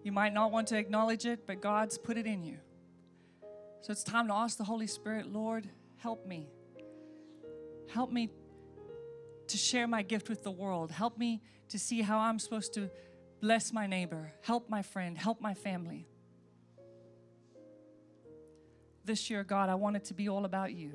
you 0.02 0.12
might 0.12 0.34
not 0.34 0.52
want 0.52 0.68
to 0.68 0.78
acknowledge 0.78 1.24
it, 1.24 1.46
but 1.46 1.60
God's 1.60 1.96
put 1.96 2.16
it 2.18 2.26
in 2.26 2.44
you. 2.44 2.58
So 3.80 3.92
it's 3.92 4.04
time 4.04 4.28
to 4.28 4.34
ask 4.34 4.58
the 4.58 4.64
Holy 4.64 4.86
Spirit, 4.86 5.26
Lord, 5.26 5.68
help 5.96 6.26
me. 6.26 6.48
Help 7.88 8.12
me 8.12 8.30
to 9.48 9.56
share 9.56 9.86
my 9.86 10.02
gift 10.02 10.28
with 10.28 10.44
the 10.44 10.50
world. 10.50 10.90
Help 10.90 11.18
me 11.18 11.42
to 11.70 11.78
see 11.78 12.02
how 12.02 12.18
I'm 12.18 12.38
supposed 12.38 12.74
to 12.74 12.90
bless 13.42 13.72
my 13.72 13.88
neighbor, 13.88 14.32
help 14.42 14.70
my 14.70 14.82
friend, 14.82 15.18
help 15.18 15.40
my 15.40 15.52
family. 15.52 16.06
This 19.04 19.28
year, 19.28 19.42
God, 19.42 19.68
I 19.68 19.74
want 19.74 19.96
it 19.96 20.04
to 20.04 20.14
be 20.14 20.28
all 20.28 20.44
about 20.44 20.72
you. 20.72 20.92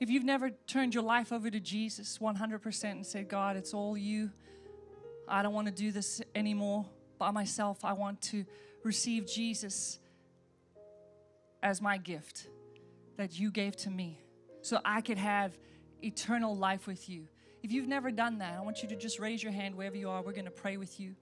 If 0.00 0.10
you've 0.10 0.24
never 0.24 0.50
turned 0.50 0.94
your 0.94 1.04
life 1.04 1.32
over 1.32 1.48
to 1.48 1.60
Jesus 1.60 2.18
100% 2.18 2.84
and 2.90 3.06
said, 3.06 3.28
God, 3.28 3.56
it's 3.56 3.72
all 3.72 3.96
you, 3.96 4.32
I 5.28 5.44
don't 5.44 5.54
want 5.54 5.68
to 5.68 5.72
do 5.72 5.92
this 5.92 6.20
anymore 6.34 6.84
by 7.18 7.30
myself. 7.30 7.84
I 7.84 7.92
want 7.92 8.20
to 8.22 8.44
receive 8.82 9.28
Jesus 9.28 10.00
as 11.62 11.80
my 11.80 11.98
gift 11.98 12.48
that 13.16 13.38
you 13.38 13.52
gave 13.52 13.76
to 13.76 13.90
me 13.90 14.18
so 14.60 14.80
I 14.84 15.02
could 15.02 15.18
have 15.18 15.56
eternal 16.02 16.56
life 16.56 16.88
with 16.88 17.08
you. 17.08 17.28
If 17.62 17.70
you've 17.70 17.86
never 17.86 18.10
done 18.10 18.38
that, 18.38 18.58
I 18.58 18.60
want 18.62 18.82
you 18.82 18.88
to 18.88 18.96
just 18.96 19.20
raise 19.20 19.42
your 19.42 19.52
hand 19.52 19.76
wherever 19.76 19.96
you 19.96 20.10
are. 20.10 20.20
We're 20.20 20.32
going 20.32 20.46
to 20.46 20.50
pray 20.50 20.76
with 20.76 20.98
you. 20.98 21.14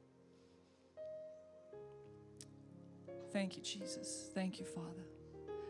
Thank 3.30 3.56
you, 3.56 3.62
Jesus. 3.62 4.30
Thank 4.34 4.58
you, 4.58 4.64
Father. 4.64 5.04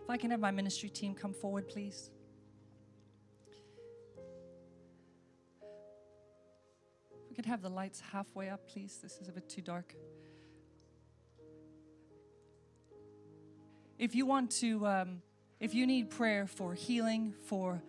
If 0.02 0.08
I 0.08 0.16
can 0.16 0.30
have 0.30 0.40
my 0.40 0.52
ministry 0.52 0.88
team 0.88 1.14
come 1.14 1.34
forward, 1.34 1.68
please. 1.68 2.10
If 7.10 7.28
we 7.28 7.34
could 7.34 7.46
have 7.46 7.62
the 7.62 7.68
lights 7.68 8.00
halfway 8.12 8.48
up, 8.48 8.66
please. 8.68 8.98
This 9.02 9.18
is 9.20 9.28
a 9.28 9.32
bit 9.32 9.48
too 9.48 9.62
dark. 9.62 9.94
If 13.98 14.14
you 14.14 14.24
want 14.24 14.52
to, 14.52 14.86
um, 14.86 15.22
if 15.58 15.74
you 15.74 15.86
need 15.86 16.10
prayer 16.10 16.46
for 16.46 16.74
healing, 16.74 17.34
for 17.44 17.82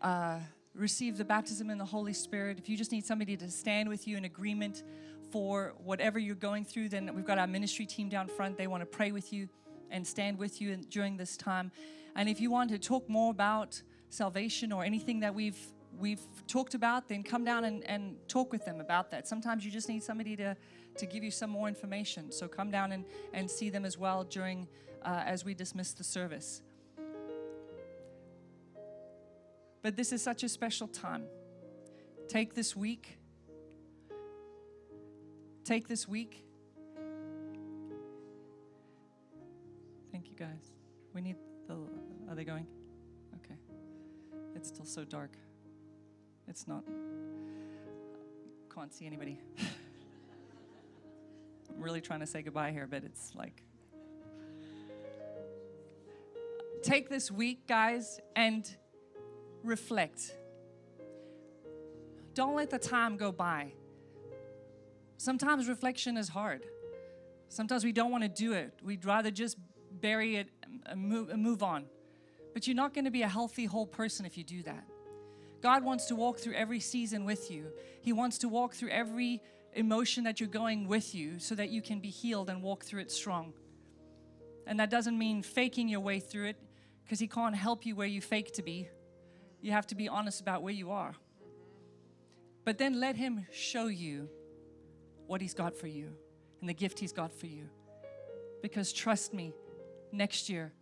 uh, 0.00 0.40
receive 0.74 1.16
the 1.16 1.24
baptism 1.24 1.70
in 1.70 1.78
the 1.78 1.84
Holy 1.84 2.12
Spirit, 2.12 2.58
if 2.58 2.68
you 2.68 2.76
just 2.76 2.92
need 2.92 3.04
somebody 3.06 3.36
to 3.36 3.50
stand 3.50 3.88
with 3.88 4.06
you 4.08 4.16
in 4.16 4.24
agreement 4.24 4.82
for 5.30 5.74
whatever 5.78 6.18
you're 6.18 6.34
going 6.34 6.64
through, 6.64 6.88
then 6.88 7.10
we've 7.14 7.24
got 7.24 7.38
our 7.38 7.46
ministry 7.46 7.86
team 7.86 8.08
down 8.08 8.28
front. 8.28 8.56
They 8.56 8.66
want 8.66 8.82
to 8.82 8.86
pray 8.86 9.12
with 9.12 9.32
you 9.32 9.48
and 9.90 10.06
stand 10.06 10.38
with 10.38 10.60
you 10.60 10.76
during 10.76 11.16
this 11.16 11.36
time. 11.36 11.70
And 12.16 12.28
if 12.28 12.40
you 12.40 12.50
want 12.50 12.70
to 12.70 12.78
talk 12.78 13.08
more 13.08 13.30
about 13.30 13.80
salvation 14.08 14.72
or 14.72 14.84
anything 14.84 15.20
that 15.20 15.34
we've 15.34 15.58
we've 15.98 16.22
talked 16.48 16.74
about, 16.74 17.08
then 17.08 17.22
come 17.22 17.44
down 17.44 17.64
and, 17.64 17.84
and 17.84 18.16
talk 18.28 18.52
with 18.52 18.64
them 18.64 18.80
about 18.80 19.12
that. 19.12 19.28
Sometimes 19.28 19.64
you 19.64 19.70
just 19.70 19.88
need 19.88 20.02
somebody 20.02 20.34
to, 20.36 20.56
to 20.96 21.06
give 21.06 21.22
you 21.22 21.30
some 21.30 21.50
more 21.50 21.68
information. 21.68 22.32
So 22.32 22.48
come 22.48 22.70
down 22.70 22.92
and, 22.92 23.04
and 23.32 23.50
see 23.50 23.70
them 23.70 23.84
as 23.84 23.96
well 23.96 24.24
during 24.24 24.66
uh, 25.04 25.22
as 25.24 25.44
we 25.44 25.54
dismiss 25.54 25.92
the 25.92 26.04
service. 26.04 26.62
But 29.84 29.96
this 29.96 30.12
is 30.12 30.22
such 30.22 30.42
a 30.42 30.48
special 30.48 30.88
time. 30.88 31.24
Take 32.26 32.54
this 32.54 32.74
week. 32.74 33.18
Take 35.62 35.88
this 35.88 36.08
week. 36.08 36.42
Thank 40.10 40.30
you 40.30 40.36
guys. 40.36 40.72
We 41.12 41.20
need 41.20 41.36
the. 41.68 41.74
Are 42.30 42.34
they 42.34 42.44
going? 42.44 42.66
Okay. 43.44 43.56
It's 44.56 44.68
still 44.68 44.86
so 44.86 45.04
dark. 45.04 45.36
It's 46.48 46.66
not. 46.66 46.84
Can't 48.74 48.90
see 48.90 49.04
anybody. 49.04 49.38
I'm 51.68 51.82
really 51.82 52.00
trying 52.00 52.20
to 52.20 52.26
say 52.26 52.40
goodbye 52.40 52.72
here, 52.72 52.86
but 52.90 53.04
it's 53.04 53.34
like. 53.34 53.62
Take 56.82 57.10
this 57.10 57.30
week, 57.30 57.66
guys, 57.66 58.18
and 58.34 58.74
reflect. 59.64 60.34
Don't 62.34 62.54
let 62.54 62.70
the 62.70 62.78
time 62.78 63.16
go 63.16 63.32
by. 63.32 63.72
Sometimes 65.16 65.68
reflection 65.68 66.16
is 66.16 66.28
hard. 66.28 66.66
Sometimes 67.48 67.84
we 67.84 67.92
don't 67.92 68.10
want 68.10 68.24
to 68.24 68.28
do 68.28 68.52
it. 68.52 68.74
We'd 68.82 69.04
rather 69.04 69.30
just 69.30 69.56
bury 70.00 70.36
it 70.36 70.48
and 70.86 71.00
move, 71.00 71.62
on. 71.62 71.84
But 72.52 72.66
you're 72.66 72.76
not 72.76 72.94
going 72.94 73.04
to 73.04 73.10
be 73.10 73.22
a 73.22 73.28
healthy, 73.28 73.64
whole 73.64 73.86
person 73.86 74.26
if 74.26 74.36
you 74.36 74.44
do 74.44 74.62
that. 74.64 74.84
God 75.62 75.84
wants 75.84 76.06
to 76.06 76.16
walk 76.16 76.38
through 76.38 76.54
every 76.54 76.80
season 76.80 77.24
with 77.24 77.50
you. 77.50 77.68
He 78.02 78.12
wants 78.12 78.38
to 78.38 78.48
walk 78.48 78.74
through 78.74 78.90
every 78.90 79.40
emotion 79.72 80.24
that 80.24 80.40
you're 80.40 80.48
going 80.48 80.88
with 80.88 81.14
you 81.14 81.38
so 81.38 81.54
that 81.54 81.70
you 81.70 81.80
can 81.80 82.00
be 82.00 82.10
healed 82.10 82.50
and 82.50 82.60
walk 82.62 82.84
through 82.84 83.00
it 83.00 83.10
strong. 83.10 83.54
And 84.66 84.78
that 84.80 84.90
doesn't 84.90 85.16
mean 85.16 85.42
faking 85.42 85.88
your 85.88 86.00
way 86.00 86.20
through 86.20 86.48
it 86.48 86.56
because 87.04 87.18
He 87.18 87.28
can't 87.28 87.54
help 87.54 87.86
you 87.86 87.94
where 87.96 88.06
you 88.06 88.20
fake 88.20 88.52
to 88.54 88.62
be. 88.62 88.88
You 89.64 89.72
have 89.72 89.86
to 89.86 89.94
be 89.94 90.10
honest 90.10 90.42
about 90.42 90.62
where 90.62 90.74
you 90.74 90.90
are. 90.90 91.14
But 92.66 92.76
then 92.76 93.00
let 93.00 93.16
Him 93.16 93.46
show 93.50 93.86
you 93.86 94.28
what 95.26 95.40
He's 95.40 95.54
got 95.54 95.74
for 95.74 95.86
you 95.86 96.10
and 96.60 96.68
the 96.68 96.74
gift 96.74 96.98
He's 96.98 97.14
got 97.14 97.32
for 97.32 97.46
you. 97.46 97.70
Because 98.60 98.92
trust 98.92 99.32
me, 99.32 99.54
next 100.12 100.50
year 100.50 100.74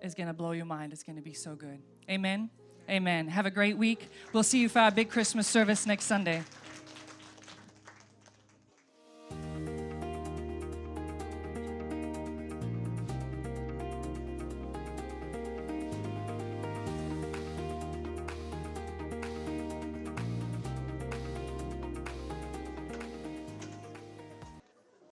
is 0.00 0.14
going 0.14 0.28
to 0.28 0.32
blow 0.32 0.52
your 0.52 0.64
mind. 0.64 0.94
It's 0.94 1.02
going 1.02 1.16
to 1.16 1.22
be 1.22 1.34
so 1.34 1.54
good. 1.54 1.82
Amen. 2.08 2.48
Amen. 2.88 3.28
Have 3.28 3.44
a 3.44 3.50
great 3.50 3.76
week. 3.76 4.08
We'll 4.32 4.42
see 4.42 4.60
you 4.60 4.70
for 4.70 4.78
our 4.78 4.90
big 4.90 5.10
Christmas 5.10 5.46
service 5.46 5.84
next 5.84 6.06
Sunday. 6.06 6.42